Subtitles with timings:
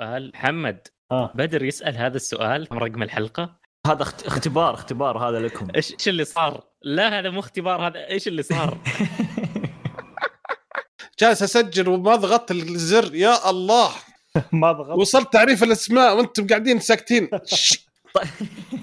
[0.00, 3.56] سؤال محمد ها بدر يسأل هذا السؤال رقم الحلقة؟
[3.86, 5.68] هذا اخت- اختبار اختبار هذا لكم.
[5.76, 8.78] إيش إيش اللي صار؟ لا هذا مو اختبار هذا إيش اللي صار؟
[11.20, 13.90] جالس أسجل وما ضغطت الزر يا الله!
[14.52, 14.98] ما ضغطت.
[14.98, 17.30] وصلت تعريف الأسماء وأنتم قاعدين ساكتين.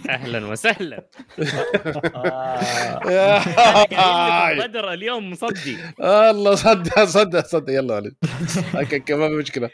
[0.09, 1.07] أهلا وسهلا.
[2.15, 2.59] آه.
[4.67, 5.77] بدر اليوم مصدي.
[6.01, 8.11] الله صدق صدق صدق يلا علي
[8.75, 9.69] أوكي أوكي ما في مشكلة.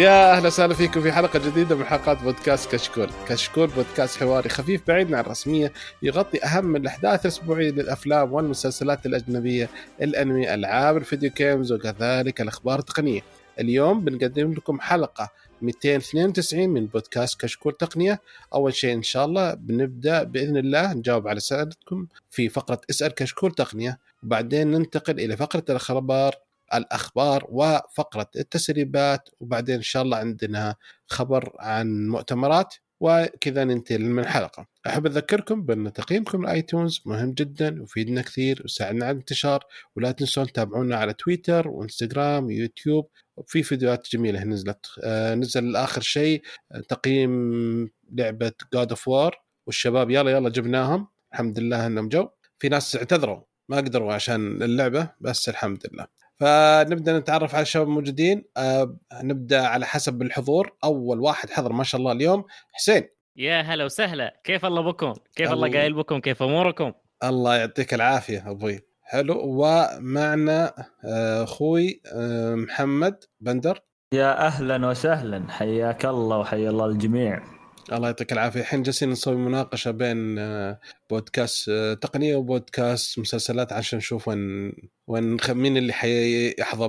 [0.00, 4.82] يا أهلا وسهلا فيكم في حلقة جديدة من حلقات بودكاست كشكول، كشكول بودكاست حواري خفيف
[4.88, 9.68] بعيد عن الرسمية يغطي أهم الأحداث الأسبوعية للأفلام والمسلسلات الأجنبية،
[10.02, 13.20] الأنمي، ألعاب الفيديو games وكذلك الأخبار التقنية.
[13.58, 15.28] اليوم بنقدم لكم حلقة
[15.62, 18.20] 292 من بودكاست كشكول تقنية،
[18.54, 23.54] أول شيء إن شاء الله بنبدأ بإذن الله نجاوب على اسئلتكم في فقرة اسأل كشكول
[23.54, 26.34] تقنية، وبعدين ننتقل إلى فقرة الأخبار.
[26.74, 30.76] الأخبار وفقرة التسريبات وبعدين إن شاء الله عندنا
[31.06, 34.66] خبر عن مؤتمرات وكذا ننتهي من الحلقة.
[34.86, 39.64] أحب أذكركم بأن تقييمكم الايتونز مهم جدا ويفيدنا كثير ويساعدنا على الانتشار.
[39.96, 43.08] ولا تنسون تتابعونا على تويتر وإنستغرام ويوتيوب.
[43.36, 46.42] وفي فيديوهات جميلة نزلت آه نزل آخر شيء
[46.88, 51.08] تقييم لعبة God of War والشباب يلا يلا جبناهم.
[51.32, 52.28] الحمد لله إنهم جو.
[52.58, 53.40] في ناس اعتذروا.
[53.68, 56.19] ما قدروا عشان اللعبة بس الحمد لله.
[56.40, 58.44] فنبدأ نتعرف على الشباب الموجودين.
[58.56, 60.76] آه نبدأ على حسب الحضور.
[60.84, 63.08] أول واحد حضر ما شاء الله اليوم حسين.
[63.36, 64.40] يا هلا وسهلا.
[64.44, 65.66] كيف الله بكم؟ كيف الله.
[65.66, 66.92] الله قايل بكم؟ كيف أموركم؟
[67.24, 68.80] الله يعطيك العافية أبوي.
[69.02, 69.40] حلو.
[69.44, 73.82] ومعنا آه، أخوي آه، محمد بندر.
[74.14, 75.50] يا أهلا وسهلا.
[75.50, 77.59] حياك الله وحيا الله الجميع.
[77.92, 78.60] الله يعطيك العافية.
[78.60, 80.80] الحين جالسين نسوي مناقشة بين آه،
[81.10, 84.72] بودكاست آه، تقنية وبودكاست مسلسلات عشان نشوف وين
[85.06, 86.88] وين مين اللي حيحظى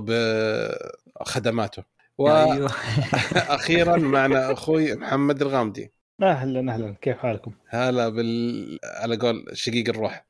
[1.19, 1.84] بخدماته.
[2.19, 2.72] أيوه.
[3.35, 5.91] وأخيرا معنا أخوي محمد الغامدي.
[6.22, 6.96] أهلا أهلا.
[7.01, 10.25] كيف حالكم؟ هلا بال على قول شقيق الروح.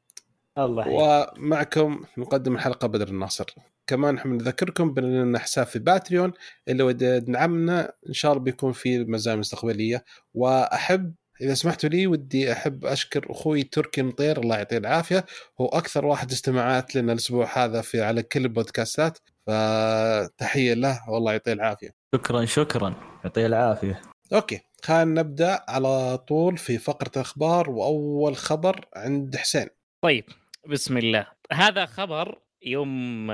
[0.58, 1.38] الله يحييك.
[1.38, 3.46] ومعكم نقدم الحلقة بدر الناصر.
[3.88, 6.34] كمان نحب نذكركم بان لنا حساب في باتريون
[6.68, 10.04] اللي ودي دعمنا إن شاء الله بيكون في مزايا مستقبلية.
[10.34, 15.26] وأحب إذا سمحتوا لي ودي أحب أشكر أخوي تركي مطير الله يعطيه العافية.
[15.62, 19.18] هو أكثر واحد استماعات لنا الأسبوع هذا في على كل البودكاستات.
[19.48, 21.90] فتحية له والله يعطيه العافية.
[22.16, 22.96] شكرا شكرا.
[23.24, 24.02] يعطيه العافية.
[24.34, 27.70] أوكي خلينا نبدأ على طول في فقرة الأخبار.
[27.70, 29.68] وأول خبر عند حسين.
[30.04, 30.26] طيب
[30.68, 31.28] بسم الله.
[31.52, 33.32] هذا خبر يوم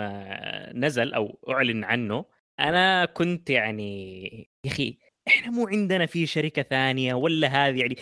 [0.73, 2.25] نزل أو أعلن عنه.
[2.59, 4.29] أنا كنت يعني
[4.63, 7.95] يا أخي إحنا مو عندنا في شركة ثانية ولا هذه يعني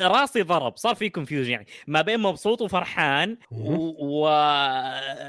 [0.00, 1.66] راسي ضرب صار في confusion يعني.
[1.86, 3.38] ما بين مبسوط وفرحان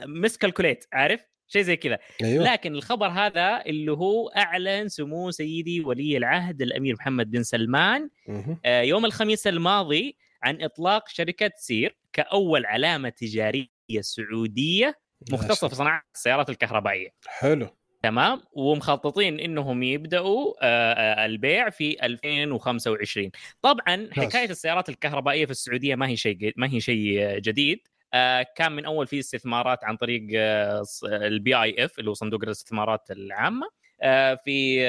[0.01, 1.99] و miscalculate عارف؟ شيء زي كذا.
[2.23, 2.43] أيوه.
[2.43, 8.59] لكن الخبر هذا اللي هو أعلن سمو سيدي ولي العهد الأمير محمد بن سلمان مهم.
[8.65, 11.98] آه، يوم الخميس الماضي عن إطلاق شركة سير.
[12.13, 13.67] كأول علامة تجارية
[13.99, 14.99] سعودية
[15.31, 17.09] مختصة في صناعة السيارات الكهربائية.
[17.27, 17.67] حلو.
[18.03, 23.31] تمام؟ ومخططين إنهم يبدأوا آه، آه، البيع في 2025
[23.61, 27.79] طبعا حكاية السيارات الكهربائية في السعودية ما هي شيء ما هي شيء آه، جديد.
[28.55, 30.21] كان من أول في استثمارات عن طريق
[31.03, 33.69] ال PIF اللي هو صندوق الاستثمارات العامة.
[34.45, 34.85] في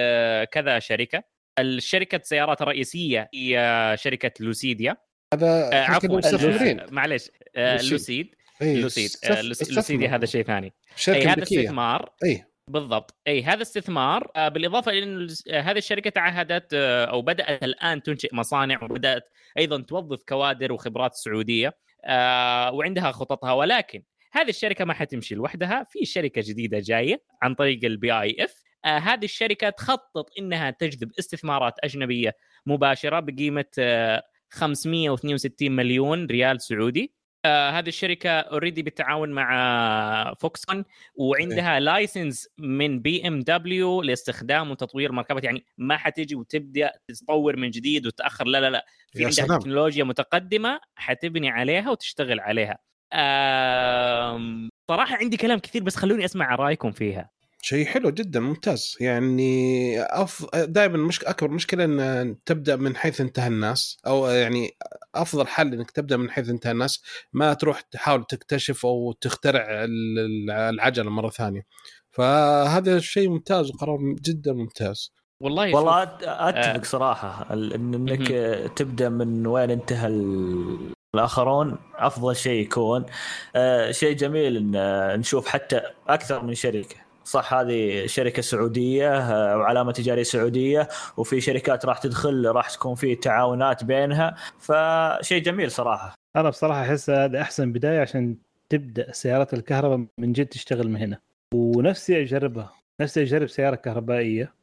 [0.53, 1.23] كذا شركة.
[1.59, 4.97] الشركة السيارات الرئيسية هي شركة لوسيد يا.
[5.35, 6.21] هذا آه، عفوا
[6.91, 7.93] معلش آه، لوسيد.
[7.93, 8.35] لوسيد.
[8.63, 10.03] اي لوسيد آه، لوسيد-.
[10.03, 10.73] هذا شيء ثاني.
[11.09, 12.13] أي هذا امريكيه استثمار.
[12.25, 13.15] اي بالضبط.
[13.27, 14.31] أي هذا استثمار.
[14.37, 15.29] بالإضافة إلى إن
[15.61, 19.29] هذه الشركة تعهدت أو بدأت الآن تنشئ مصانع وبدأت
[19.59, 21.77] أيضا توظف كوادر وخبرات سعودية
[22.73, 23.53] وعندها خططها.
[23.53, 24.03] ولكن
[24.33, 25.87] هذه الشركة ما حتمشي لوحدها.
[25.91, 32.37] في شركة جديدة جاية عن طريق ال PIF هذه الشركة تخطط إنها تجذب استثمارات أجنبية
[32.67, 37.13] مباشرة بقيمة آه، 562 مليون ريال سعودي.
[37.45, 45.45] آه هذه الشركة already بالتعاون مع فوكسكون وعندها license من BMW لاستخدام وتطوير مركبات.
[45.45, 48.47] يعني ما حتجي وتبدأ تطور من جديد وتأخر.
[48.47, 48.87] لا لا لا.
[49.13, 49.59] في عندها.
[49.59, 52.79] تكنولوجيا متقدمة حتبني عليها وتشتغل عليها.
[53.13, 57.31] آم، صراحة عندي كلام كثير بس خلوني أسمع رأيكم فيها.
[57.63, 58.97] شيء حلو جدا ممتاز.
[59.01, 60.47] يعني أف...
[60.55, 61.25] دائما مش...
[61.25, 64.71] أكبر مشكلة إن تبدأ من حيث انتهى الناس أو يعني
[65.15, 67.03] أفضل حل إنك تبدأ من حيث انتهى الناس
[67.33, 69.87] ما تروح تحاول تكتشف أو تخترع
[70.51, 71.63] العجلة مرة ثانية.
[72.11, 75.13] فهذا شيء ممتاز وقرار جدا ممتاز.
[75.41, 76.83] والله والله أتفق آه.
[76.83, 78.29] صراحة إن إنك
[78.77, 80.07] تبدأ من وين انتهى
[81.15, 83.07] الآخرون أفضل شيء يكون.
[83.57, 87.10] آه شيء جميل إن نشوف حتى أكثر من شركة.
[87.25, 92.95] صح هذه شركة سعودية آه، أو علامة تجارية سعودية وفي شركات راح تدخل راح تكون
[92.95, 94.35] في تعاونات بينها.
[94.59, 96.15] فشيء جميل صراحة.
[96.37, 98.37] أنا بصراحة أحس هذا أحسن بداية عشان
[98.69, 101.19] تبدأ سيارات الكهرباء من جد تشتغل من هنا.
[101.55, 104.55] ونفسي أجربها نفسي أجرب سيارة كهربائية.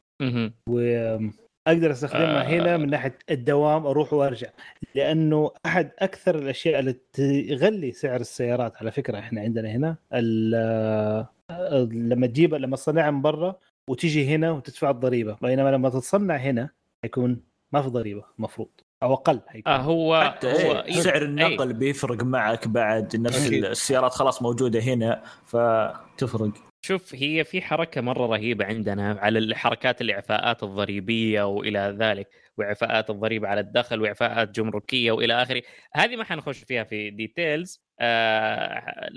[0.68, 2.48] وأقدر أستخدمها آه.
[2.48, 4.48] هنا من ناحية الدوام أروح وأرجع.
[4.94, 9.96] لأنه أحد أكثر الأشياء اللي تغلي سعر السيارات على فكرة إحنا عندنا هنا
[11.92, 13.58] لما تجيب لما تصنعها من برا
[13.88, 15.36] وتيجي هنا وتدفع الضريبة.
[15.42, 16.70] بينما لما تتصنع هنا
[17.02, 17.40] حيكون
[17.72, 18.68] ما في ضريبة المفروض
[19.02, 19.72] أو أقل حيكون.
[19.72, 21.72] آه هو, حتى هو إيه سعر النقل أي.
[21.72, 26.50] بيفرق معك بعد نفس السيارات خلاص موجودة هنا فتفرق
[26.84, 32.28] شوف هي في حركة مرة رهيبة عندنا على الحركات الإعفاءات الضريبية وإلى ذلك.
[32.58, 35.62] واعفاءات الضريبة على الدخل واعفاءات جمركية وإلى آخره.
[35.94, 39.10] هذه ما حنخش فيها في ديتيلز آه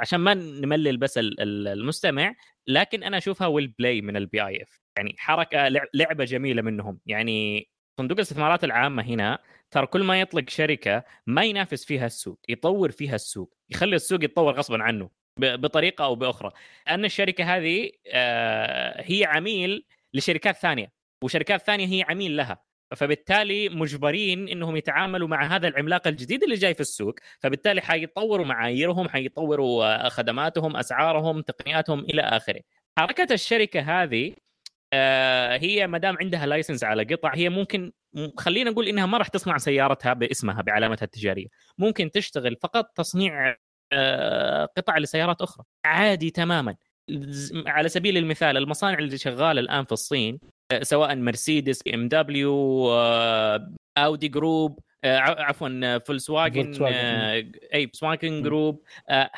[0.00, 2.34] عشان ما نملل بس المستمع
[2.66, 7.00] لكن أنا أشوفها well play من ال PIF يعني حركة لعبة جميلة منهم.
[7.06, 9.38] يعني صندوق الاستثمارات العامة هنا
[9.70, 14.52] ترى كل ما يطلق شركة ما ينافس فيها السوق يطور فيها السوق يخلي السوق يتطور
[14.54, 16.50] غصبا عنه بطريقة أو بأخرى.
[16.88, 20.92] أن الشركة هذه آه، هي عميل لشركات ثانية.
[21.22, 22.58] وشركات ثانية هي عميل لها.
[22.96, 27.14] فبالتالي مجبرين إنهم يتعاملوا مع هذا العملاق الجديد اللي جاي في السوق.
[27.40, 32.60] فبالتالي حيطوروا معاييرهم حيطوروا آه، خدماتهم أسعارهم تقنياتهم إلى آخره.
[32.98, 34.34] حركة الشركة هذه
[34.92, 37.92] آه، هي ما دام عندها license على قطع هي ممكن
[38.38, 41.46] خلينا نقول إنها ما راح تصنع سيارتها باسمها بعلامتها التجارية.
[41.78, 43.56] ممكن تشتغل فقط تصنيع
[43.92, 45.64] آه، قطع لسيارات أخرى.
[45.84, 46.76] عادي تماما.
[47.66, 50.38] على سبيل المثال المصانع اللي شغالة الآن في الصين
[50.82, 52.90] سواء مرسيدس BMW
[53.98, 56.72] أودي group عفوا فولكس واجن
[57.74, 58.82] أي فولكس واجن group.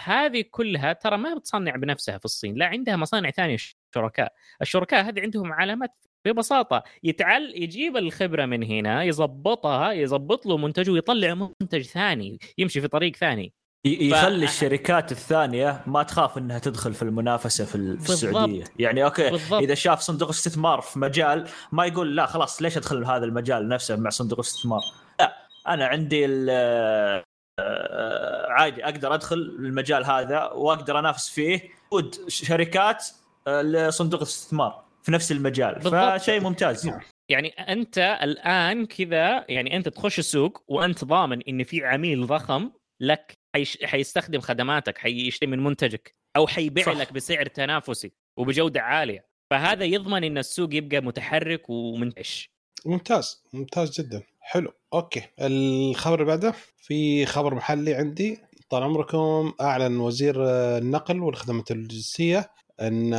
[0.05, 3.57] هذه كلها ترى ما بتصنع بنفسها في الصين لا عندها مصانع ثانية
[3.95, 4.33] شركاء
[4.63, 5.91] الشركاء هذه عندهم علامات
[6.25, 12.89] ببساطة يتعل يجيب الخبرة من هنا يظبطها يظبط له منتج ويطلع منتج ثاني يمشي في
[12.89, 13.53] طريق ثاني.
[13.85, 14.51] يخلي ف...
[14.51, 18.65] الشركات الثانية ما تخاف إنها تدخل في المنافسة في, السعودية.
[18.79, 19.63] يعني okay بالضبط.
[19.63, 23.97] إذا شاف صندوق استثمار في مجال ما يقول لا خلاص ليش أدخل هذا المجال نفسه
[23.97, 24.81] مع صندوق استثمار؟
[25.21, 25.37] لا
[25.69, 31.61] أنا عندي آه، عادي أقدر أدخل المجال هذا وأقدر أنافس فيه
[31.91, 33.07] ود شركات
[33.47, 35.81] آه، لصندوق الاستثمار في نفس المجال.
[35.81, 36.91] فشيء ممتاز.
[37.29, 42.71] يعني أنت الآن كذا يعني أنت تخش السوق وأنت ضامن إن في عميل ضخم
[43.01, 43.44] لك.
[43.55, 43.79] حيش...
[43.85, 49.27] حيستخدم خدماتك حيشتري من منتجك أو حيبيع لك بسعر تنافسي وبجودة عالية.
[49.51, 52.51] فهذا يضمن إن السوق يبقى متحرك ومنتعش.
[52.87, 54.23] ممتاز ممتاز جدا.
[54.41, 55.23] حلو okay.
[55.41, 58.39] الخبر اللي بعده في خبر محلي عندي.
[58.71, 60.35] طال عمركم أعلن وزير
[60.79, 62.51] النقل والخدمات اللوجستيه
[62.81, 63.11] إن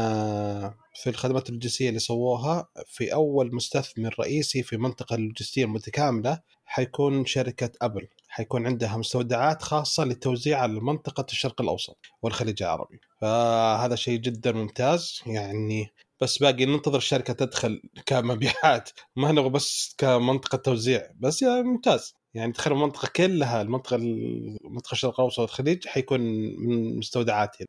[0.96, 7.72] في الخدمات اللوجستية اللي سووها في أول مستثمر رئيسي في منطقة اللوجستية المتكاملة حيكون شركة
[7.82, 8.08] أبل.
[8.28, 13.00] حيكون عندها مستودعات خاصة للتوزيع على منطقة الشرق الأوسط والخليج العربي.
[13.22, 18.90] فهذا شيء جدا ممتاز يعني بس باقي ننتظر الشركة تدخل كمبيعات.
[19.16, 22.16] ما نبغى بس كمنطقة توزيع بس يعني ممتاز.
[22.36, 26.20] يعني تخيل المنطقة كلها المنطقة المنطقة الشرق الأوسط والخليج حيكون
[26.60, 27.68] من مستودعاتها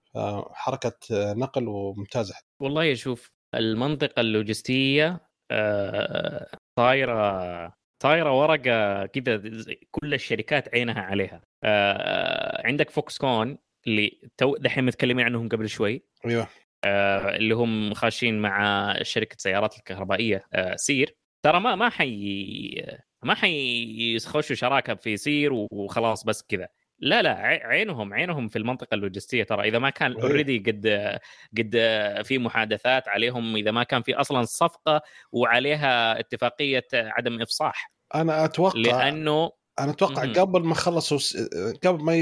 [0.52, 2.34] حركه نقل وممتازة.
[2.62, 5.20] والله شوف المنطقة اللوجستية
[5.50, 9.42] آه، طايرة طايرة ورقة كذا
[9.90, 11.40] كل الشركات عينها عليها.
[11.64, 16.02] آه، عندك فوكس كون اللي تو دحين متكلمين عنهم قبل شوي.
[16.26, 16.48] أيوه.
[16.84, 20.44] آه، اللي هم خاشين مع شركة السيارات الكهربائية
[20.76, 21.16] سير.
[21.44, 26.68] ترى ما ما حي ما حيخشوا شراكة في سير وخلاص بس كذا.
[26.98, 29.68] لا لا عينهم عينهم في المنطقة اللوجستية ترى.
[29.68, 30.86] إذا ما كان already قد
[31.58, 31.76] قد
[32.24, 37.92] في محادثات عليهم إذا ما كان في أصلا صفقة وعليها اتفاقية عدم إفصاح.
[38.14, 41.18] أنا أتوقع لأنه أنا أتوقع م- قبل ما خلصوا
[41.84, 42.14] قبل ما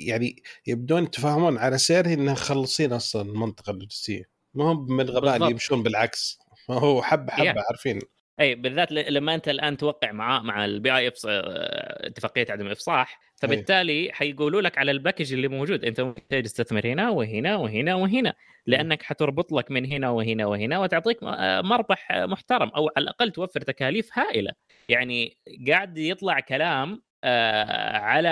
[0.00, 4.24] يعني يبدون يتفاهمون على سير إنهم خلصين أصلا المنطقة اللوجستية.
[4.54, 6.38] ما هم من اللي يمشون بالعكس.
[6.70, 7.64] هو حبة حبة يا.
[7.68, 8.00] عارفين.
[8.40, 14.60] إي بالذات لما أنت الآن توقع مع مع ال PIF اتفاقية عدم الافصاح فبالتالي حيقولوا
[14.60, 15.84] لك على ال package اللي موجود.
[15.84, 18.34] أنت ممكن تستثمر هنا وهنا وهنا وهنا
[18.66, 21.18] لأنك حتربط لك من هنا وهنا وهنا وتعطيك
[21.64, 24.52] مربح محترم أو على الأقل توفر تكاليف هائلة.
[24.88, 28.28] يعني قاعد يطلع كلام آه، على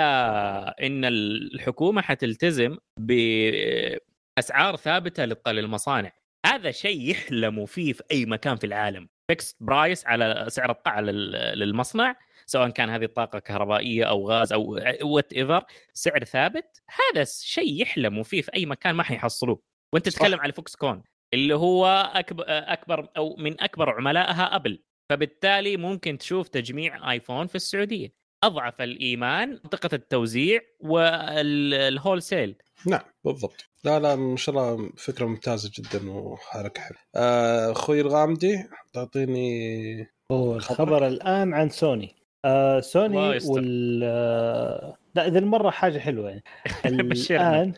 [0.81, 6.11] إن الحكومة حتلتزم باسعار ثابتة للمصانع.
[6.45, 9.09] هذا شيء يحلموا فيه في أي مكان في العالم.
[9.31, 15.63] fixed price على سعر الطاقة للمصنع سواء كان هذه الطاقة كهربائية أو غاز أو whatever
[15.93, 16.81] سعر ثابت.
[16.89, 19.61] هذا شيء يحلموا فيه في أي مكان ما حيحصلوه.
[19.93, 24.83] وأنت تتكلم على فوكس كون اللي هو اكبر أكبر أو من أكبر عملائها أبل.
[25.09, 28.13] فبالتالي ممكن تشوف تجميع آيفون في السعودية.
[28.43, 32.55] أضعف الإيمان منطقة التوزيع والهول سيل.
[32.87, 33.01] نعم.
[33.23, 33.65] بالضبط.
[33.83, 36.99] لا لا ما شاء الله فكرة ممتازة جدا وحركة حلوة.
[37.15, 42.15] آه، أخوي الغامدي تعطيني الخبر الآن عن سوني.
[42.45, 46.29] آه سوني وال آه، لا ذي المرة حاجة حلوة.
[46.29, 46.43] يعني
[47.31, 47.73] الان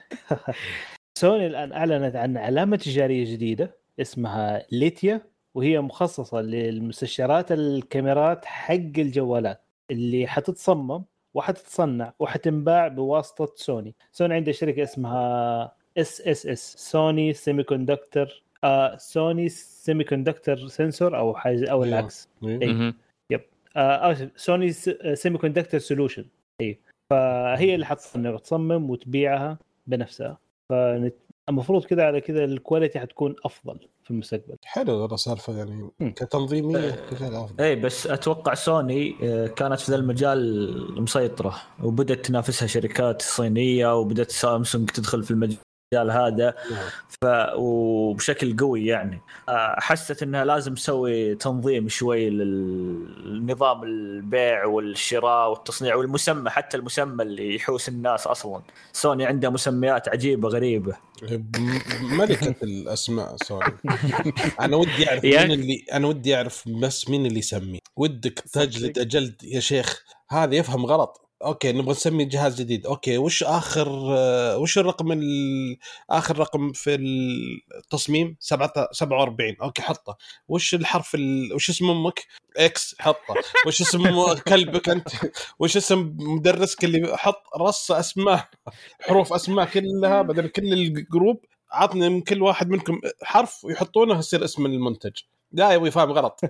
[1.20, 9.66] سوني الآن أعلنت عن علامة تجارية جديدة اسمها ليتيا وهي مخصصة للمستشعرات الكاميرات حق الجوالات
[9.92, 13.96] اللي حتتصمم وحتتصنع وحتنباع بواسطة سوني.
[14.12, 18.44] سوني عنده شركة اسمها إس إس إس سوني semiconductor
[18.98, 22.00] سوني semiconductor sensor أو حاجة أو أيوه.
[22.00, 22.30] العكس.
[22.44, 22.94] أي.
[23.30, 23.42] Yep.
[23.76, 24.72] آه سوني
[25.16, 26.26] semiconductor solution.
[26.62, 30.38] اي فهي اللي حتصنع وتصمم وتبيعها بنفسها.
[30.70, 33.80] فالمفروض كذا على كذا ال quality حتكون أفضل.
[34.04, 34.56] في المستقبل.
[34.64, 41.02] حلو والله سالفة يعني كتنظيمية كذا اي بس أتوقع سوني آه، كانت في ذا المجال
[41.02, 45.58] مسيطره وبدأت تنافسها شركات صينية وبدأت سامسونج تدخل في المجال
[45.94, 46.56] المجال هذا.
[46.72, 46.90] نعم.
[47.22, 49.22] ف وبشكل قوي يعني.
[49.50, 57.56] آه، حست انها لازم تسوي تنظيم شوي للنظام البيع والشراء والتصنيع والمسمى حتى المسمى اللي
[57.56, 58.62] يحوس الناس أصلا.
[58.94, 60.96] سوني عندها مسميات عجيبة غريبة.
[62.02, 63.74] ملكة الأسماء سوني.
[64.62, 69.44] أنا ودي أعرف مين اللي أنا ودي أعرف بس مين اللي يسمي ودك تجلد أجلد
[69.44, 70.04] يا شيخ.
[70.30, 71.23] هذا يفهم غلط.
[71.44, 72.86] Okay نبغى نسمي جهاز جديد.
[72.86, 73.90] Okay وش آخر
[74.60, 75.20] وش الرقم
[76.10, 80.18] آخر رقم في التصميم؟ 47 Okay حطه.
[80.48, 81.54] وش الحرف ال...
[81.54, 82.26] وش اسم أمك؟
[82.58, 83.36] X حطه.
[83.68, 85.08] وش اسم كلبك أنت؟
[85.60, 88.50] وش اسم مدرسك اللي حط رص أسماء؟
[89.02, 94.44] حروف أسماء كلها بدل كل ال group عطني من كل واحد منكم حرف ويحطونه يصير
[94.44, 95.12] اسم المنتج.
[95.54, 96.42] لا يا أبوي فاهم غلط.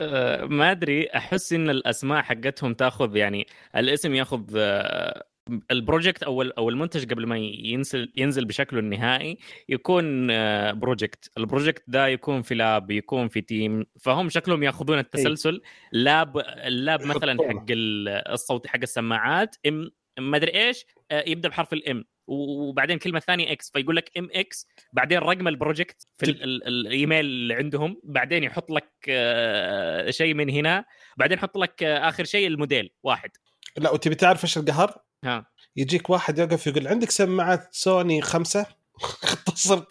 [0.00, 5.24] أه، ما أدري أحس إن الأسماء حقتهم تاخذ يعني الاسم ياخذ أه،
[5.70, 9.38] ال project أو أو المنتج قبل ما ينزل ينزل بشكله النهائي
[9.68, 10.26] يكون
[10.72, 15.04] project أه، ال project ده يكون في lab يكون في team فهم شكلهم ياخذون إيه.
[15.04, 15.62] التسلسل.
[15.92, 21.88] lab ال lab مثلا حق الصوتي حق السماعات M ما أدري إيش يبدأ بحرف ال
[21.88, 27.54] M وبعدين الكلمة الثانية X فيقول لك MX بعدين رقم ال project في الإيميل اللي
[27.54, 30.84] عندهم بعدين يحط لك آه، شيء من هنا
[31.16, 33.30] بعدين يحط لك آه، آخر شيء الموديل واحد.
[33.76, 35.46] لا وتبي تعرف إيش القهر؟ ها.
[35.76, 38.66] يجيك واحد يوقف يقول عندك سماعات سوني خمسة؟
[39.24, 39.84] اختصر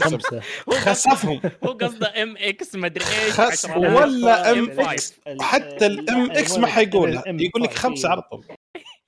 [0.00, 0.40] خمسة.
[0.84, 1.40] خسفهم.
[1.64, 7.22] هو قصده MX ما أدري إيش ولا MX حتى ال MX ما حيقولها.
[7.26, 8.44] يقول لك خمسة على طول.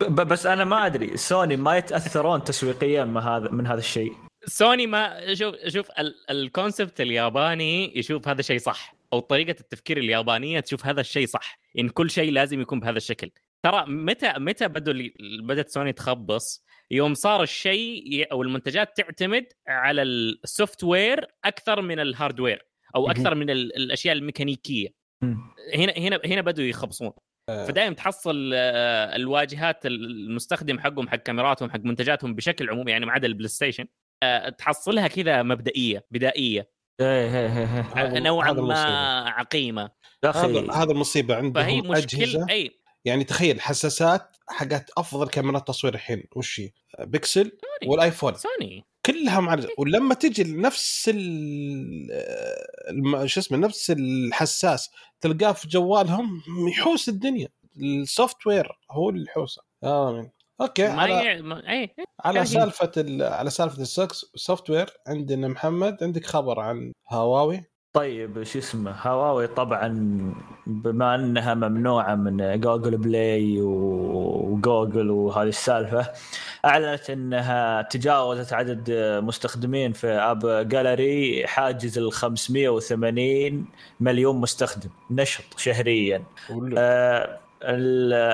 [0.08, 1.16] بس أنا ما أدري.
[1.16, 4.12] سوني ما يتأثرون تسويقيا من هذا من هذا الشيء.
[4.46, 5.86] سوني ما شوف شوف
[6.30, 11.58] ال concept الياباني يشوف هذا الشيء صح أو طريقة التفكير اليابانية تشوف هذا الشيء صح
[11.78, 13.30] إن كل شيء لازم يكون بهذا الشكل.
[13.62, 14.94] ترى متى متى بدوا
[15.42, 22.07] بدأت سوني تخبص؟ يوم صار الشيء أو المنتجات تعتمد على ال software أكثر من ال
[22.07, 22.66] hardware
[22.96, 24.88] أو أكثر من الأشياء الميكانيكية.
[25.74, 27.12] هنا هنا هنا بدوا يخبصون.
[27.48, 27.66] آه.
[27.66, 33.26] فدائما تحصل آه، الواجهات المستخدم حقهم حق كاميراتهم حق منتجاتهم بشكل عمومي يعني ما عدا
[33.26, 33.84] البلاي ستيشن
[34.22, 36.70] آه، تحصلها كذا مبدئية بدائية.
[37.00, 38.74] إيه إيه إيه نوعا ما
[39.30, 39.90] عقيمة.
[40.24, 40.68] أخي.
[40.70, 46.60] هذا المصيبة عندهم فهي مشكلة أي يعني تخيل حساسات حقت أفضل كاميرات تصوير الحين وش
[46.60, 48.34] هي؟ بيكسل والآيفون.
[48.34, 48.84] سوني.
[49.06, 51.04] كلها مع ولما تجي لنفس
[53.24, 54.90] شو اسمه نفس الحساس
[55.20, 57.48] تلقاه في جوالهم يحوس الدنيا.
[57.76, 59.62] ال software هو اللي يحوسه.
[59.84, 60.30] آمين.
[60.60, 61.32] Okay على.
[61.68, 61.94] أي.
[62.24, 63.22] على سالفة ال...
[63.22, 69.88] على سالفة ال software عندنا محمد عندك خبر عن هواوي؟ طيب شو اسمه هواوي طبعا
[70.66, 76.12] بما أنها ممنوعة من جوجل بلاي وجوجل وهذه السالفة
[76.64, 78.90] أعلنت أنها تجاوزت عدد
[79.24, 83.64] مستخدمين في اب جاليري حاجز ال 580
[84.00, 86.22] مليون مستخدم نشط شهريا.
[86.78, 87.38] آه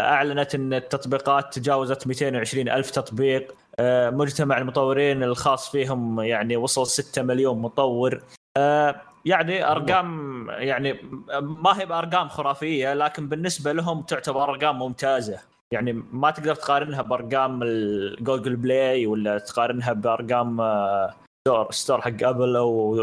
[0.09, 3.55] أعلنت أن التطبيقات تجاوزت 220 ألف تطبيق.
[3.79, 8.23] آه مجتمع المطورين الخاص فيهم يعني وصل 6 مليون مطور.
[8.57, 10.93] آه يعني أرقام يعني
[11.41, 15.39] ما هي بأرقام خرافية لكن بالنسبة لهم تعتبر أرقام ممتازة.
[15.73, 21.15] يعني ما تقدر تقارنها بأرقام الجوجل بلاي ولا تقارنها بأرقام آه،
[21.49, 23.01] ستور ستور حق أبل أو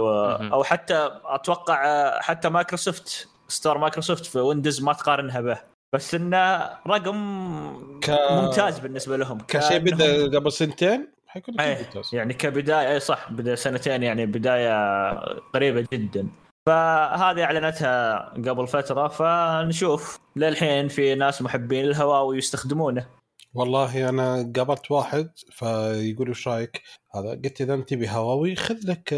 [0.54, 5.58] أو حتى أتوقع حتى مايكروسوفت ستور مايكروسوفت في ويندوز ما تقارنها به.
[5.96, 8.10] بس إنه رقم ك...
[8.32, 9.38] ممتاز بالنسبة لهم.
[9.48, 11.90] كشيء بدأ قبل سنتين؟ حيكون إيه.
[12.14, 15.12] يعني كبداية اي صح بدا سنتين يعني بداية
[15.54, 16.28] قريبة جدا.
[16.66, 20.20] فهذه أعلنتها قبل فترة فنشوف.
[20.36, 23.08] للحين في ناس محبين الهواوي يستخدمونه
[23.56, 26.82] والله أنا قابلت واحد فيقول إيش رأيك؟
[27.16, 29.14] هذا قلت إذا أنت تبي هواوي خذ لك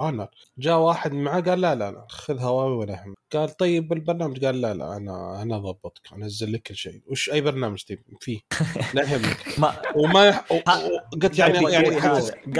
[0.00, 3.92] Honor آه، جاء واحد معه قال لا لا لا خذ هواوي ولا هم قال طيب
[3.92, 7.02] البرنامج قال لا لا أنا أنا اضبطك أنزل لك كل شيء.
[7.06, 8.40] وش أي برنامج تبي؟ فيه
[8.94, 9.54] لا يهمك.
[9.58, 10.44] ما وما يح...
[11.22, 12.00] قلت يعني يعني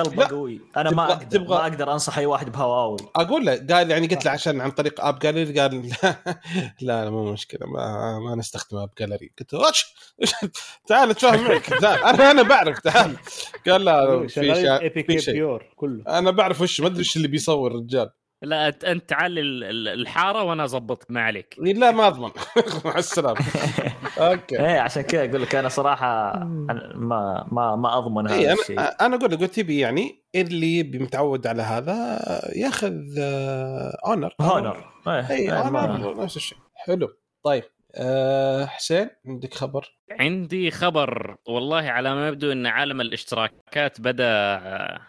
[0.00, 0.60] قلبه قوي.
[0.76, 1.48] أنا ما أقدر تبغى...
[1.48, 2.98] ما أقدر أنصح أي واحد بهواوي.
[3.16, 5.90] أقول له قال يعني قلت له عشان عن طريق App Gallery قال
[6.80, 9.60] لا لا مو مشكلة ما, ما نستخدم أب جاليري قلت له
[10.88, 13.16] تعال اتفاهم معك أنا أنا بعرف تعال.
[13.66, 15.58] قال لا في شيء
[16.08, 18.10] أنا بعرف وش ما أدري وش اللي بيصور الرجال.
[18.42, 19.38] لا أنت تعال
[19.88, 21.56] الحارة وأنا اظبطك ما عليك.
[21.60, 22.30] لا ما أضمن.
[22.84, 23.40] مع السلامة.
[24.18, 24.60] أوكي.
[24.60, 26.38] إيه عشان كذا أقول لك أنا صراحة
[26.94, 28.80] ما ما ما أضمن هذا إيه الشيء.
[28.80, 32.20] أنا أقول لك قلت تبي يعني اللي متعود على هذا
[32.56, 32.94] ياخذ
[34.06, 36.58] Honor Honor اي Honor نفس الشيء.
[36.74, 37.08] حلو.
[37.44, 37.64] طيب
[37.94, 44.60] أه حسين عندك خبر؟ عندي خبر والله على ما يبدو إن عالم الاشتراكات بدأ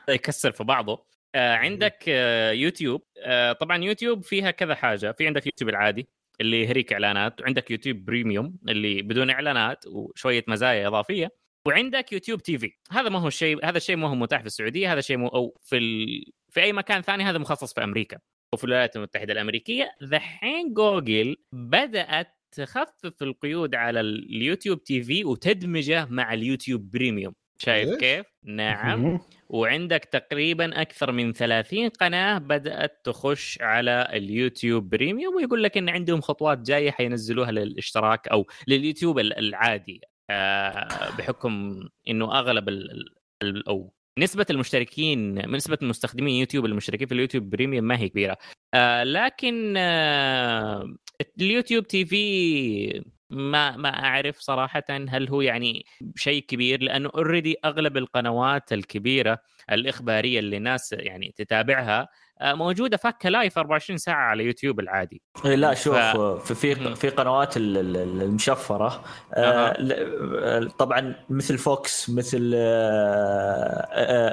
[0.10, 1.09] يكسر في بعضه.
[1.36, 3.04] آه عندك آه يوتيوب.
[3.18, 5.12] آه طبعا يوتيوب فيها كذا حاجة.
[5.12, 6.08] في عندك يوتيوب العادي
[6.42, 11.32] اللي يهريك إعلانات وعندك يوتيوب premium اللي بدون إعلانات وشوية مزايا إضافية
[11.68, 12.74] وعندك يوتيوب TV.
[12.92, 15.58] هذا ما هو الشيء هذا الشيء ما هو متاح في السعودية هذا شيء مو أو
[15.62, 16.24] في ال...
[16.50, 18.20] في أي مكان ثاني هذا مخصص في أمريكا.
[18.54, 19.92] وفي الولايات المتحدة الأمريكية.
[20.04, 27.34] ذحين جوجل بدأت تخفف القيود على اليوتيوب TV وتدمجه مع اليوتيوب premium.
[27.62, 29.20] شايف كيف؟ نعم.
[29.50, 36.22] وعندك تقريبا أكثر من 30 قناة بدأت تخش على اليوتيوب premium ويقول لك إن عندهم
[36.22, 40.02] خطوات جاية حينزلوها للاشتراك أو لليوتيوب العادي.
[40.30, 47.86] آه، بحكم إنه أغلب ال أو نسبة المشتركين نسبة المستخدمين يوتيوب المشتركين في اليوتيوب premium
[47.86, 48.38] ما هي كبيرة.
[48.74, 50.96] آه لكن آه
[51.42, 58.74] اليوتيوب TV ما ما أعرف صراحة هل هو يعني شيء كبير لأنه already أغلب القنوات
[58.74, 59.40] الكبيرة
[59.72, 62.08] الإخبارية اللي الناس يعني تتابعها
[62.42, 66.54] آه، موجودة فكه live 24 ساعة على يوتيوب العادي إيه، لا شوف ف...
[66.54, 70.68] في في قنوات المشفرة أه.
[70.80, 72.52] طبعا مثل فوكس مثل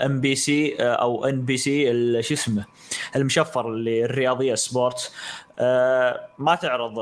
[0.04, 2.64] MBC أو NBC شو اسمه
[3.16, 5.12] المشفر اللي الرياضية sport
[5.58, 6.98] أه ما تعرض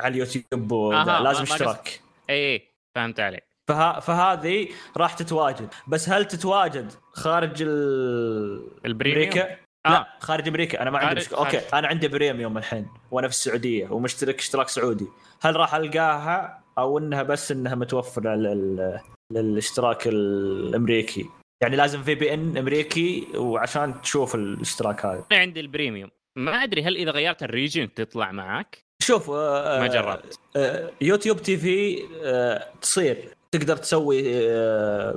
[0.00, 2.00] على اليوتيوب آه لازم اشتراك.
[2.30, 2.62] إي إي
[2.94, 3.44] فهمت عليك.
[3.68, 4.00] فه...
[4.00, 5.68] فهذه راح تتواجد.
[5.88, 8.86] بس هل تتواجد خارج ال...
[8.86, 9.50] أمريكا؟
[9.86, 9.90] آه.
[9.90, 10.82] لا خارج أمريكا.
[10.82, 15.06] أنا ما عندي مشكله okay أنا عندي premium الحين وأنا في السعودية ومشترك اشتراك سعودي.
[15.42, 19.00] هل راح ألقاها أو إنها بس إنها متوفرة لل...
[19.32, 21.26] للاشتراك الأمريكي؟
[21.62, 25.24] يعني لازم VPN أمريكي وعشان تشوف الاشتراك هذا.
[25.32, 26.10] أنا عندي ال premium.
[26.36, 28.78] ما أدري هل إذا غيرت ال region تطلع معك
[29.10, 30.38] شوف آه، ما جربت.
[30.56, 33.34] آه، يوتيوب تي في آه، تصير.
[33.52, 34.22] تقدر تسوي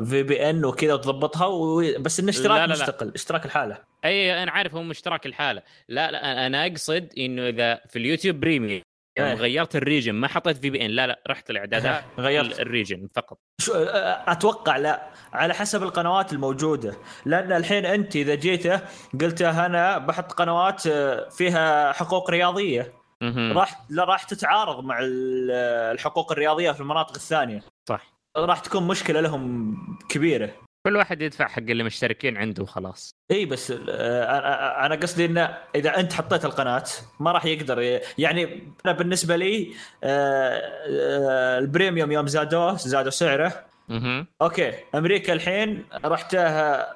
[0.06, 1.48] VPN وكذا وتضبطها
[2.00, 3.16] بس انه اشتراك لا لا مستقل لا.
[3.16, 3.78] اشتراك الحالة.
[4.06, 5.62] أي أنا عارف هو اشتراك الحالة.
[5.90, 8.82] لا لا أنا أقصد إنه إذا في اليوتيوب premium
[9.18, 12.60] يعني غيرت ال region ما حطيت VPN لا لا رحت الاعدادات غيرت.
[12.60, 13.38] ال region فقط.
[13.62, 13.74] شو
[14.28, 15.10] أتوقع لا.
[15.34, 16.98] على حسب القنوات الموجودة.
[17.26, 18.82] لأن الحين أنت إذا جيته
[19.22, 20.82] قلت أنا بحط قنوات
[21.32, 23.03] فيها حقوق رياضية.
[23.54, 25.00] راح راح تتعارض مع
[25.92, 27.64] الحقوق الرياضية في المناطق الثانية.
[27.90, 28.14] صح.
[28.38, 29.76] راح تكون مشكلة لهم
[30.10, 30.50] كبيرة.
[30.88, 33.12] كل واحد يدفع حق اللي مشتركين عنده وخلاص.
[33.32, 36.84] إي بس أنا قصدي إنه إذا أنت حطيت القناة
[37.20, 39.74] ما راح يقدر يعني أنا بالنسبة لي
[41.60, 43.66] ال premium يوم زادوه زادوا سعره.
[44.42, 46.36] okay أمريكا الحين رحت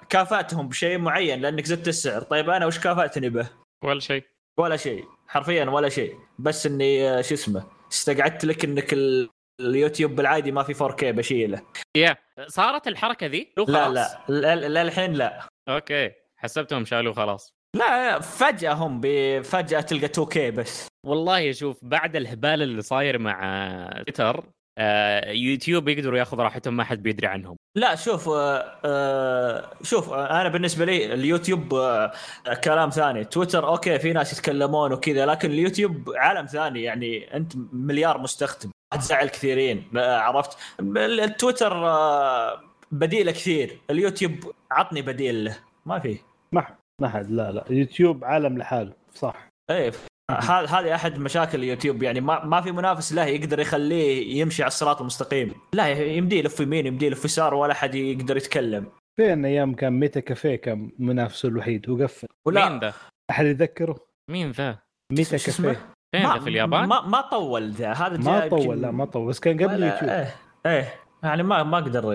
[0.09, 2.21] كافأتهم بشيء معين لأنك زدت السعر.
[2.21, 3.49] طيب أنا وش كافأتني به؟
[3.83, 4.23] ولا شيء.
[4.60, 5.06] ولا شيء.
[5.28, 6.15] حرفيا ولا شيء.
[6.39, 8.96] بس إني آه، شو اسمه استقعدت لك إنك
[9.62, 11.62] اليوتيوب بالعادي ما في 4K بشيله.
[11.98, 12.15] يا
[12.48, 13.89] صارت الحركة ذي؟ لا
[14.30, 14.56] لا.
[14.67, 15.48] للحين لا.
[15.69, 16.12] okay.
[16.38, 17.54] حسبتهم شالوه خلاص.
[17.76, 19.02] لا فجأة هم
[19.41, 20.88] فجأة تلقى 2K بس.
[21.06, 24.46] والله شوف بعد الهبال اللي صاير مع تويتر
[25.27, 27.55] يوتيوب يقدروا ياخذ راحتهم ما حد بيدري عنهم.
[27.75, 32.11] لا شوف آه آه شوف آه أنا بالنسبة لي اليوتيوب آه
[32.63, 33.23] كلام ثاني.
[33.23, 36.83] تويتر okay في ناس يتكلمون وكذا لكن اليوتيوب عالم ثاني.
[36.83, 40.57] يعني أنت مليار مستخدم تزعل كثيرين آه، عرفت؟
[40.97, 42.61] التويتر آه
[42.91, 43.79] بديله كثير.
[43.89, 44.33] اليوتيوب
[44.71, 45.57] عطني بديل له.
[45.85, 46.17] ما في.
[46.51, 46.67] ما
[47.01, 47.65] ما حد لا لا.
[47.69, 49.47] يوتيوب عالم لحاله صح.
[49.71, 49.91] إيه.
[50.31, 54.67] هذا هذه أحد مشاكل اليوتيوب يعني ما ما في منافس له يقدر يخليه يمشي على
[54.67, 55.53] الصراط المستقيم.
[55.73, 58.85] لا يمديه يلف يمين يمديه يلف يسار ولا أحد يقدر يتكلم.
[59.19, 62.93] فين أيام كان Metacafe كان منافسه الوحيد؟ وقفل ولا مين ذا؟
[63.29, 63.95] أحد يتذكره؟
[64.31, 64.79] مين ذا؟
[65.12, 65.80] Metacafe.
[66.15, 67.91] فين ذا في اليابان؟ ما ما طول ذا.
[67.91, 70.35] هذا ما طول لا ما طول بس كان قبل يوتيوب إيه
[70.65, 70.93] إيه.
[71.23, 72.13] يعني ما ما قدر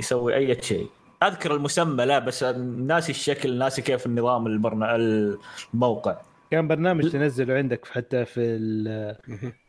[0.00, 0.86] يسوي أي شيء.
[1.22, 4.96] أذكر المسمى لا بس ناسي الشكل ناسي كيف النظام البرنا
[5.74, 6.16] الموقع.
[6.50, 9.14] كان برنامج تنزله عندك حتى في ال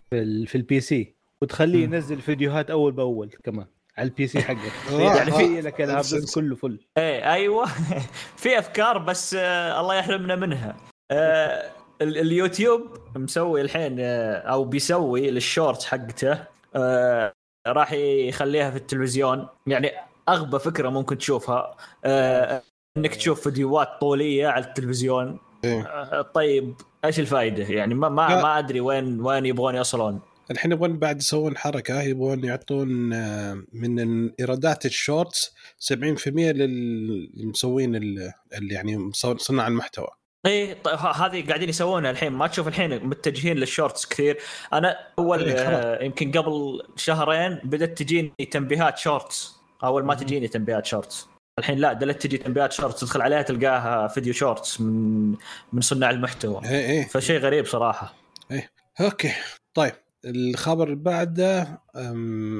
[0.10, 3.65] في, ال في ال PC وتخليه ينزل فيديوهات أول بأول كمان
[3.98, 4.72] على ال PC حقك.
[5.18, 7.65] يعني في لك ال hard كله full إيه أيوه.
[8.42, 10.78] في أفكار بس آه الله يحرمنا منها.
[11.12, 16.44] آه اليوتيوب مسوي الحين آه أو بيسوي للشورت حقته
[16.76, 17.34] آه
[17.68, 19.48] راح يخليها في التلفزيون.
[19.68, 19.92] يعني
[20.30, 22.62] أغبى فكرة ممكن تشوفها آه
[22.98, 25.39] إنك تشوف فيديوهات طولية على التلفزيون.
[25.63, 30.19] إيه؟ آه طيب إيش الفائده يعني ما ما, ما أدري وين وين يبغون يوصلون
[30.52, 35.56] الحين يبغون بعد يسوون حركة يبغون يعطون آه، من ايرادات ال Shorts
[35.93, 40.08] 70% للمسوين اللي يعني صناع المحتوى.
[40.45, 42.34] إيه طيب هذه قاعدين يسوونها الحين.
[42.34, 44.38] ما تشوف الحين متجهين لل shorts كثير.
[44.74, 49.56] أنا أول إيه آه يمكن قبل شهرين بدأت تجيني تنبيهات shorts.
[49.84, 51.28] أول ما تجيني تنبيهات shorts.
[51.60, 55.36] الحين لا زالت تجي تنبيهات shorts تدخل عليها تلقاها فيديو shorts من
[55.74, 56.62] من صناع المحتوى.
[56.65, 57.06] إيه إيه.
[57.06, 58.13] فشيء غريب صراحة.
[58.52, 58.69] إيه.
[59.02, 59.32] أوكي.
[59.74, 59.93] طيب
[60.26, 61.82] الخبر اللي بعده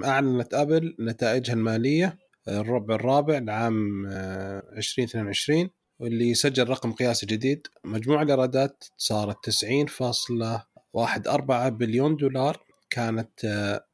[0.06, 7.68] أعلنت أبل نتائجها المالية الربع الرابع لعام 2022 آه، واللي سجل رقم قياسي جديد.
[7.84, 12.58] مجموع الإيرادات صارت 90.14 بليون دولار
[12.90, 13.30] كانت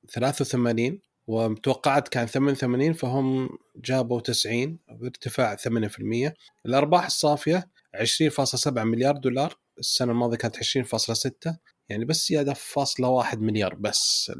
[0.10, 6.32] 83 آه، ومتوقعات كان 88 فهم جابوا 90 بارتفاع 8%
[6.66, 11.56] الأرباح الصافية 20.7 مليار دولار السنة الماضية كانت 20.6
[11.90, 14.32] يعني بس زيادة فاصلة واحد مليار بس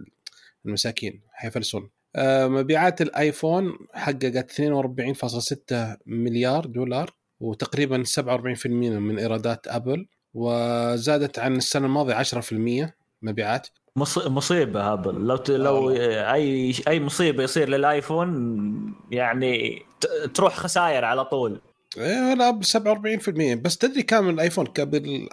[0.66, 11.40] المساكين حيفلسون آه، مبيعات الآيفون حققت 42.6 مليار دولار وتقريبا 47% من إيرادات أبل وزادت
[11.40, 13.68] عن السنة الماضية 10% مبيعات.
[13.98, 15.52] مصيبة أبل لو ت...
[15.52, 19.86] لو اي أي مصيبة يصير للآيفون يعني
[20.34, 21.62] تروح خسائر على طول.
[21.98, 25.30] إيه لا ب 47% بس تدري كم الآيفون قبل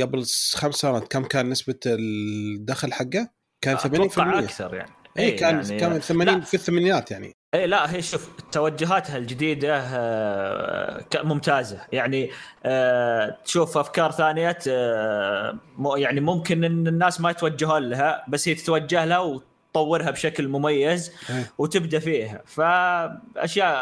[0.00, 3.28] قبل خمس سنوات كم كان نسبة الدخل حقه؟
[3.60, 4.92] كان 80% أكثر يعني.
[5.18, 7.37] اي إيه كان يعني كان 80 في الثمانينات يعني.
[7.54, 12.30] اي لا هي شوف توجهاتها الجديدة آه، ممتازة يعني
[12.64, 15.58] آه، تشوف أفكار ثانية آه،
[15.96, 21.52] يعني ممكن إن الناس ما يتوجهون لها بس هي تتوجه لها وتطورها بشكل مميز إيه.
[21.58, 23.76] وتبدأ فيها فأشياء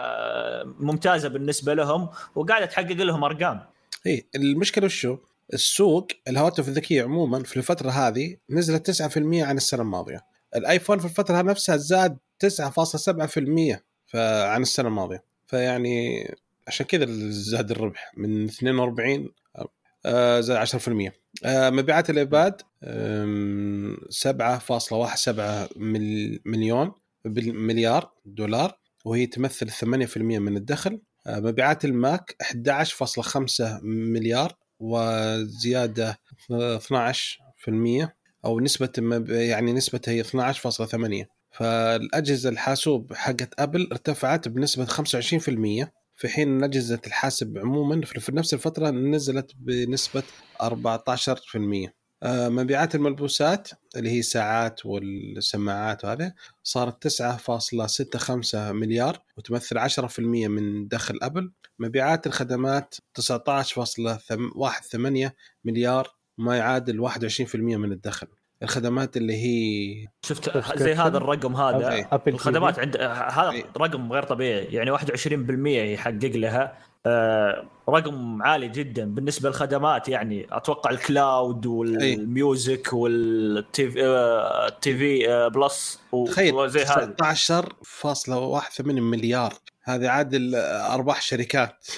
[0.67, 3.61] ممتازة بالنسبة لهم وقاعدة تحقق لهم أرقام
[4.07, 5.19] اي المشكلة وشو؟
[5.55, 10.21] السوق الهواتف الذكية عموما في الفترة هذه نزلت 9% عن السنة الماضية
[10.57, 13.83] الآيفون في الفترة نفسها زاد 9.7%
[14.15, 15.25] عن السنة الماضية.
[15.47, 16.29] فيعني
[16.69, 19.29] عشان كذا زاد الربح من 42
[20.07, 21.13] آه، زاد 10%
[21.45, 22.63] آه، مبيعات الايباد
[24.11, 25.69] 7.17
[26.47, 26.93] مليون
[27.37, 31.01] مليار دولار وهي تمثل 8% من الدخل.
[31.27, 36.19] آه، مبيعات الماك 11.5 مليار وزيادة
[36.51, 38.93] 12% أو نسبة
[39.29, 47.59] يعني نسبتها هي 12.8 فالأجهزة الحاسوب حقت أبل ارتفعت بنسبة 25% في حين أجهزة الحاسب
[47.59, 50.23] عموما في نفس الفترة نزلت بنسبة
[50.63, 51.91] 14%
[52.23, 61.19] آه، مبيعات الملبوسات اللي هي الساعات والسماعات وهذا صارت 9.65 مليار وتمثل 10% من دخل
[61.23, 61.53] أبل.
[61.79, 65.33] مبيعات الخدمات 19.18
[65.65, 68.27] مليار ما يعادل 21% من الدخل.
[68.63, 72.09] الخدمات اللي هي شفت زي هذا الرقم هذا.
[72.27, 74.65] الخدمات عند هذا رقم غير طبيعي.
[74.65, 75.03] يعني 21%
[75.67, 76.79] يحقق لها.
[77.07, 80.09] آه رقم عالي جدا بالنسبة للخدمات.
[80.09, 89.55] يعني أتوقع ال cloud وال music وال TV آه TV آه plus تخيل 19.18 مليار.
[89.83, 91.87] هذه تعادل أرباح شركات.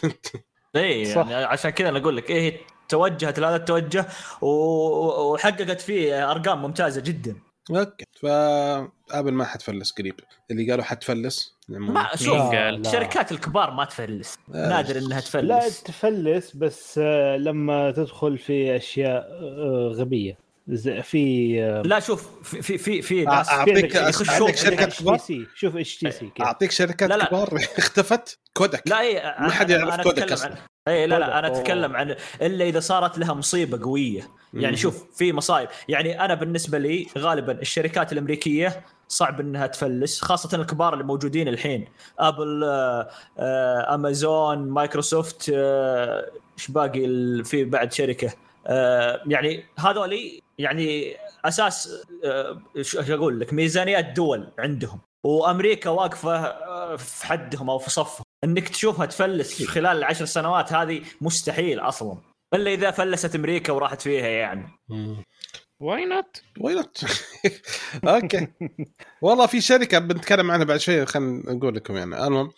[0.77, 4.07] اي يعني عشان كذا أنا أقول لك إيه توجهت لهذا التوجه
[4.40, 7.37] وحققت فيه أرقام ممتازة جدا.
[7.70, 8.05] أوكي.
[8.20, 10.14] فابل ما حتفلس قريب.
[10.51, 11.55] اللي قالوا حتفلس.
[11.68, 14.38] ما شوف الشركات الكبار ما تفلس.
[14.55, 14.68] آه.
[14.68, 15.44] نادر إنها تفلس.
[15.44, 20.48] لا تفلس بس آه، لما تدخل في أشياء آه، غبية.
[21.03, 25.18] في لا شوف في في في ناس أعطيك أعطيك شركات كبار.
[25.55, 27.24] شوف HTC أعطيك شركات لا لا.
[27.24, 27.59] كبار.
[27.79, 28.38] اختفت.
[28.52, 28.83] كوداك.
[28.87, 30.55] لا اي ما حد يعرف كوداك أصلا.
[30.88, 34.29] اي لا لا أنا أتكلم عن إلا إذا صارت لها مصيبة قوية.
[34.55, 35.68] يعني شوف في مصايب.
[35.88, 41.88] يعني أنا بالنسبة لي غالبا الشركات الأمريكية صعب إنها تفلس خاصة الكبار اللي موجودين الحين.
[42.18, 47.01] ابل آه، آه، امازون مايكروسوفت آه، إيش باقي
[47.44, 48.33] في بعد شركة.
[49.27, 52.05] يعني هذولي يعني أساس
[52.77, 58.27] إيش أقول لك ميزانيات دول عندهم وأمريكا واقفة في حدهم أو في صفهم.
[58.44, 62.18] انك تشوفها تفلس في خلال العشر سنوات هذه مستحيل أصلا.
[62.55, 64.68] إلا إذا فلست أمريكا وراحت فيها يعني.
[65.81, 67.04] why not why not
[68.05, 68.48] أوكي.
[69.22, 72.27] والله في شركة بنتكلم عنها بعد شوي خلينا نقول لكم يعني.
[72.27, 72.53] المهم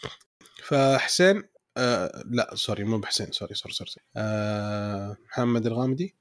[0.65, 1.43] فحسين
[1.77, 6.17] آه لا sorry مو بحسين sorry sorry sorry آه محمد الغامدي.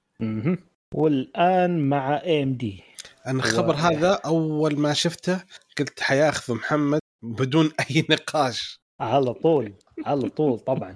[0.93, 2.83] والآن مع AMD
[3.27, 3.73] أنا الخبر.
[3.73, 5.43] هذا أول ما شفته
[5.79, 8.79] قلت حياخذ محمد بدون أي نقاش.
[8.99, 9.73] على طول
[10.05, 10.95] على طول طبعا.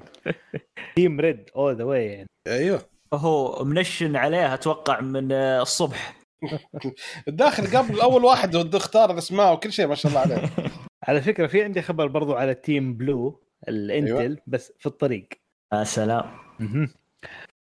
[0.95, 2.29] team red all the way يعني.
[2.47, 2.81] أيوه.
[3.13, 6.15] هو منشن عليه أتوقع من الصبح.
[7.27, 10.49] الداخل قبل أول واحد اختار الأسماء وكل شيء ما شاء الله عليه.
[11.07, 14.37] على فكرة في عندي خبر برضو على team blue الانتل أيوة.
[14.47, 15.27] بس في الطريق.
[15.73, 16.25] يا سلام.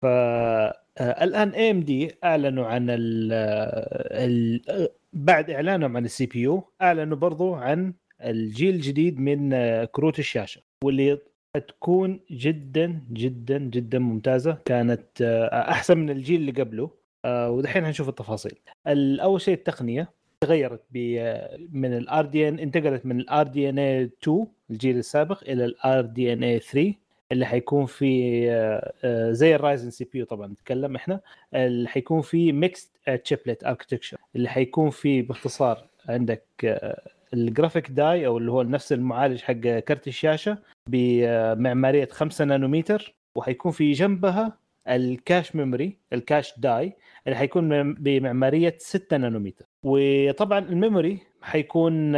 [0.02, 0.06] ف
[0.98, 3.34] آه، الآن AMD أعلنوا عن ال
[4.12, 7.94] ال بعد إعلانهم عن ال CPU أعلنوا برضو عن
[8.30, 11.18] الجيل الجديد من آه، كروت الشاشة واللي
[11.68, 14.58] تكون جدا جدا جدا ممتازة.
[14.66, 17.02] كانت آه، أحسن من الجيل اللي قبله.
[17.26, 18.54] ودحين حنشوف التفاصيل.
[19.22, 20.10] أول شيء التقنية
[20.42, 20.82] تغيرت
[21.72, 26.94] من ال RDNA انتقلت من ال RDNA 2 الجيل السابق إلى ال RDNA 3
[27.32, 31.20] اللي حيكون في آه، آه، زي الرايزن CPU طبعا نتكلم إحنا
[31.54, 38.26] اللي حيكون في mixed chiplet architecture اللي حيكون في باختصار عندك آه، ال graphic die
[38.28, 40.58] أو اللي هو نفس المعالج حق كرت الشاشة
[40.90, 46.94] بمعمارية 5 نانومتر وحيكون في جنبها ال cache memory ال cache die
[47.28, 52.12] اللي حيكون بمعمارية 6 نانومتر وطبعا ال memory حيكون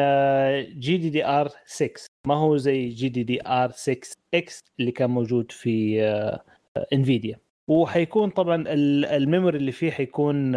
[0.80, 1.90] GDDR 6
[2.28, 6.02] ما هو زي GDDR 6 X اللي كان موجود في
[6.94, 7.38] انفيديا
[7.70, 10.54] وحيكون طبعا ال memory اللي فيه حيكون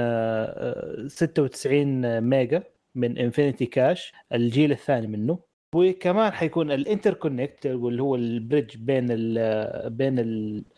[1.09, 2.63] 96 ميجا.
[2.97, 5.39] من Infinity Cache الجيل الثاني منه.
[5.75, 10.19] وكمان حيكون ال interconnect واللي هو ال bridge بين ال بين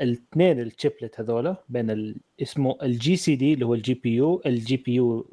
[0.01, 4.95] الاثنين ال chiplet هذولا بين اسمه ال GCD اللي هو الجي بي يو الجي بي
[4.95, 5.31] يو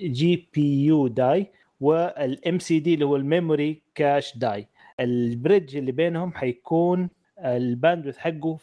[0.00, 1.46] جي بي يو داي
[1.80, 4.66] والام سي دي اللي هو ال memory cache die
[5.00, 8.58] ال bridge اللي بينهم حيكون ال bandwidth حقه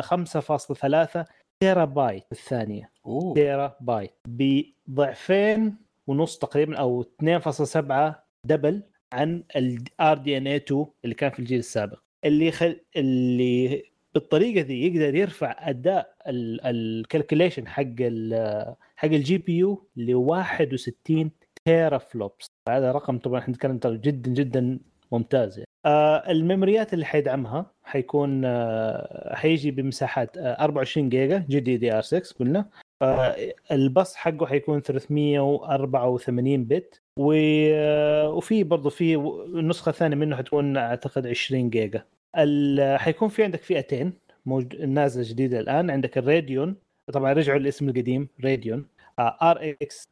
[0.00, 1.24] 5.3
[1.60, 3.34] تيرا بايت في الثانية أوه.
[3.34, 8.14] تيرا بايت بضعفين ونص تقريبا أو 2.7
[8.44, 11.98] double عن ال RDNA 2 اللي كان في الجيل السابق.
[12.24, 12.80] اللي خل...
[12.96, 13.82] اللي
[14.14, 21.30] بالطريقة دي يقدر يرفع أداء ال calculation حق ال حق ال GPU ل 61
[21.64, 24.78] teraflops هذا رقم طبعا إحنا نتكلم جدا جدا
[25.12, 25.68] ممتاز يعني.
[25.86, 32.34] آه ال memory ات اللي حيدعمها حيكون آه حيجي بمساحات آه 24 جيجا GDDR 6
[32.40, 32.68] قلنا.
[33.02, 33.36] آه
[33.72, 37.32] البص حقه حيكون 384 bit و...
[37.74, 39.14] آه وفي برضه في
[39.46, 42.04] النسخة الثانية منه حتكون أعتقد 20 جيجا.
[42.38, 42.98] ال...
[43.00, 44.12] حيكون في عندك فئتين
[44.46, 45.90] موجود نازلة جديدة الآن.
[45.90, 46.76] عندك الراديون
[47.12, 48.86] طبعا رجعوا الاسم القديم راديون
[49.20, 50.04] RX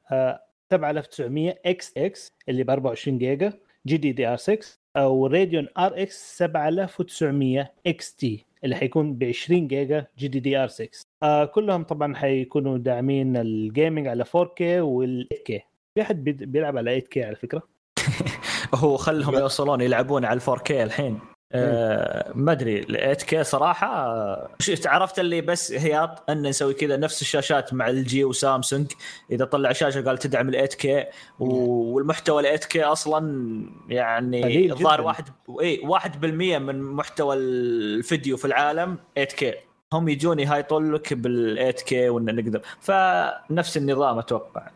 [0.73, 3.53] 7900 XTX اللي ب 24 جيجا
[3.87, 4.59] جي دي دي آر 6
[4.97, 8.45] أو راديون RX 7900 XT.
[8.65, 10.89] اللي حيكون ب 20 جيجا جي دي دي ار 6
[11.23, 15.61] آه كلهم طبعا حيكونوا داعمين ال gaming على 4K وال 8K
[15.95, 17.63] في أحد بيلعب على 8K على فكرة؟
[18.75, 21.34] هو خلهم يوصلون يلعبون على 4K الحين.
[21.57, 27.23] آه ما أدري ال 8K صراحة شفت عرفت اللي بس هياط أن نسوي كذا نفس
[27.23, 28.93] الشاشات مع LG وسامسونج.
[29.31, 31.05] إذا طلع شاشة قال تدعم ال 8K
[31.39, 35.25] والمحتوى ال 8K أصلا يعني الظاهر واحد
[35.61, 39.55] إي 1% من محتوى الفيديو في العالم 8K
[39.93, 42.61] هم يجون يهايطون لك بال 8K وإن نقدر.
[42.81, 44.71] فنفس النظام أتوقع.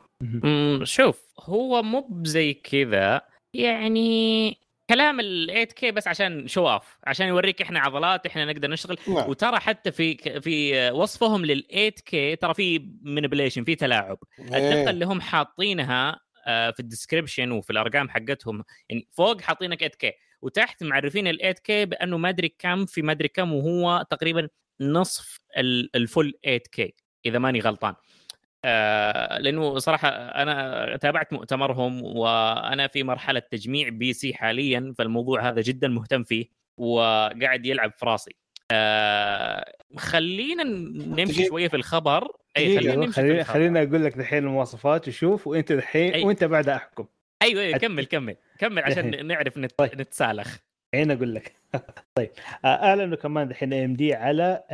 [0.83, 3.21] شوف هو مو بزي كذا.
[3.55, 8.99] يعني كلام ال 8K بس عشان show off عشان يوريك إحنا عضلات إحنا نقدر نشتغل
[9.09, 9.31] نعم.
[9.31, 14.91] وترى حتى في في وصفهم لل 8K ترى في manipulation في تلاعب الدقة إيه.
[14.91, 20.85] اللي هم حاطينها آه، في ال description وفي الأرقام حقتهم يعني فوق حاطينك 8K وتحت
[20.85, 24.49] معرفين ال 8K بأنه ما أدري كم في ما أدري كم وهو تقريبا
[24.81, 25.41] نصف
[25.95, 26.95] ال full 8K
[27.27, 27.95] إذا ماني غلطان
[28.65, 35.89] آه لأنه صراحة أنا تابعت مؤتمرهم وأنا في مرحلة تجميع PC حاليا فالموضوع هذا جدا
[35.89, 38.37] مهتم فيه وقاعد يلعب في راسي.
[38.71, 40.65] آه خلينا
[41.23, 42.29] نمشي شوية في الخبر.
[42.57, 46.25] أي خلينا نمشي خلينا, خلينا أقول لك دحين المواصفات وشوف وأنت أي.
[46.25, 47.07] وأنت بعدها أحكم.
[47.43, 48.37] أيوه أيوه كمل كمل.
[48.59, 49.73] كمل عشان نعرف نت...
[49.79, 50.01] طيب.
[50.01, 50.57] نتسالخ.
[50.95, 51.53] عين أقول لك.
[52.15, 52.31] طيب.
[52.65, 54.65] آه، أعلنوا كمان دحين AMD على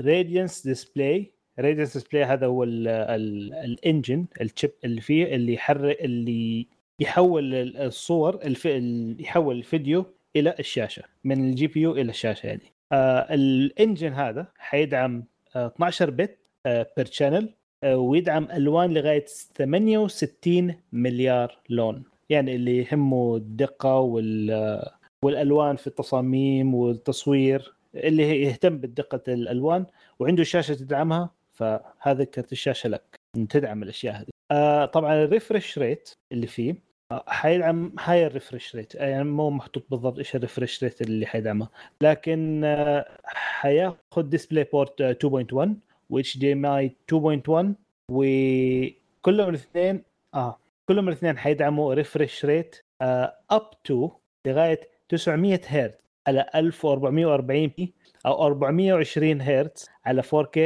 [0.00, 6.00] ال Radiance Display Radiance Display هذا هو ال engine ال chip اللي فيه اللي يحرك
[6.00, 6.66] اللي
[7.00, 8.66] يحول الصور الف...
[9.20, 12.72] يحول الفيديو إلى الشاشة من ال GPU إلى الشاشة يعني.
[12.92, 15.24] آه ال engine هذا حيدعم
[15.56, 19.24] آه 12 bit آه per channel آه ويدعم ألوان لغاية
[19.56, 22.02] 68 مليار لون.
[22.30, 24.82] يعني اللي يهمه الدقة وال
[25.24, 29.86] والألوان في التصاميم والتصوير اللي يهتم بدقه الألوان
[30.18, 33.16] وعنده شاشة تدعمها فهذا كرت الشاشه لك.
[33.50, 34.28] تدعم الأشياء هذه.
[34.50, 36.74] آه طبعا ال refresh rate اللي فيه
[37.12, 38.94] آه حيدعم high ال refresh rate.
[38.94, 41.68] يعني مو محطوط بالضبط إيش ال refresh rate اللي حيدعمه.
[42.02, 45.68] لكن آه حياخذ DisplayPort 2.1
[46.10, 47.66] و HDMI 2.1
[48.10, 50.02] وكلهم الاثنين
[50.34, 52.76] آه كلهم الاثنين حيدعموا refresh rate
[53.50, 54.10] up to
[54.46, 57.94] لغاية 900 هرتز على 1440p
[58.26, 60.58] أو 420 هرتز على 4K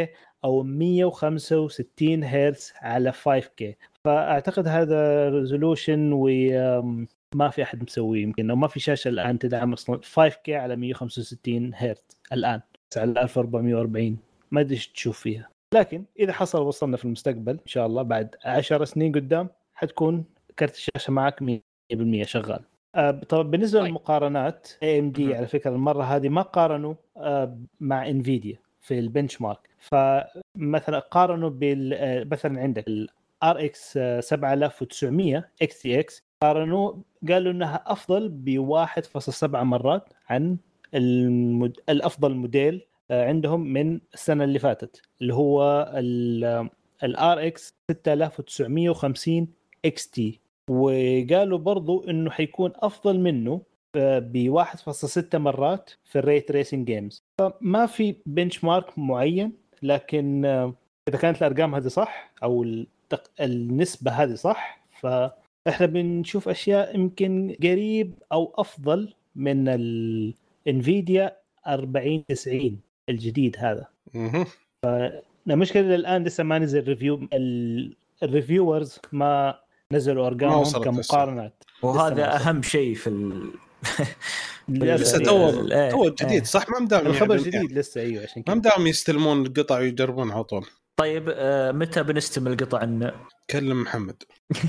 [0.45, 3.65] أو 165 هرتز على 5K
[4.05, 10.01] فأعتقد هذا resolution وما في أحد مسويه يمكن أو ما في شاشة الآن تدعم أصلا.
[10.01, 12.61] 5K على 165 هرتز الآن
[12.97, 14.19] على 1440
[14.51, 15.49] ما أدري إيش تشوف فيها.
[15.75, 20.25] لكن إذا حصل وصلنا في المستقبل إن شاء الله بعد 10 سنين قدام حتكون
[20.59, 22.65] كرت الشاشة معك 100% شغال.
[22.95, 23.89] آه، طبعا بالنسبة طيب.
[23.89, 30.99] للمقارنات AMD على فكرة المرة هذه ما قارنوا آه، مع انفيديا في ال benchmark فمثلا
[30.99, 36.95] قارنوا بال آه، مثلا عندك ال RX 7900 XTX قارنوا
[37.29, 40.57] قالوا إنها أفضل ب 1.7 مرات عن
[40.95, 41.81] المد...
[41.89, 45.87] الأفضل موديل عندهم من السنة اللي فاتت اللي هو
[47.05, 49.49] ال RX 6950
[49.85, 50.41] XT
[50.71, 53.63] وقالوا برضو إنه حيكون أفضل منه
[53.95, 57.23] ب 1.6 مرات في ال ray tracing games.
[57.39, 59.53] فما في benchmark معين
[59.83, 60.45] لكن
[61.09, 62.67] إذا كانت الأرقام هذه صح أو
[63.41, 73.57] النسبة هذه صح فإحنا بنشوف أشياء يمكن قريب أو أفضل من الانفيديا 40 90 الجديد
[73.59, 73.87] هذا.
[74.83, 77.29] فالمشكلة الآن لسه ما نزل review
[78.23, 79.59] ال reviewers ما
[79.93, 81.65] نزلوا أرقامهم كمقارنات.
[81.83, 83.33] وهذا أهم شيء في.
[84.69, 88.55] لسه تو تو جديد صح؟ ما مدام الخبر يعني جديد لسه أيوه عشان كذا.
[88.55, 90.67] ما مدام يستلمون القطع ويجربون على طول.
[90.97, 93.15] طيب آه متى بنستلم القطع لنا؟
[93.51, 94.23] كلم محمد.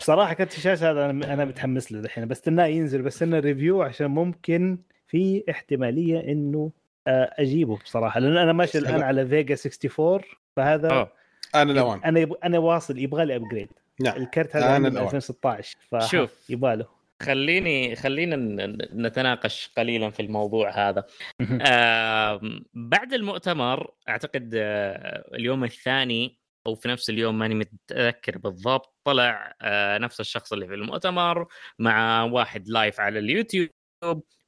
[0.00, 5.44] بصراحة كرت الشاشه هذا أنا متحمس له الحين بستناه ينزل بستنى review عشان ممكن في
[5.50, 6.70] احتمالية إنه
[7.06, 10.20] آه، أجيبه بصراحة لأن أنا ماشي الآن على فيجا 64
[10.56, 11.12] فهذا أوه.
[11.54, 12.32] أنا الاوان أنا يب...
[12.32, 13.68] أنا واصل يبغى لي upgrade
[14.02, 14.16] نعم.
[14.22, 17.02] الكرت هذا من 2016 شوف يبغى له.
[17.22, 18.36] خليني خلينا
[18.94, 21.04] نتناقش قليلا في الموضوع هذا.
[21.62, 22.40] آه
[22.74, 29.98] بعد المؤتمر أعتقد آه اليوم الثاني أو في نفس اليوم ماني متذكر بالضبط طلع آه
[29.98, 31.46] نفس الشخص اللي في المؤتمر
[31.78, 33.70] مع واحد لايف على اليوتيوب.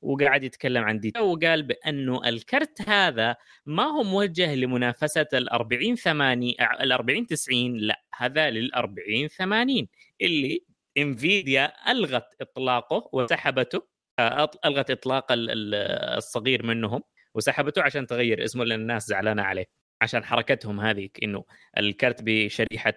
[0.04, 3.36] وقاعد يتكلم عن ديتا وقال بأنه الكرت هذا
[3.66, 9.86] ما هو موجه لمنافسة ال 40 80 ال 40 90 لا هذا لل 40 80
[10.22, 10.64] اللي
[10.98, 13.86] إنفيديا ألغت إطلاقه وسحبته
[14.18, 17.02] آه، ألغت إطلاق الصغير منهم
[17.34, 19.66] وسحبته عشان تغير اسمه لأن الناس زعلانة عليه
[20.02, 21.44] عشان حركتهم هذيك إنه
[21.78, 22.94] الكرت بشريحة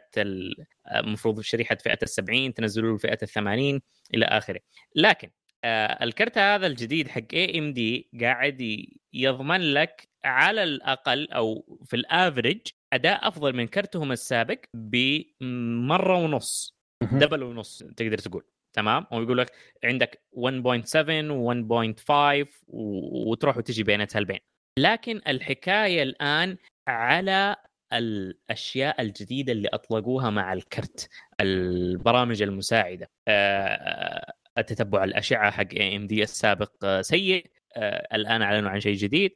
[0.95, 3.81] المفروض شريحة فئة ال 70 تنزلوا له فئه ال 80
[4.13, 4.59] إلى آخره.
[4.95, 12.03] لكن آه، الكرت هذا الجديد حق AMD قاعد يضمن لك على الأقل أو في ال
[12.04, 12.61] average
[12.93, 16.77] أداء أفضل من كرتهم السابق بمرة ونص
[17.11, 18.43] double ونص تقدر تقول
[18.73, 19.51] تمام؟ ويقول لك
[19.83, 24.39] عندك 1.7 و1.5 وتروح وتجي بينتها البين
[24.79, 27.55] لكن الحكاية الآن على
[27.93, 31.09] الأشياء الجديدة اللي أطلقوها مع الكرت
[31.41, 33.09] البرامج المساعدة.
[33.27, 37.45] آه، تتبع الأشعة حق AMD السابق سيء.
[37.75, 39.31] آه، الآن أعلنوا عن شيء جديد.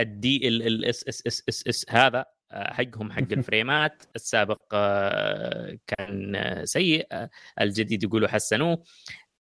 [0.00, 4.74] الدي الاس اس اس اس اس هذا آه، حقهم حق الفريمات السابق
[5.86, 7.06] كان سيء.
[7.60, 8.82] الجديد يقولوا حسنوه.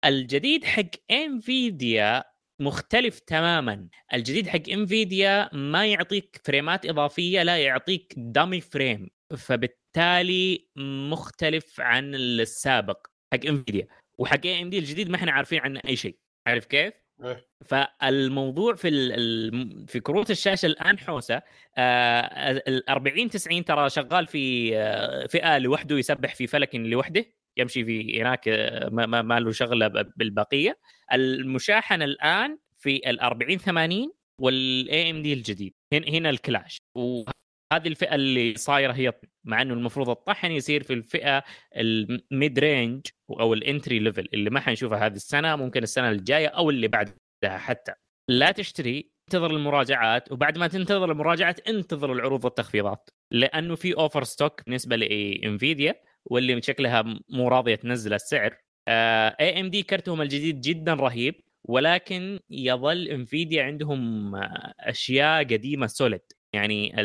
[0.05, 2.23] الجديد حق Nvidia
[2.59, 3.87] مختلف تماما.
[4.13, 10.67] الجديد حق Nvidia ما يعطيك فريمات إضافية لا يعطيك dummy frame فبالتالي
[11.09, 13.87] مختلف عن السابق حق Nvidia
[14.17, 16.93] وحق AMD الجديد ما إحنا عارفين عنه أي شيء عارف كيف؟
[17.23, 17.47] إيه.
[17.65, 21.41] فالموضوع في ال في كروت الشاشة الآن حوسة
[21.77, 27.25] آه ال 40 90 ترى شغال في آه فئة لوحده يسبح في فلك لوحده
[27.57, 30.79] يمشي في هناك آه، ما, ما له شغلة بالبقية
[31.13, 36.77] المشاحن الآن في ال 40 80 وال AMD الجديد هنا هنا ال clash
[37.71, 41.43] وهذه الفئة اللي صايرة هي مع إنه المفروض الطحن يصير في الفئة
[41.77, 43.07] ال mid range
[43.39, 47.15] أو ال entry level اللي ما حنشوفها هذه السنة ممكن السنة الجاية أو اللي بعدها
[47.45, 47.93] حتى.
[48.29, 54.61] لا تشتري انتظر المراجعات وبعد ما تنتظر المراجعات انتظر العروض والتخفيضات لأنه في over stock
[54.65, 55.95] بالنسبة ل Nvidia
[56.25, 58.57] واللي شكلها مو راضية تنزل السعر.
[59.39, 61.35] AMD كرتهم الجديد جدا رهيب
[61.65, 64.31] ولكن يظل Nvidia عندهم
[64.79, 66.21] أشياء قديمة solid
[66.53, 67.01] يعني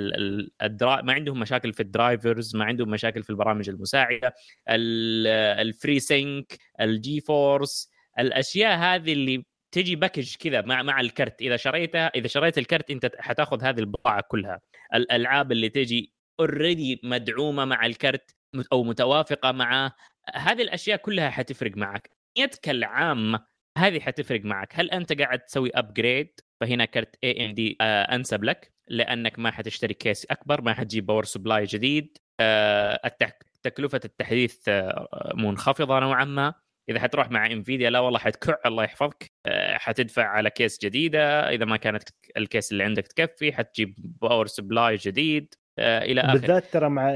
[0.62, 1.03] ال dri...
[1.03, 4.34] ما عندهم مشاكل في ال drivers ما عندهم مشاكل في البرامج المساعدة
[4.68, 11.42] ال FreeSync ال GeForce الأشياء هذه اللي تجي package كذا مع مع الكرت.
[11.42, 14.61] إذا شريتها إذا شريت الكرت أنت حتاخذ هذه البضاعة كلها.
[14.94, 18.36] الألعاب اللي تجي already مدعومة مع الكرت
[18.72, 19.92] أو متوافقة معه
[20.34, 22.11] هذه الأشياء كلها حتفرق معك.
[22.38, 23.46] نيتك العامة
[23.78, 24.72] هذه حتفرق معك.
[24.74, 28.78] هل أنت قاعد تسوي upgrade فهنا كرت AMD أنسب لك.
[28.91, 32.18] لأنك ما حتشتري case أكبر ما حتجيب power supply جديد.
[32.41, 33.16] آه
[33.62, 36.55] تكلفة التحديث آه منخفضة نوعا ما.
[36.89, 39.32] إذا حتروح مع Nvidia لا والله حتكع الله يحفظك.
[39.47, 41.51] آه حتدفع على case جديدة.
[41.51, 42.03] إذا ما كانت
[42.37, 45.55] ال case اللي عندك تكفي حتجيب power supply جديد.
[45.78, 47.11] إلى اخره بالذات ترى مع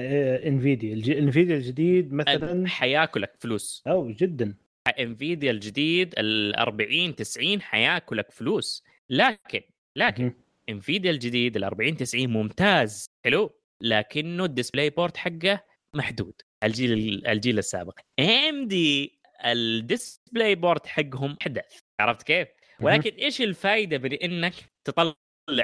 [0.46, 1.18] Nvidia.
[1.18, 3.82] Nvidia الجديد مثلا حياكلك فلوس.
[3.86, 4.54] أو جدا.
[4.98, 8.84] Nvidia الجديد ال 40 90 حياكلك فلوس.
[9.10, 9.60] لكن
[9.96, 10.32] لكن
[10.72, 15.64] Nvidia الجديد ال 40 90 ممتاز حلو؟ لكنه ال display port حقه
[15.96, 16.34] محدود.
[16.64, 17.98] الجيل الجيل السابق.
[18.20, 21.78] AMD ال display port حقهم حدث.
[22.00, 22.48] عرفت كيف؟
[22.80, 24.54] ولكن إيش الفائده بإنك
[24.84, 25.14] تطلع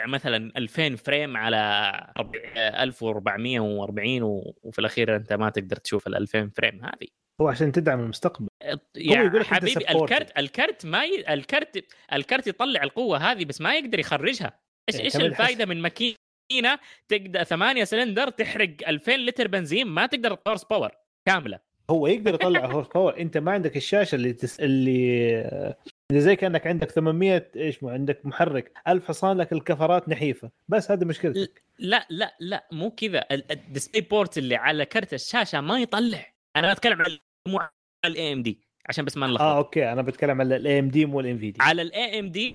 [0.07, 2.13] مثلا 2000 frame على
[2.57, 4.23] 1440
[4.63, 7.09] وفي الأخير أنت ما تقدر تشوف ال 2000 frame هذه.
[7.41, 8.49] هو عشان تدعم المستقبل.
[8.97, 11.35] يعني حبيبي الكرت الكرت ما ي...
[11.35, 14.61] الكرت الكرت يطلع القوة هذه بس ما يقدر يخرجها.
[14.89, 16.79] إيش إيه، إيش الفائده من ماكينة
[17.09, 20.91] تقدر ثمانية سلندر تحرق 2000 لتر بنزين؟ ما تقدر horse power
[21.29, 21.59] كاملة.
[21.91, 24.61] هو يقدر يطلع horse power أنت ما عندك الشاشة اللي تس...
[24.61, 25.79] اللي
[26.11, 28.73] اللي زي كأنك عندك 800 إيش مو عندك محرك.
[28.89, 30.51] 1000 حصان لكن الكفرات نحيفة.
[30.69, 31.63] بس هذه مشكلتك.
[31.79, 33.27] لا لا لا مو كذا.
[33.31, 36.33] ال display port اللي على كرت الشاشة ما يطلع.
[36.57, 37.19] أنا بتكلم عن
[37.49, 37.71] مو على
[38.07, 39.43] ال AMD عشان بس ما نلخبط.
[39.43, 39.93] آه okay.
[39.93, 42.55] أنا بتكلم على ال AMD مو ال Nvidia على ال AMD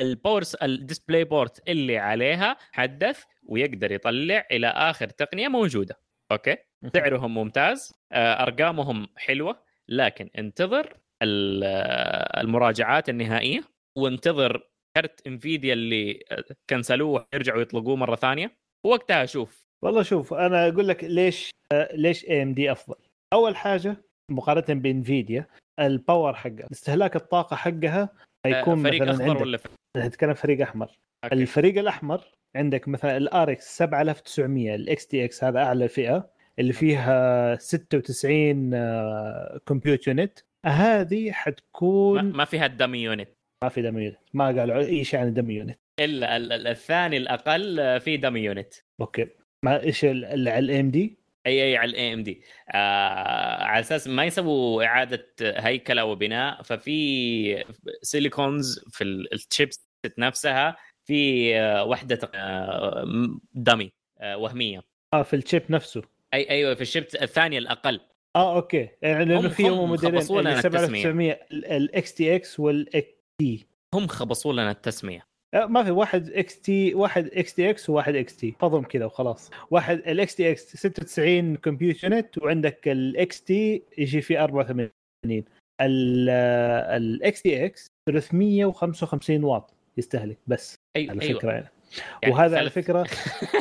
[0.00, 6.00] ال ports ال display port اللي عليها حدث ويقدر يطلع إلى آخر تقنية موجودة.
[6.32, 6.56] okay؟
[6.94, 10.96] سعرهم ممتاز آه، أرقامهم حلوة لكن انتظر
[12.42, 13.60] المراجعات النهائية
[13.98, 16.24] وانتظر كرت Nvidia اللي
[16.70, 18.56] كنسلوه يرجعوا يطلقوه مرة ثانية.
[18.86, 22.96] وقتها شوف والله شوف أنا أقول لك ليش آه، ليش AMD أفضل.
[23.32, 23.96] أول حاجة
[24.30, 25.46] مقارنة ب Nvidia
[25.80, 28.08] ال power حقها استهلاك الطاقة حقها
[28.46, 29.58] حيكون فريق مثلا أخضر ولا
[29.96, 30.98] نتكلم فريق أحمر.
[31.24, 31.34] okay.
[31.34, 32.24] الفريق الأحمر
[32.56, 38.70] عندك مثلا ال RX 7900 ال XTX هذا أعلى فئة اللي فيها 96
[39.66, 43.28] compute unit هذه حتكون ما فيها ال dummy unit
[43.64, 47.80] ما في dummy unit ما قالوا أي شيء عن ال dummy unit إلا الثاني الأقل
[47.80, 49.26] آه، في dummy unit okay.
[49.64, 54.84] ما إيش على ال AMD اي اي على ال AMD آه، على أساس ما يسووا
[54.84, 57.64] إعادة هيكلة وبناء ففي
[58.02, 59.86] silicons في الشيبس
[60.18, 62.30] نفسها في آه، وحدة
[63.54, 63.92] dummy
[64.22, 64.82] وهمية.
[65.14, 66.02] آه في ال chip نفسه.
[66.34, 68.00] أي أيوه في ال chip الثانية الأقل.
[68.36, 68.88] آه okay.
[69.02, 73.08] يعني لأنه في هم موديلين 7900 ال XTX وال
[73.38, 75.18] XT هم خبصوا لنا التسمية.
[75.18, 78.54] آه، ما في واحد إكس تي واحد إكس تي إكس وواحد إكس تي.
[78.60, 79.50] فضم كذا وخلاص.
[79.70, 84.90] واحد ال XTX 96 compute unit وعندك ال XT يجي فيه 84
[85.80, 91.38] ال XTX 355 واط يستهلك بس أيوة على أيوة.
[91.38, 91.68] فكرة يعني.
[92.22, 93.06] يعني وهذا على فكرة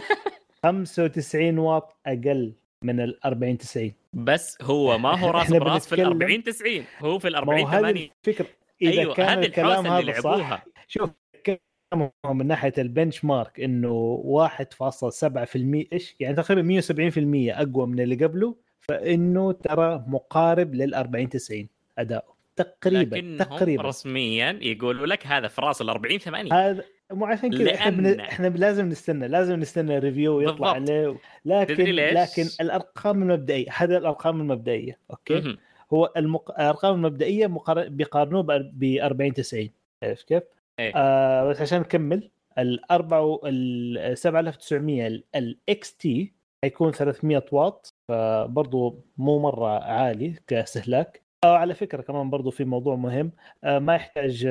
[0.63, 6.01] 95 واط أقل من ال 40 90 بس هو ما هو راس براس في ال
[6.05, 8.47] 40 90 هو في ال 40 80 الفكرة.
[8.81, 11.09] إذا أيوة كان الكلام هذا صح شوف
[12.25, 14.23] من ناحية ال benchmark انه
[14.59, 16.87] 1.7% إيش؟ يعني تقريبا 170%
[17.59, 21.67] أقوى من اللي قبله فإنه ترى مقارب لل 40 90
[21.97, 22.39] أداؤه.
[22.55, 23.83] تقريبا تقريبا.
[23.83, 28.19] رسميا يقولوا لك هذا في راس ال 40 80 هذا مو عشان كذا إحنا بن...
[28.19, 31.17] إحنا لازم نستنى لازم نستنى review يطلع عليه.
[31.45, 35.57] لكن لكن الأرقام المبدئية هذه الأرقام المبدئية أوكي؟
[35.93, 36.51] هو المق...
[36.51, 37.89] الأرقام المبدئية مقار...
[37.89, 39.69] بيقارنوه ب 40 90
[40.03, 40.43] عرفت كيف؟
[40.79, 40.91] إيه.
[40.95, 46.33] آه بس عشان نكمل ال 4 ال 7900 ال XT
[46.63, 51.21] حيكون 300 واط فبرضه مو مرة عالي كاستهلاك.
[51.43, 53.31] آه على فكرة كمان برضو في موضوع مهم
[53.63, 54.47] آه ما يحتاج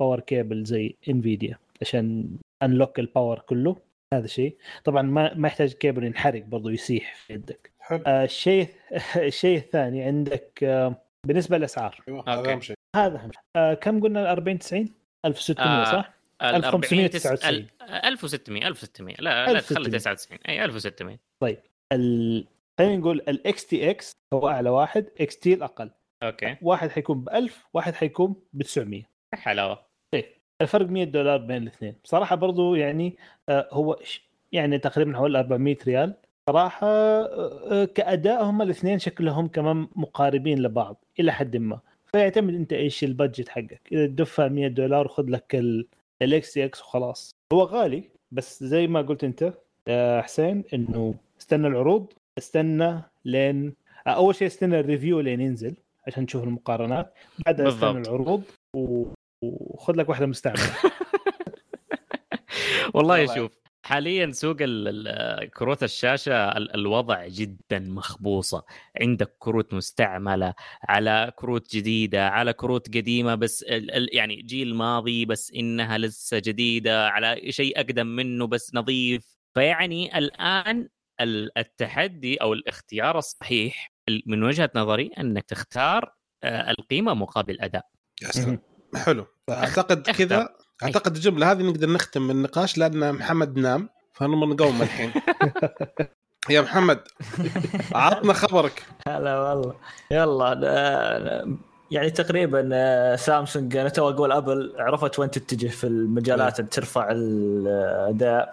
[0.00, 2.28] power cable زي انفيديا عشان
[2.62, 3.76] unlock ال power كله.
[4.14, 4.56] هذا شيء.
[4.84, 7.72] طبعا ما ما يحتاج كيبل ينحرق برضو يسيح في يدك.
[7.80, 8.02] حلو.
[8.06, 8.68] آه الشيء
[9.16, 10.94] الشيء الثاني عندك آه
[11.26, 12.00] بالنسبة للأسعار.
[12.08, 12.76] أيوه هذا أهم شيء.
[12.96, 13.42] هذا أهم شيء.
[13.56, 14.88] آه كم قلنا؟ 40 90
[15.24, 21.58] 1600 آه صح؟ 1599 1600 1600 لا لا تخلي 99 اي 1600 طيب
[21.92, 22.46] ال...
[22.78, 25.90] خلينا نقول ال XTX هو أعلى واحد XT الأقل.
[26.22, 26.56] أوكي.
[26.62, 29.02] واحد حيكون ب 1000 واحد حيكون ب 900
[29.34, 31.94] حلاوه إيه الفرق 100 دولار بين الاثنين.
[32.04, 33.16] بصراحه برضو يعني
[33.48, 33.98] آه هو
[34.52, 36.14] يعني تقريبا حوالي 400 ريال.
[36.50, 41.80] صراحة آه كأداء هم الاثنين شكلهم كمان مقاربين لبعض إلى حد ما.
[42.18, 43.80] فيعتمد انت إيش ال budget حقك.
[43.92, 45.54] اذا تدفع 100 دولار وخذ لك
[46.22, 47.30] ال XTX وخلاص.
[47.52, 49.54] هو غالي بس زي ما قلت انت
[49.88, 53.74] يا حسين انه استنى العروض استنى لين
[54.06, 55.74] آه، أول شيء استنى ال review لين ينزل
[56.06, 57.14] عشان تشوف المقارنات.
[57.46, 58.42] بعدها استنى العروض
[58.76, 59.04] و...
[59.42, 60.62] وخذ لك واحدة مستعملة.
[62.94, 63.34] والله.
[63.34, 64.56] شوف حاليا سوق
[65.56, 68.64] كروت الشاشة الوضع جدا مخبوصة.
[69.00, 70.54] عندك كروت مستعملة
[70.88, 73.64] على كروت جديدة على كروت قديمة بس
[74.12, 79.36] يعني جيل ماضي بس إنها لسه جديدة على شيء أقدم منه بس نظيف.
[79.54, 80.88] فيعني الآن
[81.58, 83.92] التحدي أو الاختيار الصحيح
[84.26, 86.12] من وجهة نظري أنك تختار
[86.44, 87.86] آه، القيمة مقابل أداء.
[88.22, 88.60] يا سلام.
[88.96, 89.26] حلو.
[89.50, 90.48] أعتقد كذا
[90.82, 95.12] أعتقد الجملة هذه نقدر نختم النقاش لأن محمد نام فنبغى نقوم الحين.
[96.50, 97.00] يا محمد
[97.92, 98.86] عطنا خبرك.
[99.08, 99.74] هلا والله.
[100.10, 101.56] يلا آه،
[101.90, 107.08] يعني تقريبا آه، سامسونج أنا تو أقول أبل عرفت وين تتجه في المجالات اللي ترفع
[107.10, 108.52] الأداء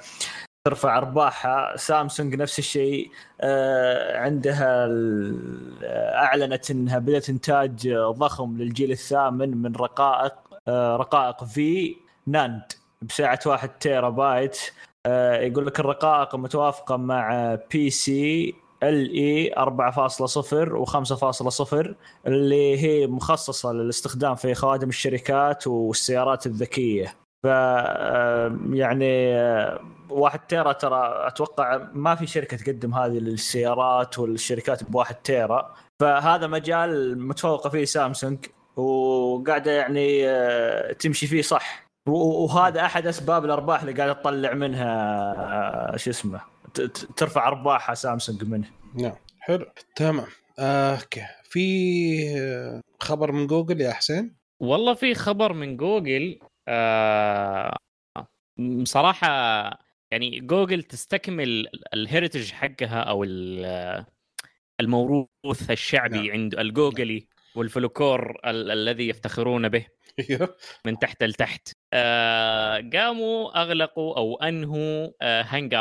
[0.68, 1.78] ترفع أرباحها.
[1.78, 3.12] سامسونج نفس الشيء
[3.42, 4.88] آه، عندها
[6.16, 10.34] أعلنت إنها بدأت إنتاج ضخم للجيل الثامن من رقائق
[10.70, 11.96] رقائق في
[12.28, 12.64] NAND
[13.02, 14.58] بسعة 1 تيرا بايت.
[15.06, 21.94] آه، يقول لك الرقائق متوافقة مع PC ال اي 4.0 و5.0
[22.28, 27.16] اللي هي مخصصة للاستخدام في خوادم الشركات والسيارات الذكية.
[27.44, 27.48] ف
[28.74, 29.36] يعني
[30.10, 35.76] واحد تيرا ترى أتوقع ما في شركة تقدم هذه للسيارات والشركات بواحد تيرا.
[36.02, 38.46] فهذا مجال متفوقه فيه سامسونج
[38.76, 41.85] وقاعدة يعني آه، تمشي فيه صح.
[42.08, 44.94] وهذا أحد أسباب الأرباح اللي قاعدة تطلع منها
[45.94, 46.42] آه، شو اسمه
[47.18, 48.68] ترفع أرباحها سامسونج منه.
[48.96, 49.16] نعم.
[49.40, 49.66] حلو.
[49.96, 50.26] تمام.
[50.60, 51.22] أوكي.
[51.44, 57.78] في خبر من جوجل يا حسين؟ والله في خبر من جوجل آه
[58.84, 59.28] صراحة
[60.12, 63.24] يعني جوجل تستكمل ال heritage حقها أو
[64.82, 66.32] الموروث الشعبي نعم.
[66.32, 69.86] عند الجوجلي والفلوكور ال- الذي يفتخرون به.
[70.86, 71.72] من تحت لتحت.
[71.94, 75.76] آه قاموا أغلقوا أو أنهوا آه Hang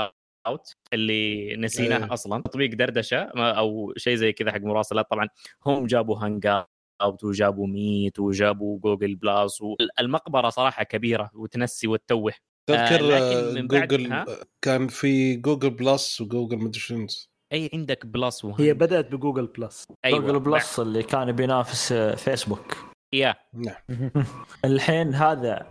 [0.47, 2.12] out اللي نسيناه أيه.
[2.12, 2.43] أصلا.
[2.43, 5.07] تطبيق دردشة أو شيء زي كذا حق مراسلات.
[5.11, 5.28] طبعا
[5.66, 12.32] هم جابوا Hangout وجابوا Meet وجابوا جوجل Plus والمقبره صراحة كبيرة وتنسي وتتوه.
[12.66, 14.24] تذكر آه جوجل
[14.62, 17.07] كان في جوجل Plus وجوجل مدري
[17.53, 18.64] أي عندك Plus وهن.
[18.64, 20.18] هي بدأت بجوجل Plus أيوة.
[20.18, 24.11] جوجل Plus اللي كان بينافس فيسبوك يا نعم.
[24.65, 25.67] الحين هذا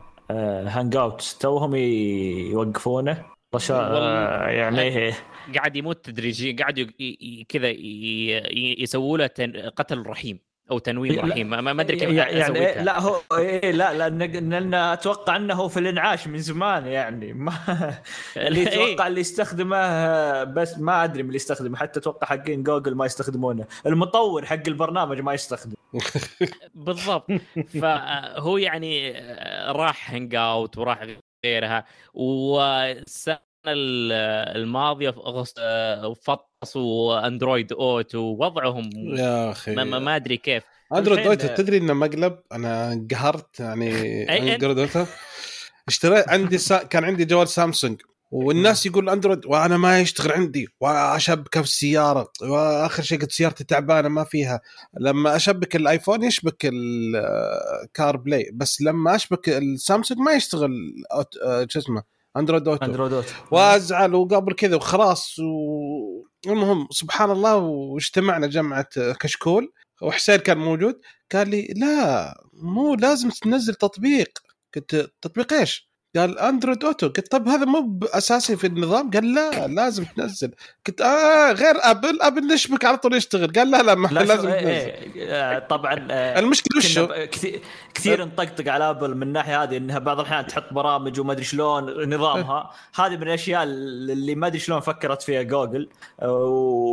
[0.68, 3.26] Hangout توهم يوقفونه.
[3.72, 5.14] آه، يعني
[5.56, 6.92] قاعد يموت تدريجيا قاعد
[7.50, 7.70] كذا
[8.80, 9.28] يسووا له
[9.70, 10.40] قتل رحيم.
[10.72, 15.68] أو تنويم رحيم ما أدري كيف يعني إيه لا هو إيه لا لأن أتوقع إنه
[15.68, 17.34] في الإنعاش من زمان يعني.
[17.34, 17.54] ما
[18.38, 18.68] اللي إيه.
[18.68, 21.78] أتوقع اللي يستخدمه بس ما أدري من اللي يستخدمه.
[21.78, 23.66] حتى أتوقع حقين جوجل ما يستخدمونه.
[23.86, 25.74] المطور حق البرنامج ما يستخدم
[26.76, 27.28] بالضبط.
[27.82, 29.12] فهو يعني
[29.72, 31.06] راح Hangout وراح
[31.46, 31.86] غيرها.
[32.14, 35.62] والسنة الماضيه في اغسطس
[36.26, 39.76] فطسوا Android Auto ووضعهم يا أخي.
[39.76, 40.64] ما, ما أدري كيف.
[40.94, 44.24] Android Auto تدري إنه مقلب؟ أنا قهرت يعني
[44.54, 45.06] Android Auto
[45.88, 46.84] اشتريت عندي سا...
[46.84, 48.02] كان عندي جوال سامسونج.
[48.32, 50.68] والناس يقول أندرويد وأنا ما يشتغل عندي.
[50.82, 54.62] واشبكه في السياره وآخر شيء قلت سيارتي تعبانة ما فيها.
[55.00, 60.72] لما أشبك الآيفون يشبك ال CarPlay بس لما أشبك السامسونج ما يشتغل
[61.70, 62.04] شو اسمه؟
[62.38, 65.36] Android Auto Android Auto وأزعل وقبل كذا وخلاص
[66.48, 68.88] المهم سبحان الله واجتمعنا جمعة
[69.20, 71.02] كشكول وحسين كان موجود
[71.34, 74.40] قال لي لا مو لازم تنزل تطبيق.
[74.76, 79.68] قلت تطبيق إيش؟ قال Android Auto قلت طب هذا مو اساسي في النظام؟ قال لا
[79.68, 80.52] لازم تنزل.
[80.88, 84.48] قلت آه غير ابل ابل نشبك على طول يشتغل؟ قال لا لا ما لا لازم
[84.48, 85.30] إيه تنزل.
[85.30, 87.62] آه، طبعا آه المشكلة وش كثير,
[87.94, 92.14] كثير نطقطق على ابل من الناحيه هذه إنها بعض الأحيان تحط برامج وما أدري شلون
[92.16, 92.72] نظامها.
[92.96, 95.90] هذه من الأشياء اللي ما أدري شلون فكرت فيها جوجل
[96.22, 96.34] آه،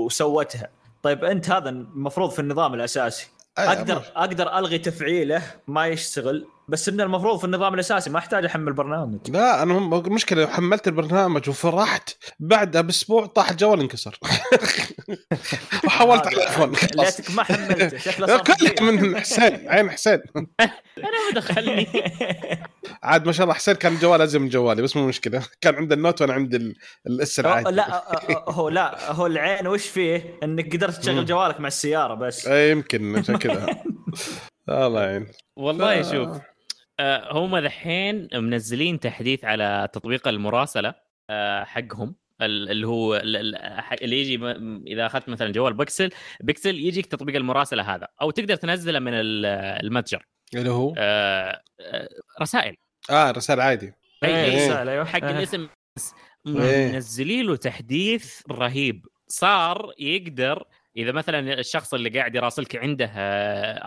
[0.04, 0.68] وسوتها.
[1.02, 3.28] طيب أنت هذا المفروض في النظام الأساسي.
[3.58, 6.46] أقدر أقدر ألغي تفعيله ما يشتغل.
[6.70, 9.30] بس انه المفروض في النظام الأساسي ما أحتاج أحمل برنامج.
[9.30, 12.10] لا أنا المشكلة حملت البرنامج وفرحت
[12.40, 14.18] بعدها بأسبوع طاح الجوال انكسر.
[15.84, 20.20] وحولت على الايفون ليتك ما حملته شكله صار كله من حسين عين حسين.
[20.60, 21.86] أنا ما دخلني.
[23.02, 25.42] عاد ما شاء الله حسين كان جوال ازين من جوالي بس مو مشكلة.
[25.60, 26.76] كان عنده ال Note وأنا عندي
[27.06, 27.70] ال S العادي.
[27.70, 28.04] لا
[28.48, 32.46] هو لا هو العين وش فيه؟ إنك قدرت تشغل جوالك مع السيارة بس.
[32.46, 33.66] اي يمكن عشان كذا.
[34.68, 35.26] الله يعين.
[35.56, 36.50] والله شوف
[37.30, 40.94] هم ذحين منزلين تحديث على تطبيق المراسلة
[41.30, 44.40] آه، حقهم اللي هو اللي يجي
[44.86, 50.26] إذا أخذت مثلا جوال Pixel Pixel يجيك تطبيق المراسلة هذا أو تقدر تنزله من المتجر.
[50.54, 51.62] اللي هو؟ آه
[52.42, 52.76] رسائل.
[53.10, 53.92] آه رسائل عادي.
[54.24, 55.04] أي اي رسائل أيوه.
[55.04, 55.68] حق الاسم.
[56.46, 56.92] إيه.
[56.92, 59.06] منزلين له تحديث رهيب.
[59.26, 60.64] صار يقدر
[60.96, 63.10] إذا مثلا الشخص اللي قاعد يراسلك عنده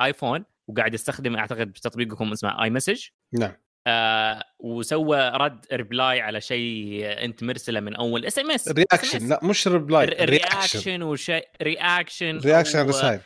[0.05, 3.51] آيفون وقاعد يستخدم أعتقد تطبيقكم اسمه iMessage نعم.
[3.87, 10.05] آه وسوى رد reply على شيء أنت مرسله من أول SMS reaction لا مش reply
[10.05, 13.21] reaction وشيء reaction reaction رسائل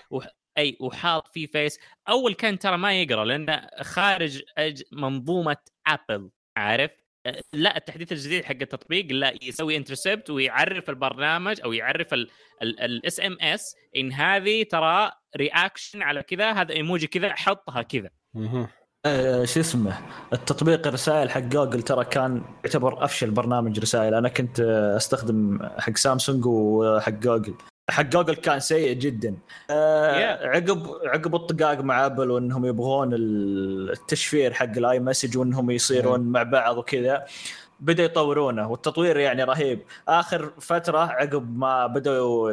[0.57, 1.79] أي وحاط فيه face
[2.09, 4.41] أول كان ترى ما يقرأ لأنه خارج
[4.91, 5.57] منظومة
[5.87, 6.91] ابل عارف؟
[7.53, 12.13] لا التحديث الجديد حق التطبيق لا يسوي intercept ويعرف البرنامج أو يعرف
[12.61, 18.09] ال SMS إن هذه ترى reaction على كذا هذا ايموجي كذا حطها كذا.
[19.05, 19.97] آه شو اسمه؟
[20.33, 24.13] التطبيق الرسائل حق جوجل ترى كان يعتبر أفشل برنامج رسائل.
[24.13, 24.59] أنا كنت
[24.97, 27.55] أستخدم حق سامسونج وحق جوجل.
[27.89, 29.35] حق جوجل كان سيء جدا
[29.69, 30.45] آه yeah.
[30.45, 36.33] عقب عقب الطقاق مع أبل وإنهم يبغون التشفير حق ال iMessage وإنهم يصيرون yeah.
[36.33, 37.25] مع بعض وكذا
[37.79, 42.51] بدا يطورونه والتطوير يعني رهيب آخر فترة عقب ما بدأوا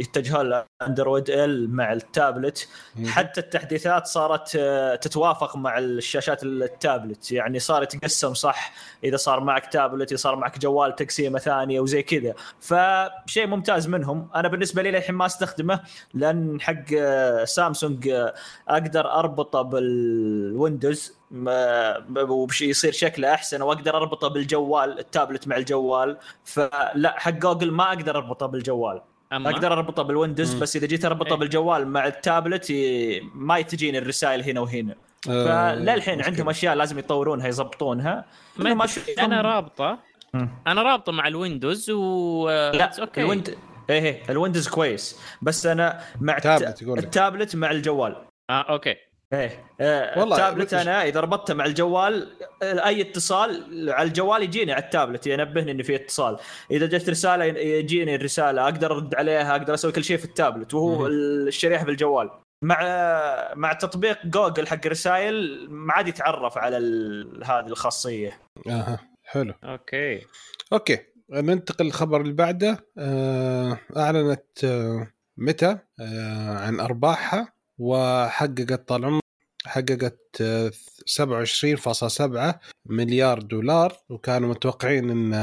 [0.00, 2.68] يتجهون لاندرويد ال مع التابلت.
[3.06, 7.32] حتى التحديثات صارت آه، تتوافق مع الشاشات التابلت.
[7.32, 8.72] يعني صار يتقسم صح؟
[9.04, 12.34] إذا صار معك تابلت صار معك جوال تقسيمة ثانية وزي كذا.
[12.60, 14.28] فشيء ممتاز منهم.
[14.34, 15.80] أنا بالنسبة لي للحين ما أستخدمه
[16.14, 18.34] لأن حق آه، سامسونج آه،
[18.68, 21.20] أقدر أربطه بالويندوز
[22.16, 26.18] وبشي يصير شكله أحسن وأقدر أربطه بالجوال التابلت مع الجوال.
[26.44, 29.00] فلا حق جوجل ما أقدر أربطه بالجوال.
[29.32, 29.50] أما.
[29.50, 31.38] أقدر أربطه بالويندوز بس إذا جيت أربطه إيه.
[31.38, 32.72] بالجوال مع التابلت
[33.34, 34.94] ما تجيني الرسائل هنا وهنا.
[35.28, 38.24] آه فللحين عندهم أشياء لازم يطورونها يضبطونها.
[38.56, 38.86] ما ما
[39.18, 39.98] أنا رابطة.
[40.66, 43.56] أنا رابطة مع الويندوز و لا أوكي الويند...
[43.90, 45.20] إيه إيه الويندوز كويس.
[45.42, 48.16] بس أنا مع التابلت, التابلت مع الجوال.
[48.50, 48.96] آه أوكي.
[49.32, 49.64] إيه.
[49.80, 52.28] آه والله التابلت أنا إذا ربطته مع الجوال
[52.62, 56.38] أي اتصال على الجوال يجيني على التابلت ينبهني إنه في اتصال.
[56.70, 61.06] إذا جت رسالة يجيني الرسالة أقدر أرد عليها أقدر أسوي كل شيء في التابلت وهو
[61.06, 62.30] الشريحة في الجوال.
[62.64, 62.78] مع
[63.54, 66.76] مع تطبيق جوجل حق الرسائل ما عاد يتعرف على
[67.44, 68.40] هذه الخاصية.
[68.66, 69.54] أها حلو.
[69.64, 70.26] أوكي.
[70.72, 70.98] أوكي
[71.30, 72.86] ننتقل للخبر اللي بعده.
[72.98, 75.06] آه، أعلنت آه،
[75.36, 75.78] ميتا
[76.48, 77.59] عن أرباحها.
[77.80, 79.20] وحققت طال
[79.66, 80.42] حققت
[81.06, 82.54] 27.7
[82.86, 85.34] مليار دولار وكانوا متوقعين إن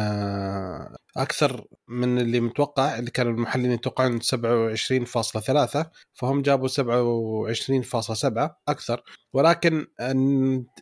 [1.18, 9.04] أكثر من اللي متوقع اللي كانوا المحللين يتوقعون 27.3 فهم جابوا 27.7 أكثر.
[9.34, 9.88] ولكن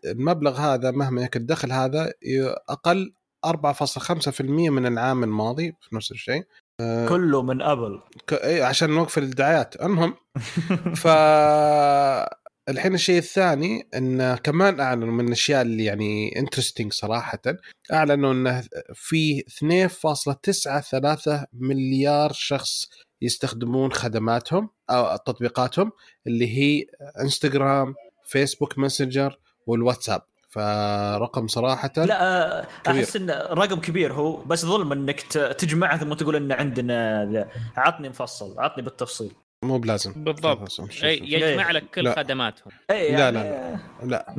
[0.05, 2.13] المبلغ هذا مهما يكن الدخل هذا
[2.69, 3.13] أقل
[3.45, 6.43] 4.5% من العام الماضي نفس الشيء.
[7.09, 8.33] كله من ابل ك...
[8.33, 9.81] إيه عشان نوقف الدعايات.
[9.81, 10.15] المهم
[11.01, 11.07] ف
[12.69, 17.39] الحين الشيء الثاني انه كمان أعلنوا من الاشياء اللي يعني interesting صراحة.
[17.93, 18.63] أعلنوا إنه
[18.93, 22.89] في 2.93 مليار شخص
[23.21, 25.91] يستخدمون خدماتهم أو تطبيقاتهم
[26.27, 26.85] اللي هي
[27.21, 27.95] انستغرام
[28.25, 30.21] فيسبوك ماسنجر والواتساب.
[30.55, 35.21] فرقم صراحة لا أحس انه رقم كبير هو بس ظلم إنك
[35.57, 37.47] تجمعها ثم تقول إن عندنا
[37.77, 39.31] عطني مفصل عطني بالتفصيل.
[39.63, 40.13] مو بلازم.
[40.23, 40.79] بالضبط.
[41.03, 42.15] أي يجمع لك كل لا.
[42.15, 42.73] خدماتهم.
[42.91, 43.79] أي يعني لا لا.
[44.03, 44.35] لا, لا.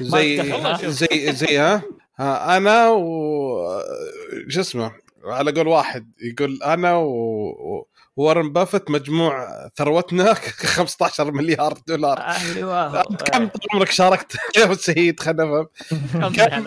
[0.00, 0.52] زي
[0.90, 1.82] زي زي ها,
[2.18, 3.82] ها أنا و
[4.48, 4.92] شو اسمه
[5.24, 7.86] على قول واحد يقول أنا و...
[8.18, 10.34] وارن بافت مجموع ثروتنا
[10.78, 12.18] 15 مليار دولار.
[12.18, 15.66] أيوه كم طول عمرك شاركت؟ يا سيد خلينا
[16.36, 16.64] كم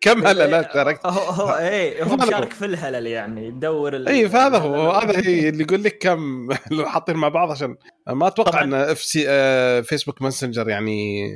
[0.00, 0.66] كم هلل.
[0.74, 4.90] شاركت؟ هو هو إيه هو مشارك في الهلل يعني يدور اي فهذا هو.
[4.90, 7.76] هذا هي اللي يقول لك كم لو حاطين مع بعض عشان
[8.08, 9.22] ما أتوقع إن إف سي
[9.82, 11.28] فيسبوك ماسنجر يعني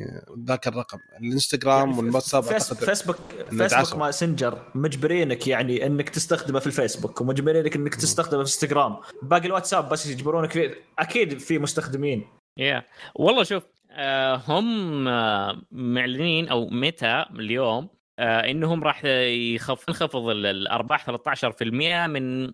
[0.48, 0.98] ذاك الرقم.
[1.20, 3.18] الإنستغرام يعني والواتساب فيسبوك
[3.50, 8.96] فيسبوك ماسنجر مجبرينك يعني إنك تستخدمه في الفيسبوك ومجبرينك إنك تستخدمه في انستغرام
[9.28, 12.26] باقي الواتساب بس يجبرونك فيه أكيد في مستخدمين
[12.58, 12.84] يا yeah.
[13.14, 21.62] والله شوف آه هم آه معلنين أو متى اليوم آه إنهم راح ينخفض الأرباح 13%
[22.06, 22.52] من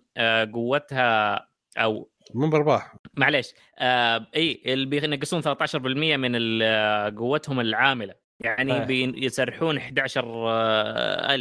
[0.53, 1.47] قوتها
[1.77, 5.45] أو مو بأرباح معليش آه إي اللي بينقصون 13%
[6.17, 6.63] من
[7.17, 8.83] قوتهم العاملة يعني آه.
[8.85, 11.33] بيسرحون 11000 آه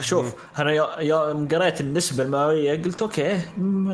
[0.00, 3.40] شوف أنا يوم قريت النسبة المئويه قلت أوكي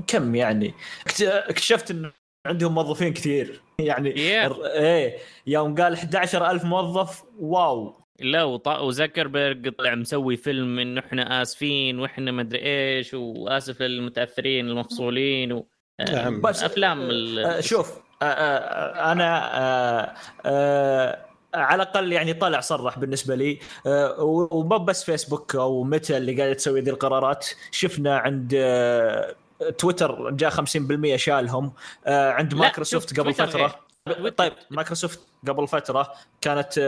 [0.06, 0.74] كم يعني
[1.22, 2.12] اكتشفت انه
[2.46, 4.66] عندهم موظفين كثير يعني yeah.
[4.66, 12.32] إيه يوم قال 11000 موظف واو لا وزكربرج طلع مسوي فيلم انه إحنا آسفين وإحنا
[12.32, 15.66] مدري إيش وآسف للمتأثرين المفصولين و...
[16.12, 16.40] نعم.
[16.40, 20.14] بس أفلام آه شوف آه آه أنا آه
[20.46, 21.25] آه
[21.56, 23.58] على الأقل يعني طلع صرح بالنسبة لي.
[23.86, 27.46] آه ومو بس فيسبوك أو متى اللي قاعدة تسوي ذي القرارات.
[27.70, 29.34] شفنا عند آه
[29.78, 31.72] تويتر جاء 50% شالهم.
[32.06, 33.80] آه عند مايكروسوفت قبل فترة.
[34.08, 36.78] إيه؟ طيب مايكروسوفت قبل فترة كانت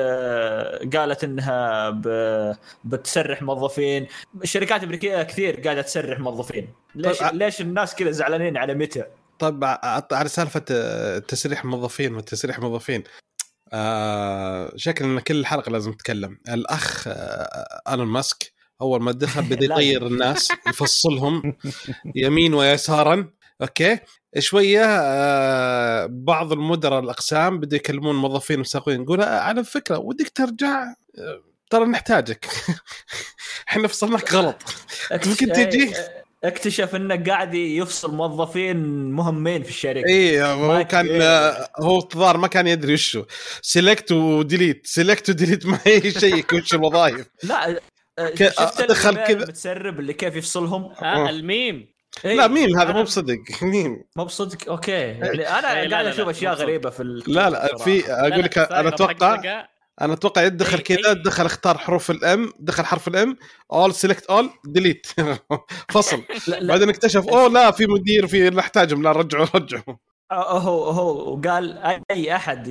[0.97, 1.91] قالت إنها
[2.85, 4.07] بتسرح موظفين.
[4.43, 6.73] الشركات الامريكيه كثير قاعدة تسرح موظفين.
[6.95, 9.05] ليش طيب ليش الناس كذا زعلانين على ميتا
[9.39, 9.64] طيب
[10.12, 10.61] على سالفة
[11.19, 13.05] تسريح موظفين وتسريح موظفين.
[13.73, 19.64] آه شكل إن كل الحلقة لازم نتكلم الأخ آه إيلون ماسك أول ما دخل بدا
[19.75, 21.55] يطير الناس يفصلهم
[22.14, 23.31] يمين ويسارا.
[23.62, 23.99] أوكي؟
[24.39, 30.83] شوية آه بعض المدراء الأقسام بدوا يكلمون الموظفين والمساقين يقول آه، على فكرة ودك ترجع؟
[31.19, 32.47] آه، ترى نحتاجك.
[33.69, 34.62] إحنا فصلناك غلط.
[35.27, 35.95] ممكن تجي؟
[36.45, 38.76] اكتشف إنه قاعد يفصل موظفين
[39.11, 40.07] مهمين في الشركة.
[40.09, 41.68] اي هو كان إيه.
[41.80, 43.24] هو الظاهر ما كان يدري وشو.
[43.62, 47.80] select و delete select و delete ما يشيك وش الوظائف لا
[48.34, 49.39] شفت دخل كذا.
[49.39, 51.93] متسرب اللي كيف يفصلهم؟ آه الميم.
[52.24, 53.39] إيه؟ لا ميم هذا مو بصدق.
[53.62, 54.05] ميم.
[54.16, 54.68] مو بصدق.
[54.68, 54.93] أوكي.
[54.93, 59.66] يعني أنا إيه قاعد أشوف أشياء غريبة في لا لا في أقول لك أنا أتوقع
[60.01, 63.36] أنا أتوقع يدخل كذا دخل اختار حروف ال M دخل حرف ال M
[63.72, 65.07] all select all delete
[65.88, 66.22] فصل.
[66.68, 69.96] بعدين اكتشف أوه لا في مدير في نحتاجهم لا رجعوا رجعوا.
[70.32, 71.78] هو هو قال
[72.11, 72.68] أي أحد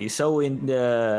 [0.00, 0.58] يسوي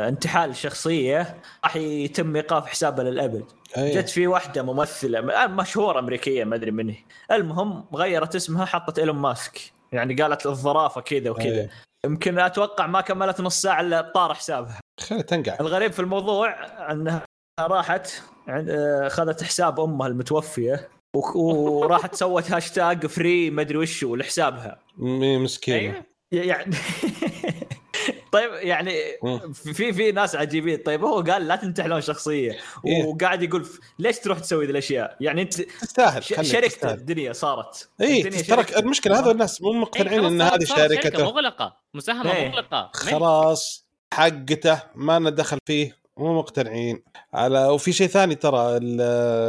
[0.08, 3.44] انتحال شخصية راح يتم إيقاف حسابه للأبد.
[3.76, 4.00] أيه.
[4.00, 6.94] جت في واحدة ممثلة مشهورة أمريكية ما أدري من
[7.32, 9.72] المهم غيرت اسمها حطت إيلون ماسك.
[9.92, 11.44] يعني قالت الظرافة كذا وكذا.
[11.44, 11.70] أيه.
[12.06, 14.80] يمكن أتوقع ما كملت نص ساعة إلا طار حسابها.
[15.00, 15.56] خليها تنقع.
[15.60, 16.54] الغريب في الموضوع
[16.92, 17.24] انها
[17.60, 20.88] راحت اخذت حساب امها المتوفية
[21.34, 25.78] وراحت سوت هاشتاج free ما أدري وش لحسابها مسكينة.
[25.78, 26.11] أيوه.
[26.32, 26.76] يعني
[28.32, 28.92] طيب يعني
[29.54, 30.76] في في ناس عجيبين.
[30.76, 32.56] طيب هو قال لا تنتحلون شخصية
[32.86, 33.04] إيه.
[33.04, 33.66] وقاعد يقول
[33.98, 37.88] ليش تروح تسوي ذي الأشياء؟ يعني أنت تستاهل شركته الدنيا صارت.
[38.00, 42.48] اي ترى المشكلة هذا الناس مو مقتنعين إن هذه شركته مغلقة مساهمة إيه.
[42.48, 42.90] مغلقة.
[42.94, 47.02] خلاص حقته ما لنا دخل فيه مو مقتنعين.
[47.34, 48.80] على وفي شيء ثاني ترى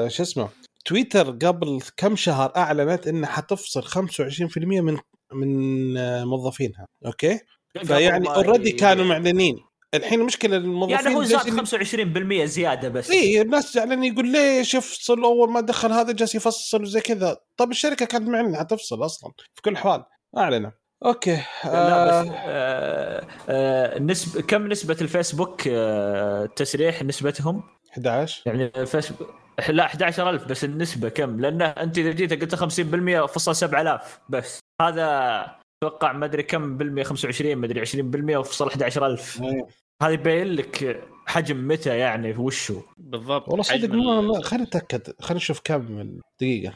[0.09, 0.49] شو اسمه
[0.85, 4.97] تويتر قبل كم شهر أعلنت انها حتفصل 25% من
[5.33, 7.39] من موظفينها okay؟
[7.85, 9.55] فيعني already كانوا معلنين.
[9.93, 13.11] الحين المشكلة الموظفين يعني هو زاد جالسين- 25% زيادة بس.
[13.11, 17.37] اي الناس زعلانين يقول ليش يفصل؟ أول ما دخل هذا جالس يفصل وزي كذا.
[17.57, 20.03] طب الشركة كانت معلنة حتفصل أصلا في كل الاحوال
[20.37, 20.71] اعلنوا
[21.05, 27.63] okay لا آه بس آه آه نسبة كم نسبة الفيسبوك آه تسريح نسبتهم؟
[27.93, 29.29] 11 يعني الفيسبوك
[29.69, 34.59] لا 11000 بس النسبة كم؟ لأن أنت إذا جيت قلت 50% فصل 7000 بس.
[34.81, 39.67] هذا أتوقع ما أدري كم بالمية 25 ما أدري 20% وفصل 11000 أيوة.
[40.03, 42.81] هذا يبين لك حجم متى يعني وشو.
[42.97, 43.49] بالضبط.
[43.49, 46.73] والله صدق ما خلينا نتاكد خلينا نشوف كم دقيقة.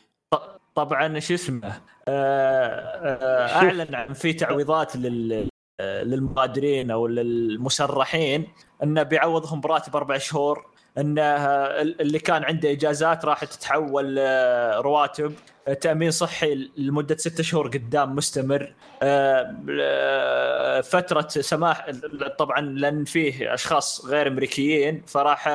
[0.75, 5.49] طبعا شو اسمه؟ آه، آه، أعلن عن في تعويضات لل
[5.81, 8.47] للمغادرين أو للمسرحين
[8.83, 10.76] إنه بيعوضهم براتب أربع شهور.
[10.97, 15.33] انه آه، اللي كان عنده إجازات راح تتحول آه، رواتب.
[15.81, 18.73] تأمين صحي لمدة ستة شهور قدام مستمر.
[19.03, 21.91] آه، فترة سماح
[22.39, 25.47] طبعا لأن فيه أشخاص غير أمريكيين فراح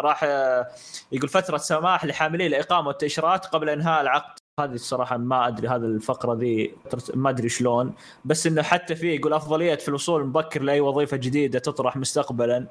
[0.00, 0.24] راح
[1.12, 4.38] يقول فترة سماح لحاملي الاقامه والتاشيرات قبل إنهاء العقد.
[4.60, 6.74] هذه الصراحة ما أدري هذه الفقرة ذي
[7.14, 7.94] ما أدري شلون.
[8.24, 12.66] بس إنه حتى فيه يقول أفضلية في الوصول المبكر لأي وظيفة جديدة تطرح مستقبلا.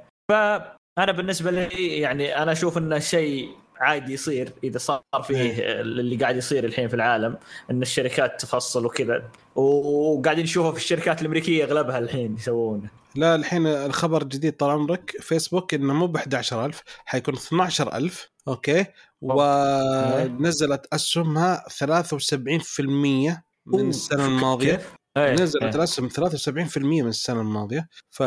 [0.97, 6.37] فانا بالنسبة لي يعني أنا أشوف انه شيء عادي يصير إذا صار فيه اللي قاعد
[6.37, 7.37] يصير الحين في العالم
[7.71, 9.31] إن الشركات تفصل وكذا.
[9.55, 12.89] وقاعدين نشوفه في الشركات الأمريكية أغلبها الحين يسوونه.
[13.15, 18.85] لا الحين الخبر الجديد طال عمرك فيسبوك إنه مو ب 11000 حيكون 12000 أوكي؟
[19.21, 24.81] ونزلت أسهمها 73% من السنة الماضية.
[25.17, 25.33] إيه.
[25.55, 28.23] الاسهم 73% من السنة الماضية ف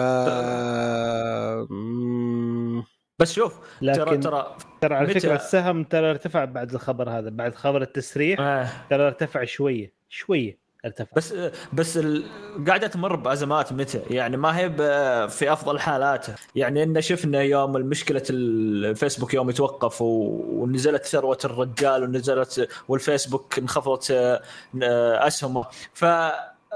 [3.19, 7.31] بس شوف ترى لكن ترى ترى على متى- فكرة السهم ترى ارتفع بعد الخبر هذا
[7.31, 8.69] بعد خبر التسريح آه.
[8.91, 11.11] ترى ارتفع شوية شوية ارتفع.
[11.17, 11.35] بس
[11.73, 12.25] بس ال...
[12.67, 16.35] قاعدة تمر بأزمات متى؟ يعني ما هي ب- في أفضل حالاته.
[16.55, 20.07] يعني إن شفنا يوم المشكلة الفيسبوك يوم يتوقف و...
[20.63, 24.41] ونزلت ثروة الرجال ونزلت والفيسبوك انخفضت آه،
[25.27, 25.65] أسهمه.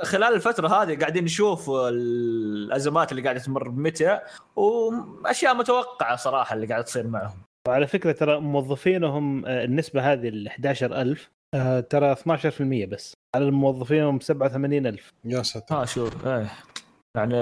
[0.02, 4.18] فخلال الفترة هذه قاعدين نشوف الأزمات اللي قاعدة تمر بمتى
[4.56, 7.38] وأشياء متوقعة صراحة اللي قاعدة تصير معهم.
[7.68, 13.14] وعلى فكرة ترى موظفينهم آه، النسبة هذه ال 11000 آه، ترى 12% بس.
[13.34, 15.74] على الموظفين هم 87000 يا ساتر.
[15.74, 16.46] ها شوف إيه
[17.16, 17.36] يعني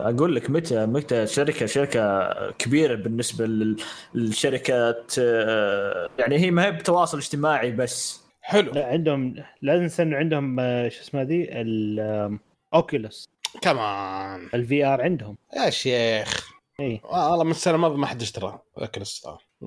[0.00, 3.76] أقول لك متى متى شركة شركة كبيرة بالنسبة لل-
[4.14, 8.29] للشركات آه، يعني هي ما هي بتواصل اجتماعي بس.
[8.50, 8.72] حلو.
[8.72, 13.30] لا عندهم لا ننسى انه عندهم آه، شو اسمه ذي ال Oculus
[13.62, 15.36] كمان ال VR عندهم.
[15.56, 16.50] يا شيخ.
[16.80, 18.58] اي والله من السنة الماضيه ما حد اشترى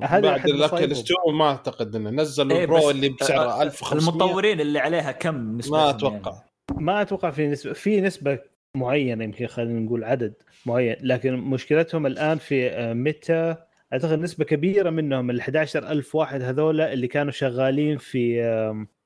[0.03, 0.99] هذا بعد مصايبهم.
[0.99, 5.11] 2 ما أعتقد إنه نزلوا إيه، ال Pro اللي بسعره آه، 1500 المطورين اللي عليها
[5.11, 6.43] كم نسبتهم ما يعني؟ أتوقع.
[6.75, 8.39] ما أتوقع في نسبة في نسبة
[8.77, 10.33] معينة يمكن خلينا نقول عدد
[10.65, 13.55] معين لكن مشكلتهم الآن في آه، متى
[13.93, 18.43] أعتقد نسبة كبيرة منهم ال 11000 واحد هذولا اللي كانوا شغالين في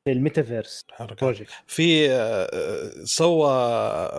[0.06, 0.86] في الميتافيرس.
[1.22, 3.50] project في آه، سوى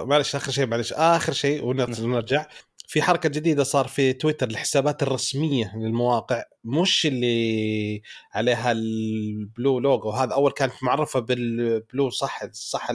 [0.04, 2.46] معلش آخر شيء معلش آخر شيء ونرجع
[2.88, 8.02] في حركة جديدة صار في تويتر الحسابات الرسمية للمواقع مش اللي
[8.32, 10.10] عليها ال blue logo.
[10.10, 12.90] هذا أول كانت معرفة بال blue صح صح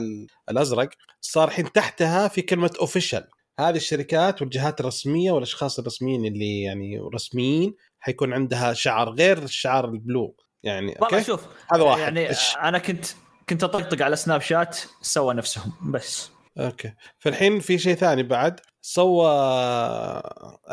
[0.50, 0.88] الأزرق.
[1.20, 3.24] صار الحين تحتها في كلمة official
[3.60, 9.96] هذه الشركات والجهات الرسمية والأشخاص الرسميين اللي يعني رسميين حيكون عندها شعار غير الشعار ال
[9.96, 10.36] blue.
[10.62, 12.00] يعني والله okay؟ شوف هذا واحد.
[12.00, 13.06] يعني إيش؟ أنا كنت
[13.48, 16.30] كنت أطقطق على سناب شات سوى نفسهم بس.
[16.58, 16.92] okay.
[17.18, 18.60] فالحين في شيء ثاني بعد.
[18.82, 19.28] سوى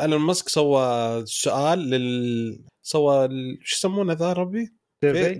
[0.00, 4.68] إيلون ماسك سوى سؤال لل سوى ال- شو يسمونه ذا ربي؟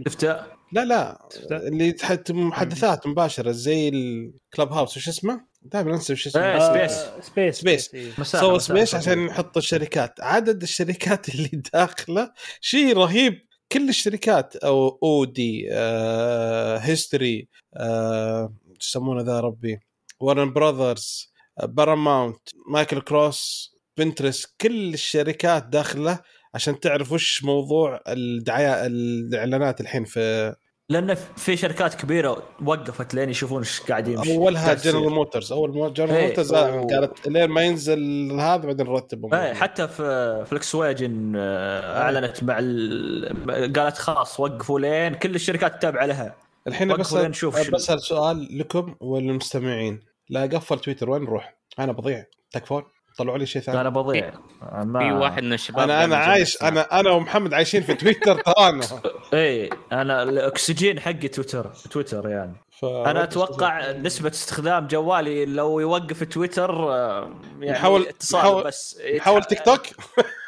[0.09, 0.25] شفت
[0.73, 6.43] لا لا؟ اللي تحت محادثات مباشرة زي الكلب هاوس وش اسمه؟ دائما انسى وش اسمه؟
[6.43, 7.29] إيه، آه، Space.
[7.31, 8.19] سبيس سبيس.
[8.19, 10.21] مساحة سبيس عشان يحط الشركات.
[10.21, 13.47] عدد الشركات اللي داخلة شيء رهيب.
[13.73, 19.81] كل الشركات أو أودي آه، هيستوري آه، شو يسمونه ذا ربي
[20.21, 21.33] ورن براذرز
[21.63, 26.19] باراماونت مايكل كروس بنترست كل الشركات داخلة
[26.55, 30.55] عشان تعرف وش موضوع الدعاية الإعلانات الحين في
[30.93, 34.75] لأن في شركات كبيرة وقفت لين يشوفون إيش قاعد يمشي اولها.
[34.75, 39.55] جنرال موتورز أول جنرال إيه، موتورز و- قالت لين ما ينزل هذا بعدين نرتبهم إيه
[39.55, 43.73] حتى في Volkswagen آه، أعلنت مع ال...
[43.77, 46.35] قالت خلاص وقفوا لين كل الشركات تتابع لها.
[46.67, 47.71] الحين لين نشوف.
[47.71, 52.25] بسأل سؤال لكم وللمستمعين لا قفل تويتر وين نروح؟ أنا بضيع.
[52.51, 52.83] تكفون؟
[53.19, 53.81] طلعوا لي شيء ثاني.
[53.81, 54.33] أنا بضيع.
[54.73, 55.01] ما...
[55.01, 58.85] في واحد من الشباب أنا أنا عايش أنا أنا ومحمد عايشين في تويتر ترانا
[59.35, 62.53] اي أنا الأكسجين حقي تويتر تويتر يعني.
[62.81, 62.85] ف...
[62.85, 69.01] أنا أتوقع نسبة استخدام جوالي لو يوقف تويتر آه، يعني يحاول اتصال يحاول بس.
[69.05, 69.81] يحاول تيك توك؟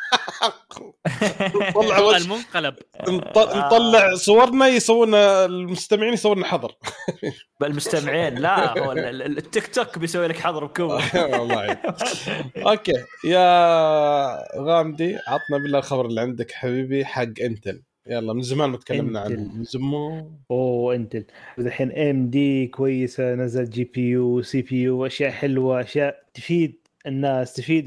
[1.76, 2.74] نطلع المنقلب.
[3.08, 6.72] نطلع صورنا يسوون المستمعين يسوون حظر.
[7.62, 11.02] المستمعين لا هو التيك توك بيسوي لك حظر بكوة
[11.40, 11.78] والله.
[12.56, 13.04] okay.
[13.24, 17.82] يا غامدي عطنا بالله الخبر اللي عندك حبيبي حق Intel.
[18.06, 19.54] يلا من زمان ما تكلمنا عنه.
[19.54, 20.30] من زمان.
[20.50, 21.24] أوه Intel.
[21.58, 27.52] الحين AMD كويسة نزل جي بي يو سي بي يو أشياء حلوة أشياء تفيد الناس
[27.52, 27.84] تفيد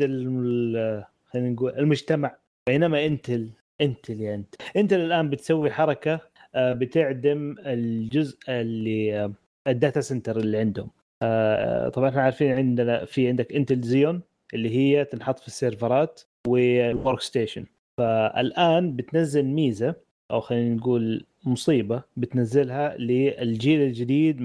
[1.28, 2.36] خلينا نقول المجتمع.
[2.68, 3.50] بينما Intel
[3.82, 6.20] Intel يا انت Intel الآن بتسوي حركة
[6.56, 9.34] آه، بتعدم الجزء اللي آه،
[9.68, 10.90] ال data center اللي عندهم.
[11.24, 14.22] آه، طبعا إحنا عارفين عندنا في عندك Intel Xeon
[14.54, 17.66] اللي هي تنحط في السيرفرات وال workstation
[17.98, 19.96] فالآن بتنزل ميزة
[20.32, 24.42] أو خلينا نقول مصيبة بتنزلها للجيل الجديد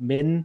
[0.00, 0.44] من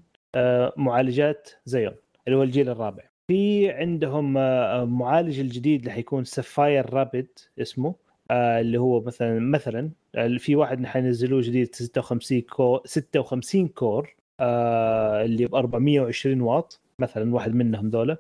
[0.77, 1.93] معالجات Xeon
[2.27, 3.03] اللي هو الجيل الرابع.
[3.27, 7.27] في عندهم آه، معالج الجديد اللي حيكون Sapphire Rapids
[7.59, 7.95] اسمه
[8.31, 9.91] آه، اللي هو مثلا مثلا
[10.39, 17.89] في واحد حينزلوه جديد 56 core 56 core اللي ب 420 واط مثلا واحد منهم
[17.89, 18.17] ذولا.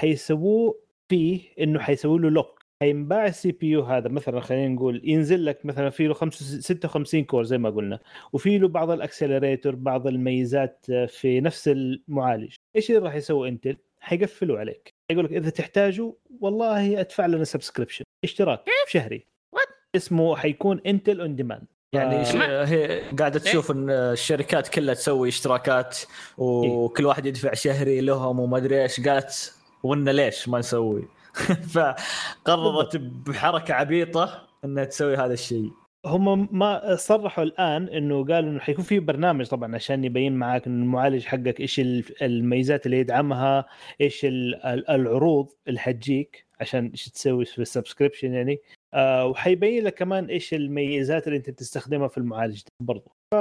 [0.00, 0.80] حيسووه
[1.10, 5.90] فيه إنه حيسووا له lock حينباع ال CPU هذا مثلا خلينا نقول ينزل لك مثلا
[5.90, 7.98] في له 56 core زي ما قلنا
[8.32, 12.54] وفي له بعض ال accelerator بعض الميزات في نفس المعالج.
[12.76, 14.94] إيش اللي راح يسوي Intel حيقفلوا عليك.
[15.10, 19.26] يقول لك إذا تحتاجه والله أدفع لنا subscription اشتراك شهري.
[19.96, 25.98] اسمه حيكون Intel On Demand يعني آه هي قاعدة تشوف إن الشركات كلها تسوي اشتراكات
[26.38, 29.08] وكل واحد يدفع شهري لهم وما أدري إيش.
[29.08, 31.08] قالت ونا ليش ما نسوي؟
[31.74, 35.70] فقررت بحركة عبيطة إنها تسوي هذا الشيء.
[36.06, 40.82] هم ما صرحوا الآن إنه قالوا إنه حيكون في برنامج طبعا عشان يبين معاك إنه
[40.82, 41.80] المعالج حقك إيش
[42.22, 43.66] الميزات اللي يدعمها
[44.00, 44.26] إيش
[44.88, 48.60] العروض اللي حتجيك عشان إيش تسوي في السبسكريبشن يعني.
[48.94, 53.36] آه وحيبين لك كمان إيش الميزات اللي أنت تستخدمها في المعالج برضه ف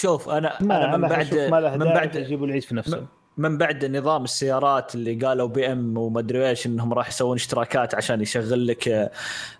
[0.00, 1.34] شوف أنا أنا من بعد
[1.78, 6.20] من بعد يجيبوا العيد في نفسه من بعد نظام السيارات اللي قالوا بي إم وما
[6.20, 9.10] أدري إيش إنهم راح يسوون اشتراكات عشان يشغل لك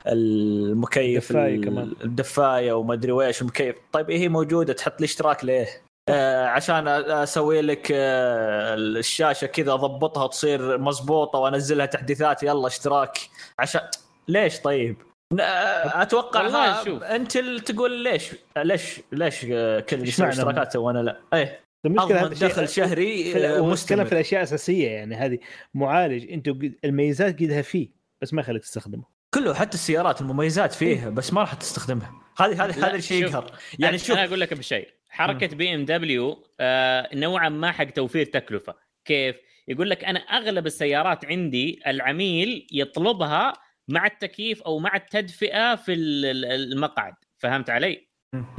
[0.06, 1.92] المكيف الدفاية كمان.
[2.04, 3.76] الدفاية وما أدري إيش المكيف.
[3.92, 5.66] طيب هي موجودة تحط لي اشتراك ليه؟
[6.08, 12.42] آه عشان أسوي لك آه الشاشة كذا أضبطها تصير مضبوطه وأنزلها تحديثات.
[12.42, 13.18] يلا اشتراك.
[13.58, 13.80] عشان
[14.28, 14.96] ليش طيب؟
[15.40, 17.02] أتوقع والله شوف.
[17.02, 21.63] أنت تقول ليش ليش ليش آه، كل اشتراكات وأنا لا؟ إيه.
[21.86, 25.38] المشكلة هذا دخل شهري المشكلة في الأشياء الأساسية يعني هذه
[25.74, 26.48] معالج أنت
[26.84, 27.88] الميزات قدها فيه
[28.22, 29.04] بس ما يخليك تستخدمه.
[29.34, 32.12] كله حتى السيارات المميزات فيه بس ما راح تستخدمها.
[32.38, 33.50] هذه هذه هذا الشيء يقهر.
[33.78, 34.10] يعني شوف.
[34.10, 34.88] أنا أقول لك بشيء.
[35.08, 36.46] حركة BMW
[37.14, 38.74] نوعا ما حق توفير تكلفة.
[39.04, 39.36] كيف؟
[39.68, 43.52] يقول لك أنا أغلب السيارات عندي العميل يطلبها
[43.88, 47.14] مع التكييف أو مع التدفئة في المقعد.
[47.38, 48.08] فهمت علي؟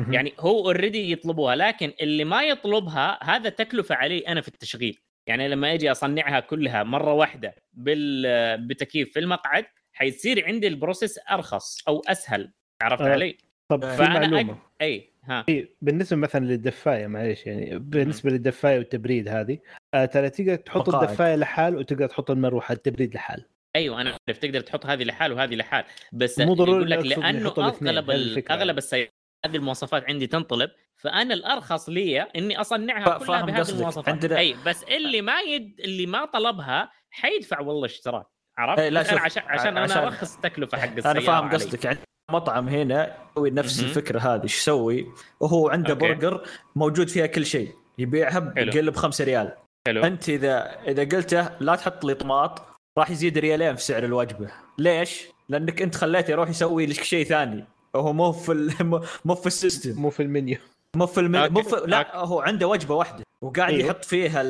[0.10, 5.00] يعني هو already يطلبوها لكن اللي ما يطلبها هذا تكلفة علي أنا في التشغيل.
[5.28, 11.20] يعني لما أجي أصنعها كلها مرة واحدة بال بتكييف في المقعد حيصير عندي ال process
[11.32, 12.52] أرخص أو أسهل
[12.82, 13.38] عرفت أه علي؟
[13.70, 14.54] طب في معلومة.
[14.54, 14.58] أك...
[14.82, 15.46] إي ها.
[15.82, 19.60] بالنسبة مثلا للدفاية معلش يعني بالنسبة للدفاية والتبريد هذه
[19.94, 21.04] آه ترى تقدر تحط مقاعد.
[21.04, 23.46] الدفاية لحال وتقدر تحط المروحة التبريد لحال.
[23.76, 25.84] أيوه أنا عارف تقدر تحط هذه لحال وهذه لحال.
[26.14, 28.10] بس مو ضروري يقول لك لأنه أغلب
[28.52, 29.15] أغلب السيارات
[29.46, 34.38] هذه المواصفات عندي تنطلب فأنا الأرخص لي إني أصنعها كلها بهذه المواصفات عندنا...
[34.38, 38.26] أي بس اللي ما يد اللي ما طلبها حيدفع والله اشتراك
[38.58, 39.20] عرفت؟ أي لا شوف.
[39.20, 42.00] عشان عشان أنا ارخص التكلفة حق السيارة أنا فاهم قصدك يعني
[42.32, 43.86] مطعم هنا يسوي نفس م-م.
[43.86, 45.08] الفكرة هذه إيش يسوي؟
[45.40, 46.08] وهو عنده okay.
[46.08, 49.56] برجر موجود فيها كل شيء يبيعها بقل ب 5 ريال
[49.88, 52.62] حلو أنت إذا إذا قلته لا تحط لي طماط
[52.98, 57.66] راح يزيد ريالين في سعر الوجبة ليش؟ لأنك أنت خليته يروح يسوي لك شيء ثاني
[57.96, 58.74] هو مو في
[59.26, 60.02] مو في ال system.
[60.02, 60.58] مو في المنيو.
[60.96, 61.50] مو في المنيو.
[61.50, 63.86] مو في لا هو عنده وجبة واحدة وقاعد أيوه.
[63.86, 64.44] يحط فيها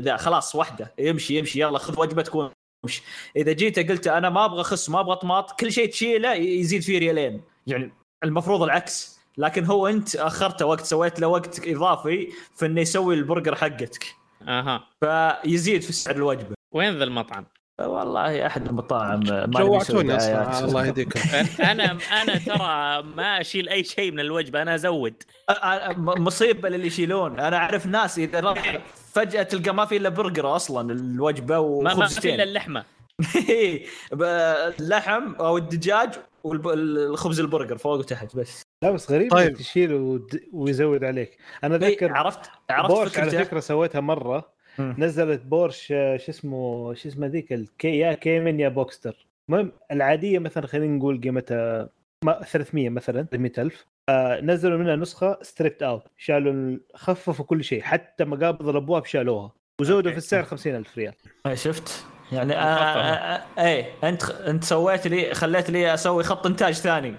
[0.00, 0.94] ذا خلاص واحدة.
[0.98, 3.02] يمشي يمشي يلا خذ وجبتك وامشي
[3.36, 6.98] إذا جيت قلت أنا ما أبغى خس ما أبغى طماط كل شيء تشيله يزيد فيه
[6.98, 7.40] ريالين.
[7.66, 7.92] يعني
[8.24, 9.16] المفروض العكس.
[9.38, 14.06] لكن هو أنت أخرته وقت سويت له وقت إضافي في إنه يسوي البرجر حقتك.
[14.48, 14.84] أها.
[15.00, 16.54] فيزيد في سعر الوجبة.
[16.72, 17.46] وين ذا المطعم؟
[17.80, 21.20] والله أحد المطاعم جوعتوني أصلا الله يهديكم.
[21.70, 25.22] أنا أنا ترى ما أشيل أي شيء من الوجبة أنا أزود.
[25.96, 27.40] مصيبة للي يشيلون.
[27.40, 28.54] أنا أعرف ناس إذا
[29.12, 32.20] فجأة تلقى ما في إلا برجر أصلا الوجبة ما, ما وخبزتين.
[32.20, 32.84] في إلا اللحمة.
[34.80, 36.10] اللحم أو الدجاج
[36.44, 38.62] والخبز البرجر فوق وتحت بس.
[38.82, 39.56] لا بس غريب طيب.
[39.56, 40.40] تشيل ود...
[40.52, 41.38] ويزود عليك.
[41.64, 44.55] أنا إيه، أتذكر عرفت عرفت بورش على فكرة سويتها مرة.
[44.80, 49.26] نزلت بورش آه، شو اسمه شو اسمه ذيك ال كي يا Cayman يا Boxster.
[49.48, 51.88] المهم العادية مثلا خلينا نقول قيمتها
[52.24, 57.82] ما 300 مثلا 300000 آه نزلوا منها نسخة stripped out شالوا ال- خففوا كل شيء
[57.82, 59.52] حتى مقابض الأبواب شالوها.
[59.80, 61.14] وزودوا في السعر 50000 ريال.
[61.46, 66.46] إيه، شفت؟ يعني آه آه آه إيه أنت أنت سويت لي خليت لي أسوي خط
[66.46, 67.14] إنتاج ثاني.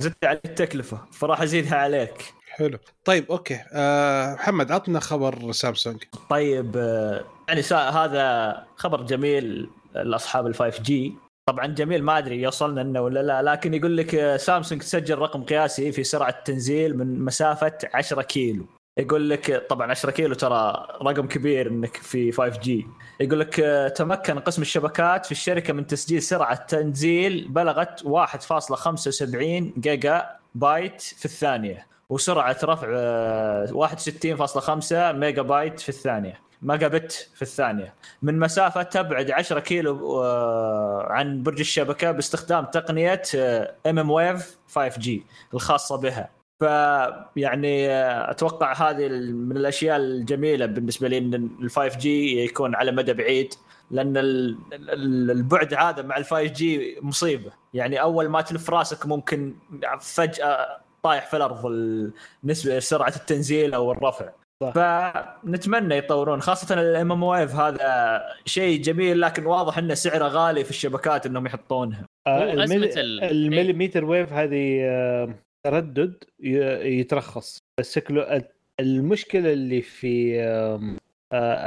[0.00, 2.24] زدت على التكلفة فراح أزيدها عليك.
[2.52, 2.78] حلو.
[3.04, 3.60] طيب okay.
[3.72, 6.02] آه محمد عطنا خبر سامسونج.
[6.30, 11.14] طيب آه، يعني هذا خبر جميل لأصحاب ال 5G
[11.46, 15.44] طبعا جميل ما أدري يوصلنا انه ولا لا لكن يقول لك آه، سامسونج تسجل رقم
[15.44, 18.66] قياسي في سرعة تنزيل من مسافة 10 كيلو.
[18.98, 22.86] يقول لك طبعا 10 كيلو ترى رقم كبير إنك في 5G
[23.20, 30.26] يقول لك آه، تمكن قسم الشبكات في الشركة من تسجيل سرعة تنزيل بلغت 1.75 جيجا
[30.54, 31.91] بايت في الثانية.
[32.12, 37.94] وسرعة رفع آه، 61.5 ميجا بايت في الثانية ميجا بت في الثانية.
[38.22, 43.22] من مسافة تبعد 10 كيلو آه، عن برج الشبكة باستخدام تقنية
[43.86, 46.30] mmWave 5G الخاصة بها.
[46.60, 53.12] فيعني آه، أتوقع هذه من الأشياء الجميلة بالنسبة لي إن ال 5G يكون على مدى
[53.12, 53.54] بعيد
[53.90, 57.52] لأن ال- ال- البعد هذا مع ال 5G مصيبة.
[57.74, 59.54] يعني أول ما تلف راسك ممكن
[60.00, 62.12] فجأة طايح في الأرض ال-
[62.44, 64.32] نسبه سرعه التنزيل أو الرفع.
[64.62, 64.72] صح.
[64.74, 71.26] فنتمنى يطورون خاصة ال mmWave هذا شيء جميل لكن واضح إنه سعره غالي في الشبكات
[71.26, 72.06] إنهم يحطونها.
[72.26, 73.00] آه الملي...
[73.30, 75.34] ال millimeter wave هذه آه،
[75.66, 76.24] تردد
[76.84, 77.58] يترخص.
[77.80, 78.48] بس شكله ال-
[78.80, 80.96] المشكلة اللي في آه،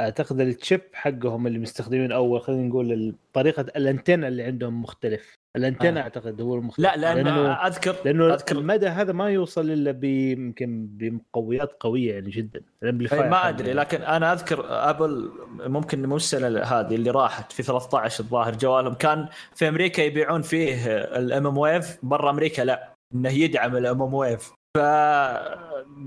[0.04, 5.34] أعتقد ال chip حقهم اللي مستخدمين أول خلينا نقول طريقة الأنتنة اللي عندهم مختلف.
[5.56, 6.02] الانتنة آه.
[6.02, 10.86] أعتقد هو المختلف لا لأن لأنه اذكر لأنه اذكر المدى هذا ما يوصل إلا يمكن
[10.90, 12.60] بمقويات قوية يعني جدا.
[12.82, 13.48] إيه، ما.
[13.48, 15.30] أدري لكن أنا أذكر أبل
[15.66, 18.94] ممكن مو السنة هذه اللي راحت في 13 الظاهر جوالهم.
[18.94, 24.78] كان في أمريكا يبيعون فيه ال mmWave برا أمريكا لا إنه يدعم ال mmWave ف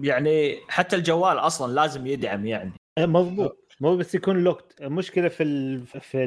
[0.02, 2.72] يعني حتى الجوال أصلا لازم يدعم يعني.
[2.98, 6.24] إيه، مضبوط مو بس يكون locked المشكلة في ال في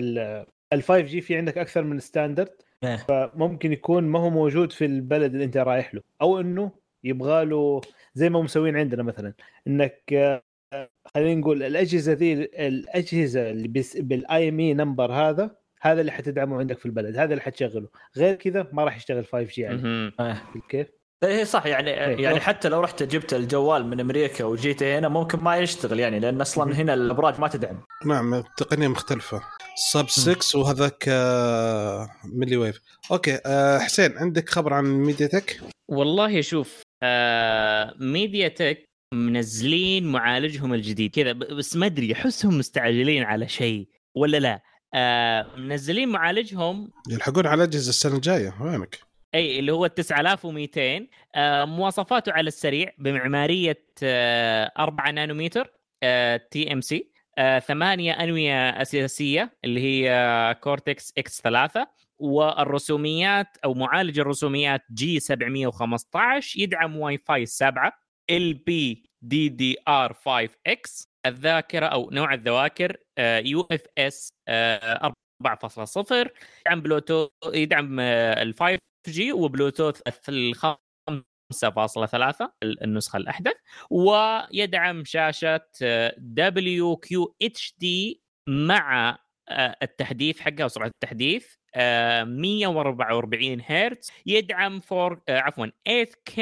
[0.73, 2.63] ال 5G في عندك أكثر من standard.
[3.09, 6.71] فممكن يكون ما هو موجود في البلد اللي انت رايح له أو إنه
[7.05, 7.81] يبغى له
[8.15, 9.35] زي ما مسوين عندنا مثلا
[9.67, 10.43] إنك آه،
[11.15, 16.79] خلينا نقول الأجهزة ذي الأجهزة اللي بس بال IMEI number هذا هذا اللي حتدعمه عندك
[16.79, 20.13] في البلد هذا اللي حتشغله غير كذا ما راح يشتغل 5G يعني.
[20.21, 20.43] إيه.
[20.69, 20.87] كيف؟
[21.23, 22.23] إيه صح يعني إيه.
[22.23, 26.41] يعني حتى لو رحت جبت الجوال من أمريكا وجيت هنا ممكن ما يشتغل يعني لأن
[26.41, 29.43] أصلا هنا الأبراج ما تدعم نعم تقنية مختلفة
[29.75, 32.81] sub 6 وهذاك آه، milli wave.
[33.11, 41.11] okay آه، حسين عندك خبر عن MediaTek؟ والله شوف آه MediaTek منزلين معالجهم الجديد.
[41.11, 44.63] كذا بس ما أدري احسهم مستعجلين على شيء ولا لا.
[44.95, 48.99] آه منزلين معالجهم يلحقون على الاجهزه السنة الجاية وينك؟
[49.35, 55.73] إي اللي هو ال 9200 آه مواصفاته على السريع بمعمارية آه 4 نانومتر
[56.51, 57.12] TSMC.
[57.67, 61.87] ثمانية أنوية أساسية اللي هي Cortex X 3
[62.19, 67.93] والرسوميات أو معالج الرسوميات G 715 يدعم واي فاي 7
[68.31, 76.29] ال بي دي دي ار 5 إكس الذاكرة أو نوع الذواكر UFS 4.0
[76.67, 78.79] يدعم بلوتوث يدعم ال 5
[79.09, 80.55] جي وبلوتوث ال
[81.53, 83.55] 5.3 النسخة الأحدث
[83.91, 85.61] ويدعم شاشة
[86.19, 94.11] WQHD مع آه، التحديث حقها وسرعة التحديث آه، 144 هرتز.
[94.27, 96.41] يدعم four آه، عفوا 8K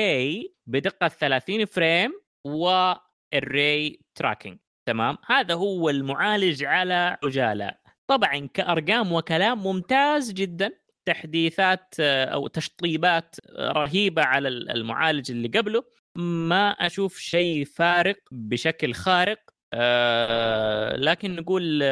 [0.66, 2.12] بدقة 30 frame
[2.46, 4.58] وال ray tracing
[4.88, 7.74] تمام؟ هذا هو المعالج على عجالة.
[8.06, 10.70] طبعا كأرقام وكلام ممتاز جدا.
[11.10, 15.84] تحديثات آه، أو تشطيبات آه، رهيبة على المعالج اللي قبله.
[16.16, 19.38] ما أشوف شيء فارق بشكل خارق
[19.72, 21.82] آه، لكن نقول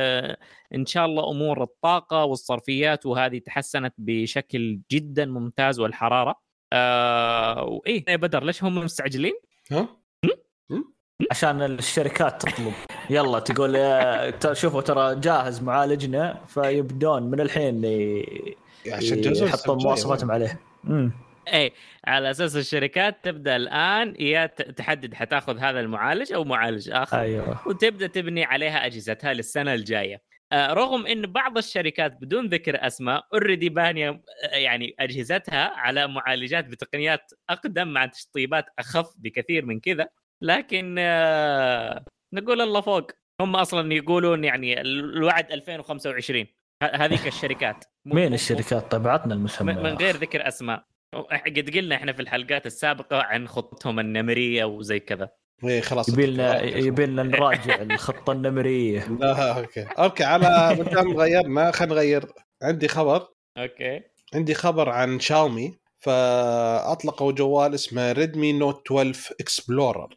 [0.74, 6.34] إن شاء الله أمور الطاقة والصرفيات وهذه تحسنت بشكل جدا ممتاز والحرارة.
[7.62, 9.34] وإيه يا بدر ليش هم مستعجلين؟
[9.72, 9.88] ها؟
[11.30, 12.72] عشان الشركات تطلب.
[13.10, 13.72] يلا تقول
[14.32, 17.84] ترى شوفوا ترى جاهز معالجنا فيبدون من الحين
[18.92, 19.88] عشان يحطون الجاية.
[19.88, 20.60] مواصفاتهم عليه.
[20.84, 21.12] امم
[21.54, 21.72] اي
[22.06, 27.68] على أساس الشركات تبدأ الآن يا تحدد حتأخذ هذا المعالج أو معالج آخر أيوه.
[27.68, 30.22] وتبدأ تبني عليها أجهزتها للسنة الجاية.
[30.52, 36.64] آه، رغم إن بعض الشركات بدون ذكر أسماء اوريدي بانية آه، يعني أجهزتها على معالجات
[36.64, 40.08] بتقنيات أقدم مع تشطيبات أخف بكثير من كذا
[40.42, 43.10] لكن آه، نقول الله فوق.
[43.40, 46.46] هم أصلا يقولون يعني الوعد 2025
[46.82, 47.84] هذيك الشركات.
[48.04, 50.84] مين الشركات طبعتنا المسمى؟ من غير ذكر أسماء.
[51.46, 55.28] قد قلنا إحنا في الحلقات السابقة عن خطتهم النمرية وزي كذا.
[55.64, 59.08] إيه خلاص يبي لنا يبي لنا نراجع الخطة النمرية.
[59.20, 59.86] لا أوكي.
[59.98, 62.26] أوكي على مدام غيرنا خلينا نغير.
[62.62, 63.28] عندي خبر.
[63.58, 64.00] أوكي.
[64.34, 70.08] عندي خبر عن شاومي فأطلقوا جوال اسمه Redmi Note 12 Explorer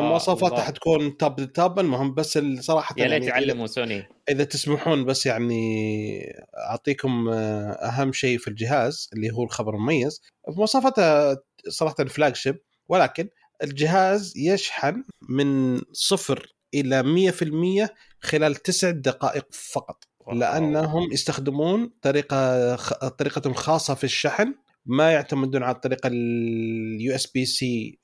[0.00, 4.06] مواصفاتها حتكون top top المهم بس صراحة يا ليت يعني يعلموا سوني.
[4.28, 6.36] إذا تسمحون بس يعني
[6.70, 10.22] أعطيكم آه، أهم شيء في الجهاز اللي هو الخبر المميز.
[10.48, 11.36] مواصفاتها
[11.68, 12.58] صراحة flagship
[12.88, 13.28] ولكن
[13.62, 17.88] الجهاز يشحن من صفر إلى 100%
[18.20, 20.04] خلال تسع دقائق فقط.
[20.32, 22.76] لأنهم يستخدمون طريقة
[23.08, 24.54] طريقتهم خاصة في الشحن
[24.86, 27.98] ما يعتمدون على الطريقة ال USB-C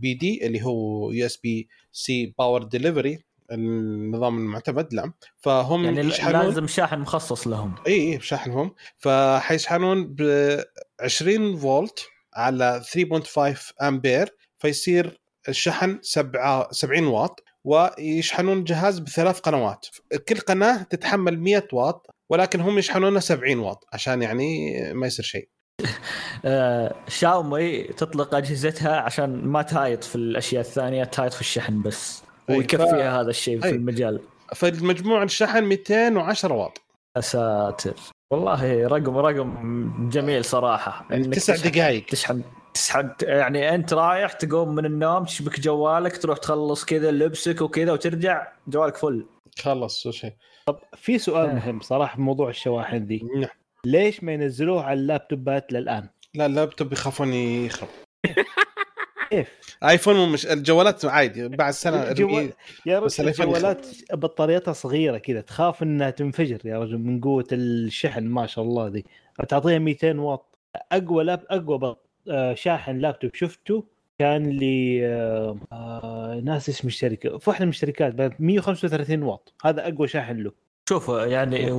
[0.00, 7.46] PD اللي هو USB-C Power Delivery النظام المعتمد لا فهم يعني يشحنون لازم شاحن مخصص
[7.46, 7.74] لهم.
[7.86, 10.22] إي إي شاحنهم فحيشحنون ب
[11.00, 19.86] 20 فولت على 3.5 آمبير فيصير الشحن 70 واط ويشحنون الجهاز بثلاث قنوات.
[20.28, 25.42] كل قناة تتحمل 100 واط ولكن هم يشحنونها 70 واط عشان يعني ما يصير شيء.
[25.42, 25.61] آه،
[27.08, 32.22] شاومي تطلق أجهزتها عشان ما تهايط في الأشياء الثانية تهايط في الشحن بس.
[32.48, 34.20] ويكفيها هذا الشيء في المجال.
[34.54, 36.78] فالمجموع الشحن 210 واط.
[37.16, 37.94] يا ساتر
[38.32, 41.06] والله رقم رقم جميل صراحة.
[41.10, 42.42] يعني تسع دقائق تشحن
[42.74, 48.48] تسحب يعني أنت رايح تقوم من النوم تشبك جوالك تروح تخلص كذا لبسك وكذا وترجع
[48.66, 49.26] جوالك فل.
[49.58, 50.32] خلص شيء
[50.66, 51.54] طب في سؤال آه.
[51.54, 53.22] مهم صراحة بموضوع الشواحن ذي.
[53.36, 53.48] نعم.
[53.86, 57.88] ليش ما ينزلوه على اللابتوبات للآن؟ لا اللابتوب يخافون يخرب.
[59.30, 59.48] كيف؟
[59.84, 62.52] آيفون مش الجوالات عادي بعد سنة جوال...
[62.86, 68.46] يا رجل الجوالات بطاريتها صغيرة كذا تخاف إنها تنفجر يا رجل من قوة الشحن ما
[68.46, 69.06] شاء الله دي
[69.48, 70.58] تعطيها 200 واط.
[70.92, 71.96] أقوى لاب أقوى
[72.30, 73.84] آه، شاحن لابتوب شفته
[74.18, 79.54] كان لي آه, آه، ناس اسم الشركة في واحدة من الشركات 135 واط.
[79.64, 80.52] هذا أقوى شاحن له.
[80.92, 81.72] شوف يعني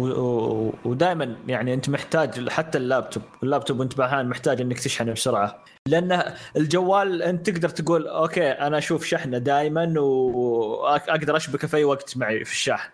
[0.85, 5.63] ودائما يعني أنت محتاج حتى اللابتوب اللابتوب انت بعدين محتاج إنك تشحنه بسرعة.
[5.87, 6.23] لأن
[6.57, 12.45] الجوال أنت تقدر تقول أوكي أنا أشوف شحنة دائما واقدر أشبكه في أي وقت معي
[12.45, 12.89] في الشاحن.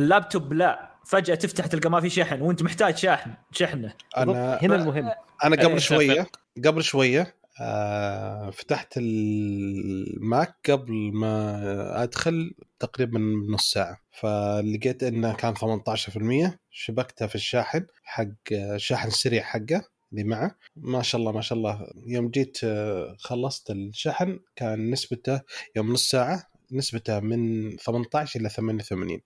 [0.00, 3.92] اللابتوب لا فجأة تفتح تلقى ما في شحن وأنت محتاج شاحن شحنة.
[4.16, 5.10] أنا هنا المهم.
[5.44, 6.26] أنا قبل إيه، شوية
[6.64, 13.18] قبل شوية آه فتحت ال Mac قبل ما أدخل تقريبا
[13.48, 19.82] نص ساعة فلقيت إنه كان 18% شبكته في الشاحن حق الشاحن السريع حقه
[20.12, 20.56] اللي معه.
[20.76, 21.90] ما شاء الله ما شاء الله.
[22.06, 25.40] يوم جيت آه، خلصت الشحن كان نسبته
[25.76, 26.42] يوم نص ساعة
[26.72, 29.20] نسبته من 18 إلى 88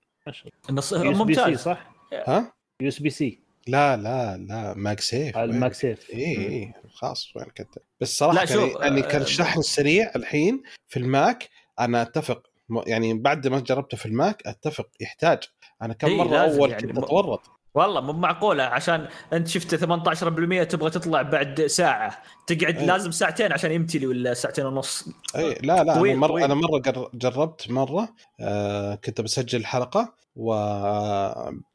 [0.70, 1.58] نص ممتاز.
[1.58, 3.43] صح؟ ها؟ USB-C.
[3.66, 5.38] لا لا لا MagSafe.
[5.38, 6.10] ال MagSafe.
[6.10, 10.98] اي اي خلاص وين كنت بس صراحة لا شو يعني كان الشحن السريع الحين في
[10.98, 11.48] ال Mac
[11.80, 12.42] أنا أتفق.
[12.86, 14.88] يعني بعد ما جربته في ال Mac أتفق.
[15.00, 15.38] يحتاج.
[15.82, 17.40] أنا كم مرة أول يعني كنت أتورط.
[17.74, 22.22] والله مو معقولة عشان أنت شفت 18% تبغى تطلع بعد ساعة.
[22.46, 22.86] تقعد أيه.
[22.86, 25.08] لازم ساعتين عشان يمتلي ولا ساعتين ونص.
[25.36, 26.44] اي لا لا طويل أنا مرة طويل.
[26.44, 26.82] أنا مرة
[27.14, 28.08] جربت مرة
[28.40, 30.14] آه كنت بسجل حلقة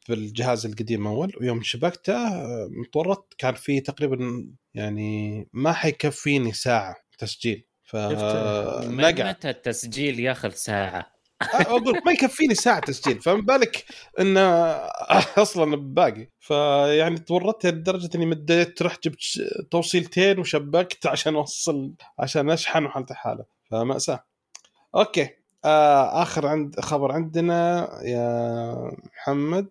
[0.07, 7.65] وبالجهاز القديم أول ويوم شبكته آه، متورط كان في تقريبا يعني ما حيكفيني ساعة تسجيل.
[7.83, 13.85] ف متى التسجيل ياخذ ساعة؟ أقول ما يكفيني ساعة تسجيل فما بالك
[14.19, 14.41] انه
[15.37, 16.27] أصلا باقي.
[16.39, 19.21] فيعني تورطت لدرجة إني مديت رحت جبت
[19.71, 23.45] توصيلتين وشبكت عشان أوصل عشان أشحن وحالته حالة.
[23.71, 24.23] فماساه
[24.95, 25.29] أوكي.
[25.65, 29.67] آه آخر عند خبر عندنا يا محمد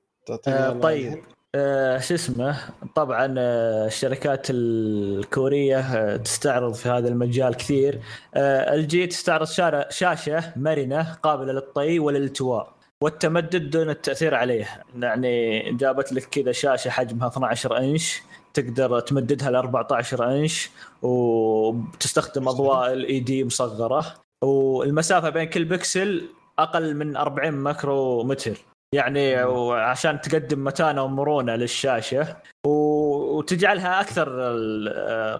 [0.48, 1.24] آه طيب.
[1.54, 2.56] آه شو اسمه؟
[2.94, 8.00] طبعا آه الشركات الكورية آه تستعرض في هذا المجال كثير.
[8.34, 9.46] آه LG تستعرض
[9.90, 12.72] شاشة مرنة قابلة للطي وللالتواء
[13.02, 14.84] والتمدد دون التأثير عليه.
[14.96, 18.22] يعني جابت لك كذا شاشة حجمها 12 إنش
[18.54, 20.70] تقدر تمددها ل 14 إنش
[21.02, 24.14] وتستخدم أضواء LED مصغرة.
[24.42, 26.24] والمسافة بين كل بكسل
[26.58, 28.58] أقل من 40 ماكرو متر
[28.94, 32.36] يعني وعشان تقدم متانة ومرونة للشاشة
[32.66, 34.28] وتجعلها أكثر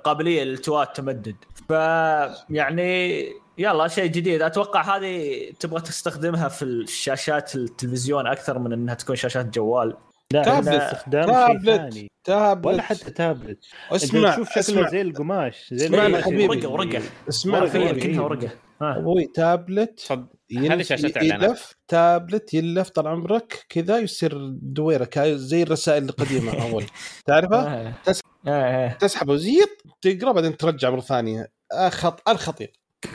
[0.04, 1.36] قابلية للتواء التمدد
[1.68, 3.24] فيعني
[3.58, 4.42] يلا شيء جديد.
[4.42, 9.96] أتوقع هذه تبغى تستخدمها في الشاشات التلفزيون أكثر من إنها تكون شاشات جوال.
[10.32, 10.68] لا تابلت.
[10.68, 11.64] استخدام تابلت.
[11.64, 12.10] شيء ثاني.
[12.24, 12.66] تابلت.
[12.66, 13.64] ولا حتى تابلت.
[13.92, 14.88] اسمع تشوف شكله اسمع.
[14.88, 16.24] زي القماش زي القماش.
[16.24, 16.46] حبيبي.
[16.48, 17.02] ورقة ورقة.
[17.28, 18.00] اسمع حبيبي.
[18.00, 18.50] كأنها ورقه.
[18.82, 20.00] أبوي تابلت.
[20.00, 20.26] صد
[20.56, 21.44] هذه.
[21.44, 26.84] يلف تابلت يلف طال عمرك كذا يصير دويرة كا- زي الرسائل القديمة أول
[27.26, 27.94] تعرفها؟ آه.
[28.04, 28.50] تس- آه،
[28.86, 28.92] آه.
[28.92, 29.68] تسحبه زيط
[30.02, 32.72] تقرأ بعدين ترجع مرة ثانية اخط الخطير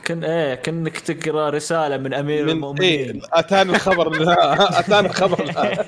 [0.08, 5.44] كن إيه كأنك تقرأ رسالة من أمير من إيه المؤمنين أتاني الخبر لا أتاني الخبر
[5.46, 5.86] لا.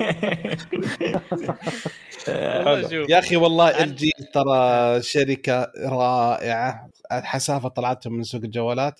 [3.09, 8.99] يا أخي والله أنا- ال جي ترى شركة رائعة الحسافه طلعتهم من سوق الجوالات.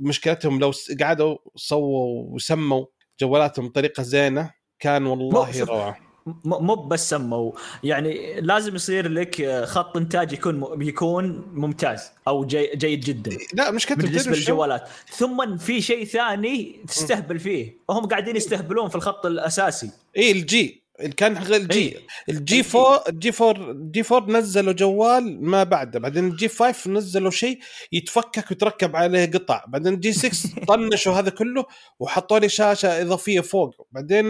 [0.00, 2.84] مشكلتهم لو قعدوا سووا وسموا
[3.20, 5.64] جوالاتهم بطريقة زينة كان والله.
[5.64, 5.98] روعة.
[6.44, 7.52] مو بس سموا.
[7.84, 13.30] يعني لازم يصير لك خط إنتاج يكون يكون ممتاز أو جي جيد جدا.
[13.54, 17.78] لا مشكلتهم بالنسبة؟ للجوالات ثم في شيء ثاني تستهبل فيه.
[17.88, 19.90] وهم قاعدين يستهبلون في الخط الأساسي.
[20.16, 20.85] إي LG.
[21.16, 22.06] كان غير LG إيه.
[22.28, 26.38] ال G 4 ال G 4 ال G 4 نزلوا جوال ما بعده بعدين ال
[26.38, 27.58] G 5 نزلوا شيء
[27.92, 31.64] يتفكك ويتركب عليه قطع بعدين ال G 6 طنشوا هذا كله
[32.00, 34.26] وحطوا لي شاشة إضافية فوق بعدين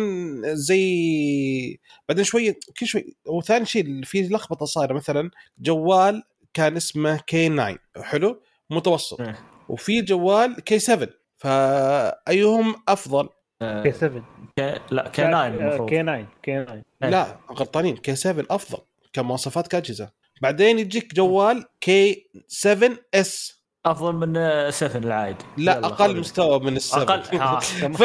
[0.55, 3.17] زي بعدين شوية كل شوي.
[3.27, 6.23] وثاني شيء في لخبطة صايرة مثلا جوال
[6.55, 9.21] كان اسمه K 9 حلو؟ متوسط.
[9.21, 9.39] إيه.
[9.69, 13.29] وفي جوال K 7 فأيهم أفضل.
[13.63, 14.23] K 7
[14.59, 14.81] ك...
[14.91, 15.89] لا K 9 المفروض.
[15.89, 17.11] K 9 K 9 إيه.
[17.11, 17.97] لا غلطانين.
[17.97, 18.79] K 7 أفضل
[19.13, 20.11] كمواصفات كأجهزة.
[20.43, 23.57] بعدين يجيك جوال K 7 S
[23.87, 24.35] أفضل من
[24.71, 25.45] 7 العادي.
[25.57, 26.17] لا أقل.
[26.21, 27.59] مستوى من السبع أقل آه.
[27.61, 28.01] ف...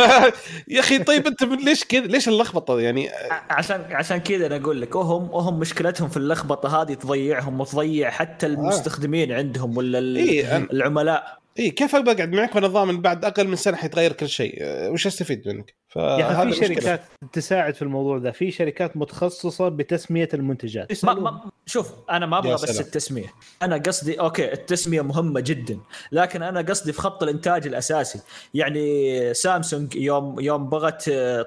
[0.68, 3.10] يا أخي طيب أنت من ليش كذا؟ ليش اللخبطة يعني
[3.50, 8.46] عشان عشان كذا أنا أقول لك وهم وهم مشكلتهم في اللخبطة هذه تضيعهم وتضيع حتى
[8.46, 11.42] المستخدمين عندهم ولا ال- إيه، أنا- العملاء.
[11.62, 14.58] اي كيف بقعد معك بنظام من بعد أقل من سنة حيتغير كل شيء
[14.92, 16.66] وش أستفيد منك؟ يا فهذا أخي في.
[16.68, 17.02] شركات
[17.34, 22.54] تساعد في الموضوع ده في شركات متخصصة بتسمية المنتجات ما ما شوف أنا ما أبغى
[22.54, 22.80] بس.
[22.80, 25.80] التسمية أنا قصدي أوكي التسمية مهمة جدا
[26.12, 28.20] لكن أنا قصدي في خط الإنتاج الأساسي
[28.54, 31.02] يعني سامسونج يوم يوم بغت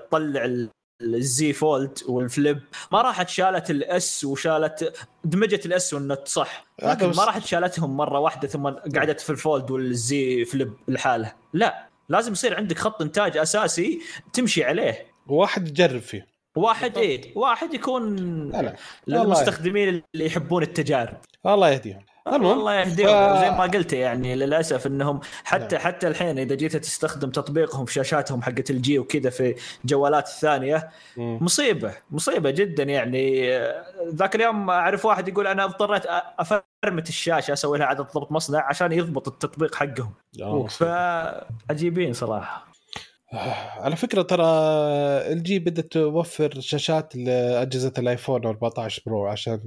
[0.08, 0.70] تطلع ال-
[1.02, 2.60] ال Z Fold وال Flip.
[2.92, 6.66] ما راحت شالت ال S وشالت دمجت ال S وال Note صح.
[6.82, 10.72] هذا لكن ما راحت شالتهم مرة واحدة ثم قعدت في ال Fold وال Z Flip
[10.88, 14.00] لحاله لا لازم يصير عندك خط إنتاج أساسي
[14.32, 15.06] تمشي عليه.
[15.26, 16.26] واحد يجرب فيه.
[16.56, 18.16] واحد إيه واحد يكون
[18.50, 18.76] لا لا.
[19.06, 21.16] للمستخدمين اللي يحبون التجارب.
[21.46, 22.04] الله يهديهم.
[22.32, 25.84] المهم الله يهديهم ف- زي ما قلت يعني للأسف إنهم حتى نعم.
[25.84, 30.90] حتى الحين إذا جيت تستخدم تطبيقهم في شاشاتهم حقت الجي وكذا في جوالات الثانية.
[31.16, 33.51] مصيبة مصيبة جدا يعني
[34.09, 36.02] ذاك اليوم أعرف واحد يقول أنا اضطريت
[36.38, 40.12] أفرمت الشاشة أسوي لها عدد ضبط مصنع عشان يضبط التطبيق حقهم.
[40.68, 42.66] فعجيبين صراحة
[43.81, 44.44] على فكرة ترى
[45.32, 49.61] LG بدأت توفر شاشات لأجهزة الآيفون 14 Pro عشان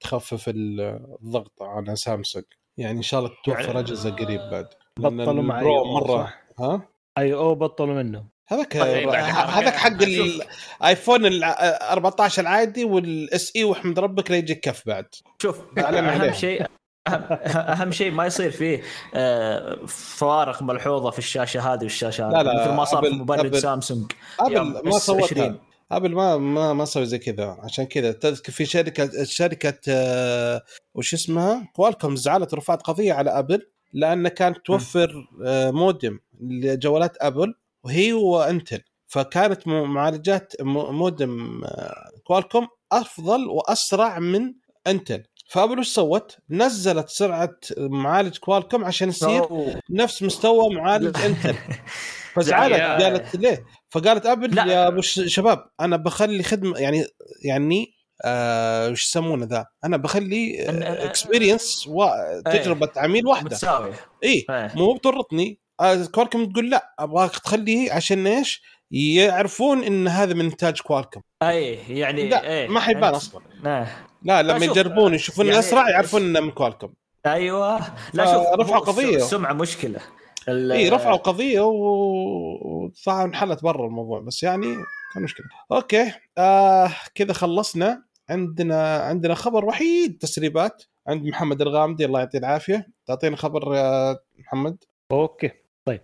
[0.00, 2.44] تخفف الضغط على سامسونج
[2.78, 4.66] يعني إن شاء الله توفر يعني- أجهزة قريب بعد
[4.98, 9.92] بطلوا مع BOE مرة صح؟ ها أي أو بطلوا منه هذاك طيب، هذاك حق.
[10.02, 15.06] الآيفون ال 14 العادي وال SE وأحمد ربك لا يجيك كف بعد
[15.42, 15.78] شوف.
[15.78, 16.66] أهم شيء
[17.08, 18.82] اهم شيء ما يصير فيه
[19.14, 23.54] آه، فوارق ملحوظة في الشاشة هذه والشاشة هذه لا، لا، مثل ما صار في مبرد
[23.56, 25.58] أبل- سامسونج أبل ما 20.
[25.92, 30.62] أبل ما ما ما سوي زي كذا عشان كذا تذكر في شركه شركة آه،
[30.94, 37.54] وش اسمها؟ كوالكوم زعلت ورفعت قضية على أبل لأن كانت توفر آه، مودم لجوالات أبل
[37.84, 38.80] وهي وإنتل.
[39.06, 44.52] فكانت معالجات مودم آه، كوالكوم أفضل وأسرع من
[44.86, 45.22] إنتل.
[45.52, 49.42] فابل وش سوت؟ نزلت سرعة معالج كوالكوم عشان يصير.
[49.90, 51.54] نفس مستوى معالج إنتل
[52.34, 54.64] فزعلت قالت ليه؟ فقالت أبل لا.
[54.64, 57.06] يا أبو شباب أنا بخلي خدمه يعني
[57.44, 60.66] يعني آه وش يسمونه ذا؟ أنا بخلي
[61.04, 64.46] experience وتجربه عميل واحدة متساوية إي.
[64.74, 70.80] مو بتورطني آه، كوالكم تقول لا أبغاك تخليه عشان إيش؟ يعرفون إن هذا من إنتاج
[70.80, 72.68] كوالكم أي يعني لا إيه.
[72.68, 73.88] ما حيبان أصلا آه.
[74.24, 76.92] لا لما يجربون يشوفون يعني- الاسرع يعرفون إنه من Qualcomm
[77.26, 77.78] أيوه.
[78.14, 79.16] لا آه، شوف رفعوا هو قضية.
[79.16, 80.00] السمعه مشكلة.
[80.48, 84.66] إي رفعوا قضية و- وصار انحلت برا الموضوع بس يعني
[85.14, 85.46] كان مشكلة.
[85.72, 88.02] okay آه كذا خلصنا.
[88.30, 90.82] عندنا عندنا خبر وحيد تسريبات.
[91.08, 92.88] عند محمد الغامدي الله يعطيه العافية.
[93.06, 94.84] تعطينا خبر يا محمد.
[95.12, 95.50] okay
[95.88, 96.00] طيب.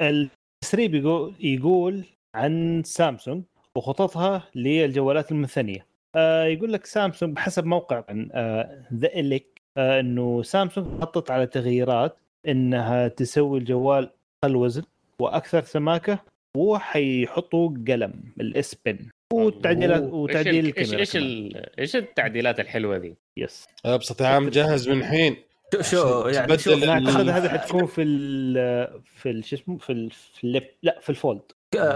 [0.00, 2.04] التسريب يقول يقول
[2.34, 3.42] عن سامسونج
[3.76, 5.86] وخططها للجوالات المثنية.
[6.16, 12.16] آه يقول لك سامسونج بحسب موقع The آه Elec آه إنه سامسونج حطت على تغييرات
[12.48, 14.10] إنها تسوي الجوال
[14.44, 14.82] أقل وزن
[15.18, 16.18] وأكثر سماكة
[16.56, 18.98] وحيحطوا قلم ال S Pen
[19.32, 21.16] وتعديلات وتعديل إيش إيش
[21.78, 23.66] إيش التعديلات الحلوة ذي؟ yes.
[23.84, 25.36] ابسط عام جهز من الحين
[25.80, 30.10] شو يعني شو اعتقد هذه حتكون في ال في شو اسمه؟ في
[30.44, 31.42] ال Flip لا في الفولد.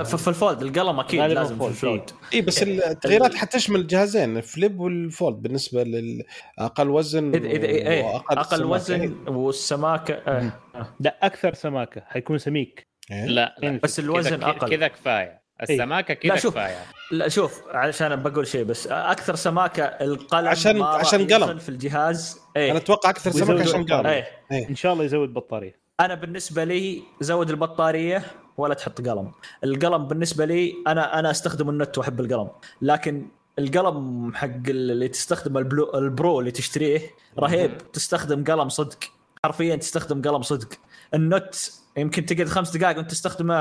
[0.05, 4.81] في الفولد القلم أكيد لازم في ال Fold اي بس التغييرات حتشمل الجهازين ال Flip
[4.81, 10.53] وال Fold بالنسبة للاقل وزن اذا اذا إيه أقل وزن والسماكة آه.
[11.01, 12.87] لا أكثر سماكة حيكون سميك.
[13.11, 14.71] إيه؟ لا, لا بس الوزن أقل.
[14.71, 15.43] كذا كفاية.
[15.63, 16.85] السماكة كذا لا شوف كفاية.
[17.11, 21.59] لا شوف علشان بقول شيء بس أكثر سماكة القلم عشان عشان قلم.
[21.59, 22.71] في الجهاز إيه.
[22.71, 24.07] أنا أتوقع أكثر سماكة عشان قلم.
[24.07, 24.27] إيه.
[24.53, 24.69] إيه.
[24.69, 25.81] إن شاء الله يزود بطارية.
[26.01, 28.23] أنا بالنسبة لي زود البطارية
[28.59, 29.33] ولا تحط قلم.
[29.65, 32.49] القلم بالنسبة لي أنا أنا استخدم ال Note واحب القلم.
[32.83, 33.29] لكن
[33.59, 37.01] القلم حق اللي تستخدم البلو ال Pro اللي تشتريه
[37.39, 37.79] رهيب.
[37.93, 38.99] تستخدم قلم صدق.
[39.45, 40.69] حرفيا تستخدم قلم صدق.
[41.15, 41.55] ال Note
[41.97, 43.55] يمكن تقعد خمس دقائق وأنت تستخدمه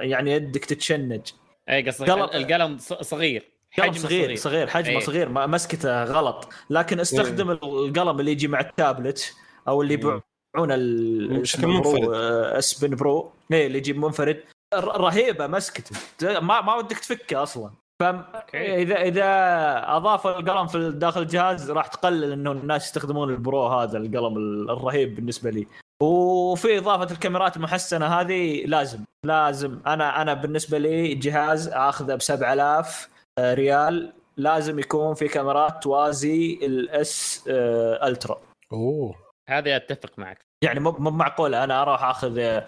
[0.00, 1.20] يعني يدك تتشنج.
[1.68, 3.52] اي قصدك القلم صغير.
[3.70, 5.00] حجم صغير صغير, صغير حجمه أي.
[5.00, 6.48] صغير مسكته غلط.
[6.70, 7.58] لكن استخدم أي.
[7.62, 9.34] القلم اللي يجي مع التابلت
[9.68, 10.22] أو اللي يبيعون
[11.40, 13.32] بشكل منفرد S Pen Pro.
[13.52, 14.40] إيه اللي يجيب منفرد.
[14.74, 15.96] رهيبة مسكته
[16.40, 17.70] ما ما ودك تفكه أصلا.
[18.02, 19.26] فاذا اذا
[19.96, 24.36] أضاف القلم في داخل الجهاز راح تقلل إنه الناس يستخدمون ال Pro هذا القلم
[24.70, 25.66] الرهيب بالنسبة لي.
[26.02, 29.78] وفي إضافة الكاميرات المحسنة هذه لازم لازم.
[29.86, 33.08] أنا أنا بالنسبة لي جهاز آخذه ب 7000
[33.38, 34.12] آه، ريال.
[34.36, 38.40] لازم يكون في كاميرات توازي ال S آه، Ultra
[38.72, 39.14] أوه.
[39.48, 40.38] هذه أتفق معك.
[40.64, 42.60] يعني مو معقول أنا أروح أخذ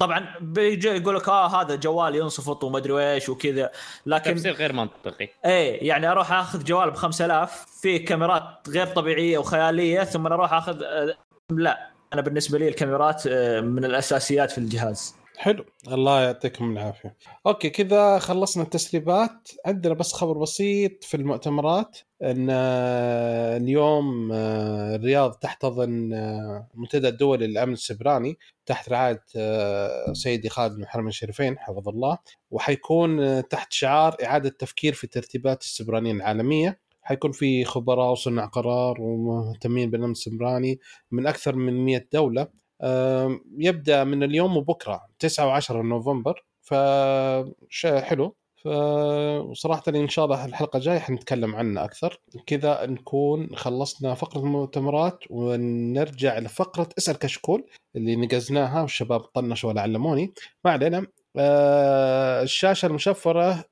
[0.00, 3.70] طبعا بيجي يقول لك آه هذا جوال ينصفط وما ادري إيش وكذا.
[4.06, 5.28] لكن تفسير غير منطقي.
[5.44, 10.82] إيه يعني أروح آخذ جوال ب 5000 فيه كاميرات غير طبيعية وخيالية ثم أروح آخذ
[10.82, 11.16] آه،
[11.50, 15.14] لا أنا بالنسبة لي الكاميرات آه، من الأساسيات في الجهاز.
[15.38, 15.64] حلو.
[15.88, 17.16] الله يعطيكم العافية.
[17.46, 19.48] أوكي كذا خلصنا التسريبات.
[19.66, 21.98] عندنا بس خبر بسيط في المؤتمرات.
[22.22, 26.10] إن آه، اليوم آه، الرياض تحتضن
[26.74, 29.24] منتدى الدولي للأمن السبراني تحت رعاية
[30.12, 32.18] سيدي خالد بن حرمين الشريفين حفظه الله
[32.50, 36.80] وحيكون تحت شعار إعادة تفكير في ترتيبات السبرانيين العالمية.
[37.02, 40.80] حيكون في خبراء وصناع قرار ومهتمين بالأمن السبراني
[41.10, 42.48] من أكثر من 100 دولة.
[43.58, 46.44] يبدأ من اليوم وبكرة 9 و10 نوفمبر.
[46.62, 48.36] فشيء حلو.
[48.64, 52.20] فصراحة إن شاء الله الحلقة الجاية حنتكلم عنه أكثر.
[52.46, 57.66] كذا نكون خلصنا فقرة المؤتمرات ونرجع لفقرة اسأل كشكول
[57.96, 60.34] اللي نقزناها والشباب طنشوا ولا علموني
[60.64, 61.06] ما علينا.
[61.36, 63.64] آه الشاشة المشفرة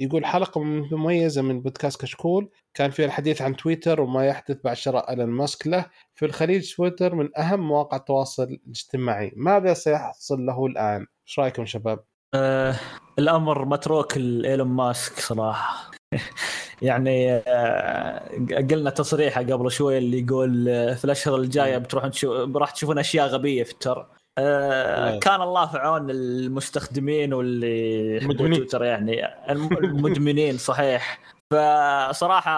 [0.00, 2.50] يقول حلقة مميزة من بودكاست كشكول.
[2.74, 5.86] كان فيها الحديث عن تويتر وما يحدث بعد شراء ألان ماسك له.
[6.14, 9.32] في الخليج تويتر من أهم مواقع التواصل الاجتماعي.
[9.36, 12.04] ماذا سيحصل له الآن؟ إيش رأيكم شباب؟
[12.34, 12.74] آه
[13.18, 15.90] الأمر متروك لإيلون ماسك صراحة.
[16.82, 18.28] يعني آه
[18.70, 23.26] قلنا تصريحه قبل شوي اللي يقول آه، في الأشهر الجاية بتروحون تشوف راح تشوفون أشياء
[23.26, 24.06] غبية في التر
[24.38, 29.26] آه كان الله في عون المستخدمين واللي تويتر يعني.
[29.50, 31.20] المدمنين صحيح.
[31.52, 32.50] فصراحة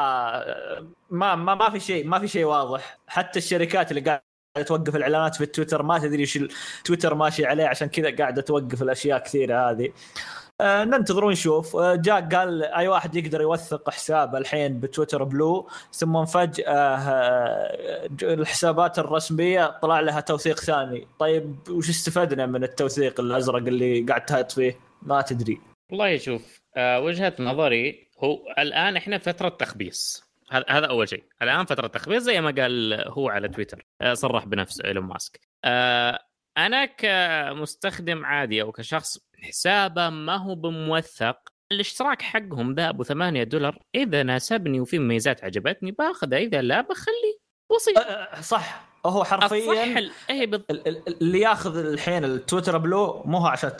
[1.11, 2.99] ما ما ما في شيء ما في شيء واضح.
[3.07, 5.82] حتى الشركات اللي قاعدة توقف الإعلانات في تويتر.
[5.82, 6.39] ما تدري إيش
[6.85, 9.93] تويتر ماشي عليه عشان كذا قاعدة توقف الأشياء كثيرة هذه.
[10.60, 11.77] آه ننتظر ونشوف.
[11.77, 15.68] آه جاء قال أي واحد يقدر يوثق حسابه الحين بتويتر بلو.
[15.93, 21.06] ثم فجأة آه الحسابات الرسمية طلع لها توثيق ثاني.
[21.18, 25.60] طيب وش استفدنا من التوثيق الأزرق اللي قاعد تهت فيه؟ ما تدري.
[25.90, 30.30] والله شوف آه وجهة نظري هو الآن إحنا فترة تخبيص.
[30.51, 31.24] هذا أول شيء.
[31.43, 33.86] الآن فترة تخبيص زي ما قال هو على تويتر.
[34.01, 35.40] آه، صرح بنفسه إيلون ماسك.
[35.64, 36.18] آه
[36.59, 41.39] أنا كمستخدم عادي أو كشخص حسابه ما هو بموثق
[41.72, 43.78] الاشتراك حقهم ذا ابو 8 دولار.
[43.94, 47.39] إذا ناسبني وفي مميزات عجبتني باخذها إذا لا بخليه
[47.77, 47.98] بسيط
[48.40, 48.90] صح.
[49.06, 50.10] هو حرفيا.
[50.31, 50.64] اي بال...
[51.22, 53.70] اللي ياخذ الحين التويتر Blue مو هو عشان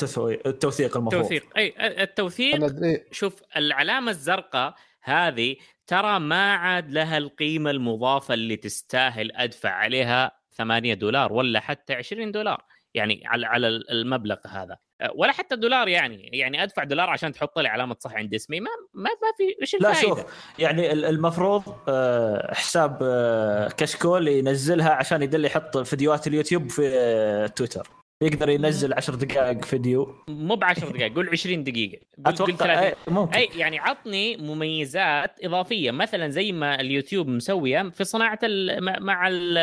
[0.47, 1.22] التوثيق المفروض.
[1.22, 2.72] التوثيق اي التوثيق
[3.12, 5.56] شوف العلامة الزرقاء هذه
[5.91, 12.33] ترى ما عاد لها القيمة المضافة اللي تستاهل أدفع عليها 8 دولار ولا حتى 20
[12.33, 12.65] دولار
[12.95, 14.77] يعني على على المبلغ هذا.
[15.15, 18.71] ولا حتى دولار يعني يعني أدفع دولار عشان تحط لي علامة صح عند اسمي ما
[18.95, 20.25] ما, ما في إيش الفائده لا شوف
[20.59, 27.99] يعني المفروض آه، حساب آه، كشكول ينزلها عشان يدل يحط فيديوهات اليوتيوب في تويتر.
[28.22, 30.24] يقدر ينزل 10 دقائق فيديو.
[30.28, 32.01] مو ب 10 دقائق قول 20 دقيقة.
[32.16, 33.34] قول قول أتوقع 30 أي ممكن.
[33.38, 39.28] أي يعني عطني مميزات إضافية مثلا زي ما اليوتيوب مسوية في صناعة ال مع مع
[39.28, 39.55] ال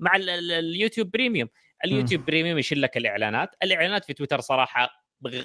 [0.00, 1.48] مع ال ال ال YouTube Premium.
[1.84, 3.48] ال YouTube Premium يشيل لك الإعلانات.
[3.62, 4.88] الإعلانات في تويتر صراحة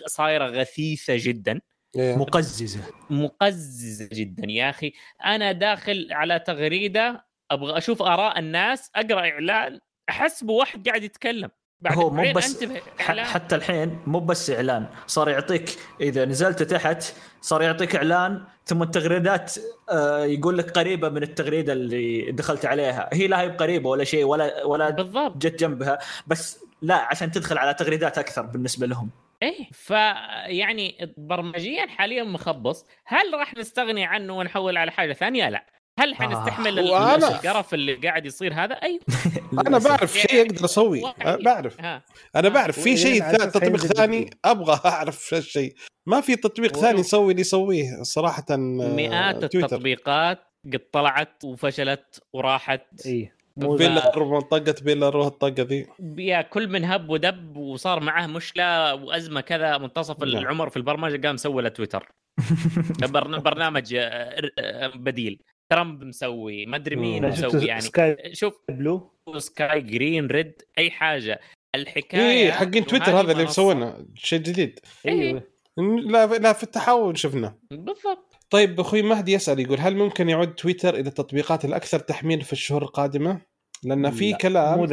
[0.06, 1.62] صايرة غثيثة جدا.
[1.96, 2.16] إيه.
[2.16, 2.82] مقززة.
[3.10, 4.94] مقززة جدا يا أخي.
[5.26, 9.80] أنا داخل على تغريدة أبغى أشوف آراء الناس أقرأ إعلان
[10.10, 11.50] أحس بواحد قاعد يتكلم.
[11.84, 12.66] بعد هو مو بس.
[13.00, 19.54] حتى الحين مو بس إعلان صار يعطيك إذا نزلت تحت صار يعطيك إعلان ثم التغريدات
[19.90, 23.10] آه، يقول لك قريبة من التغريدة اللي دخلت عليها.
[23.14, 25.38] هي لا هي قريبه ولا شيء ولا ولا بالضبط.
[25.38, 29.10] جت جنبها بس لا عشان تدخل على تغريدات أكثر بالنسبة لهم.
[29.44, 32.86] إيه فيعني برمجيا حاليا مخبص.
[33.06, 35.66] هل راح نستغني عنه ونحول على حاجة ثانية؟ لا.
[36.00, 39.00] هل حنستحمل وأنا- القرف اللي قاعد يصير هذا؟ أيوه.
[39.68, 39.78] أنا.
[39.78, 41.14] بعرف شيء أقدر أسويه.
[41.22, 41.82] أنا بعرف.
[41.82, 42.04] ها.
[42.36, 42.80] أنا بعرف.
[42.80, 44.34] في شيء تطبيق ثاني جديد.
[44.46, 45.74] أبغى أعرف شو الشيء
[46.06, 49.58] ما في تطبيق و- ثاني يسوي اللي يسويه صراحة آه، مئات تويتر.
[49.66, 50.40] التطبيقات
[50.74, 52.82] قد طلعت وفشلت وراحت.
[53.06, 55.88] إي مو بيلر منطقه بيلر والطقة ذي.
[56.18, 60.38] يا كل من هب ودب وصار معاه مشكلة وأزمة كذا منتصف نعم.
[60.38, 62.12] العمر في البرمجة قام سوى له تويتر
[63.14, 65.40] برن- برنامج آه، آه، بديل.
[65.74, 71.40] ترامب مسوي ما أدري مين مسوي يعني سكاي شوف بلو؟ سكاي جرين ريد أي حاجة.
[71.76, 74.80] الحكاية اي حقين تويتر هذا اللي مسوينا شيء جديد.
[75.08, 75.44] أيوه.
[75.78, 77.56] لا لا في التحول شفنا.
[77.72, 78.36] بالضبط.
[78.50, 82.82] طيب أخوي مهدي يسأل يقول هل ممكن يعود تويتر إلى التطبيقات الأكثر تحميل في الشهور
[82.82, 83.42] القادمة؟
[83.84, 84.88] لأن في لا، كلام مو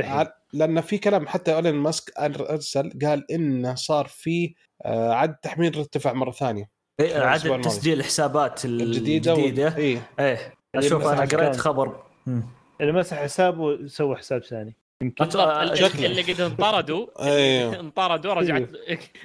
[0.53, 4.55] لأن في كلام حتى إيلون ماسك أرسل قال إنه صار في
[4.85, 6.71] آه، عدد تحميل ارتفع مرة ثانية.
[7.01, 7.61] إيه، عدد.
[7.61, 9.77] تسجيل الحسابات الجديدة الجديدة.
[9.77, 10.01] اي إيه.
[10.19, 11.97] اللي أشوف أنا قريت خبر.
[12.81, 14.77] اللي مسح حسابه سوى حساب ثاني.
[15.03, 15.31] يمكن.
[15.31, 16.07] شكله.
[16.07, 17.07] اللي قد انطردوا.
[17.33, 17.81] أيوه.
[17.81, 18.61] انطردوا رجعت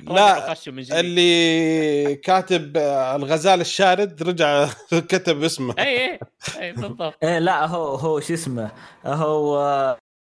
[0.08, 0.98] لا، رجعوا خشوا من جديد.
[0.98, 5.76] اللي كاتب آه، الغزال الشارد رجع كتب اسمه.
[5.80, 6.20] اي اي
[6.60, 7.14] اي بالضبط.
[7.24, 8.72] إيه لا هو هو شو اسمه
[9.06, 9.58] هو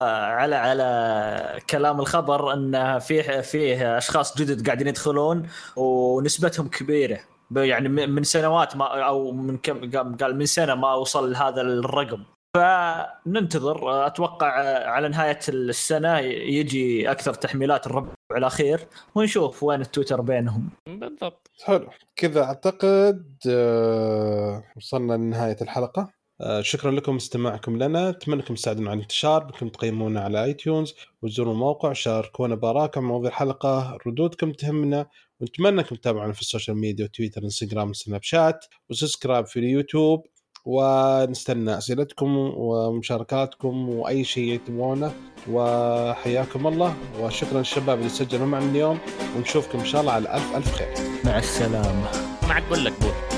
[0.01, 7.19] آه، على على كلام الخبر ان فيه فيه أشخاص جدد قاعدين يدخلون ونسبتهم كبيرة.
[7.55, 11.61] يعني من من سنوات ما أو من كم قام- قال من سنة ما وصل هذا
[11.61, 12.23] الرقم.
[12.57, 14.07] فننتظر.
[14.07, 14.47] أتوقع
[14.89, 18.79] على نهاية السنة يجي أكثر تحميلات الربع الأخير
[19.15, 20.69] ونشوف وين التويتر بينهم.
[20.87, 21.51] بالضبط.
[21.63, 21.87] حلو.
[22.15, 26.09] كذا أعتقد آه، وصلنا لنهاية الحلقة.
[26.41, 28.09] آه، شكرا لكم استماعكم لنا.
[28.09, 33.97] أتمنى انكم تساعدونا على الانتشار بأنكم تقيمونا على iTunes وتزوروا الموقع شاركونا باراءكم مواضيع الحلقة
[34.07, 35.05] ردودكم تهمنا.
[35.43, 40.25] ونتمنى انكم تتابعونا في ال social media تويتر إنستغرام سناب شات و subscribe في اليوتيوب.
[40.65, 45.13] ونستنى أسئلتكم ومشاركاتكم وأي شيء تبغونه.
[45.49, 46.95] وحياكم الله.
[47.19, 48.99] وشكرا للشباب اللي سجلوا معنا اليوم.
[49.37, 50.93] ونشوفكم إن شاء الله على ألف ألف خير.
[51.25, 52.11] مع السلامة.
[52.47, 53.32] ما عاد بقول لك بود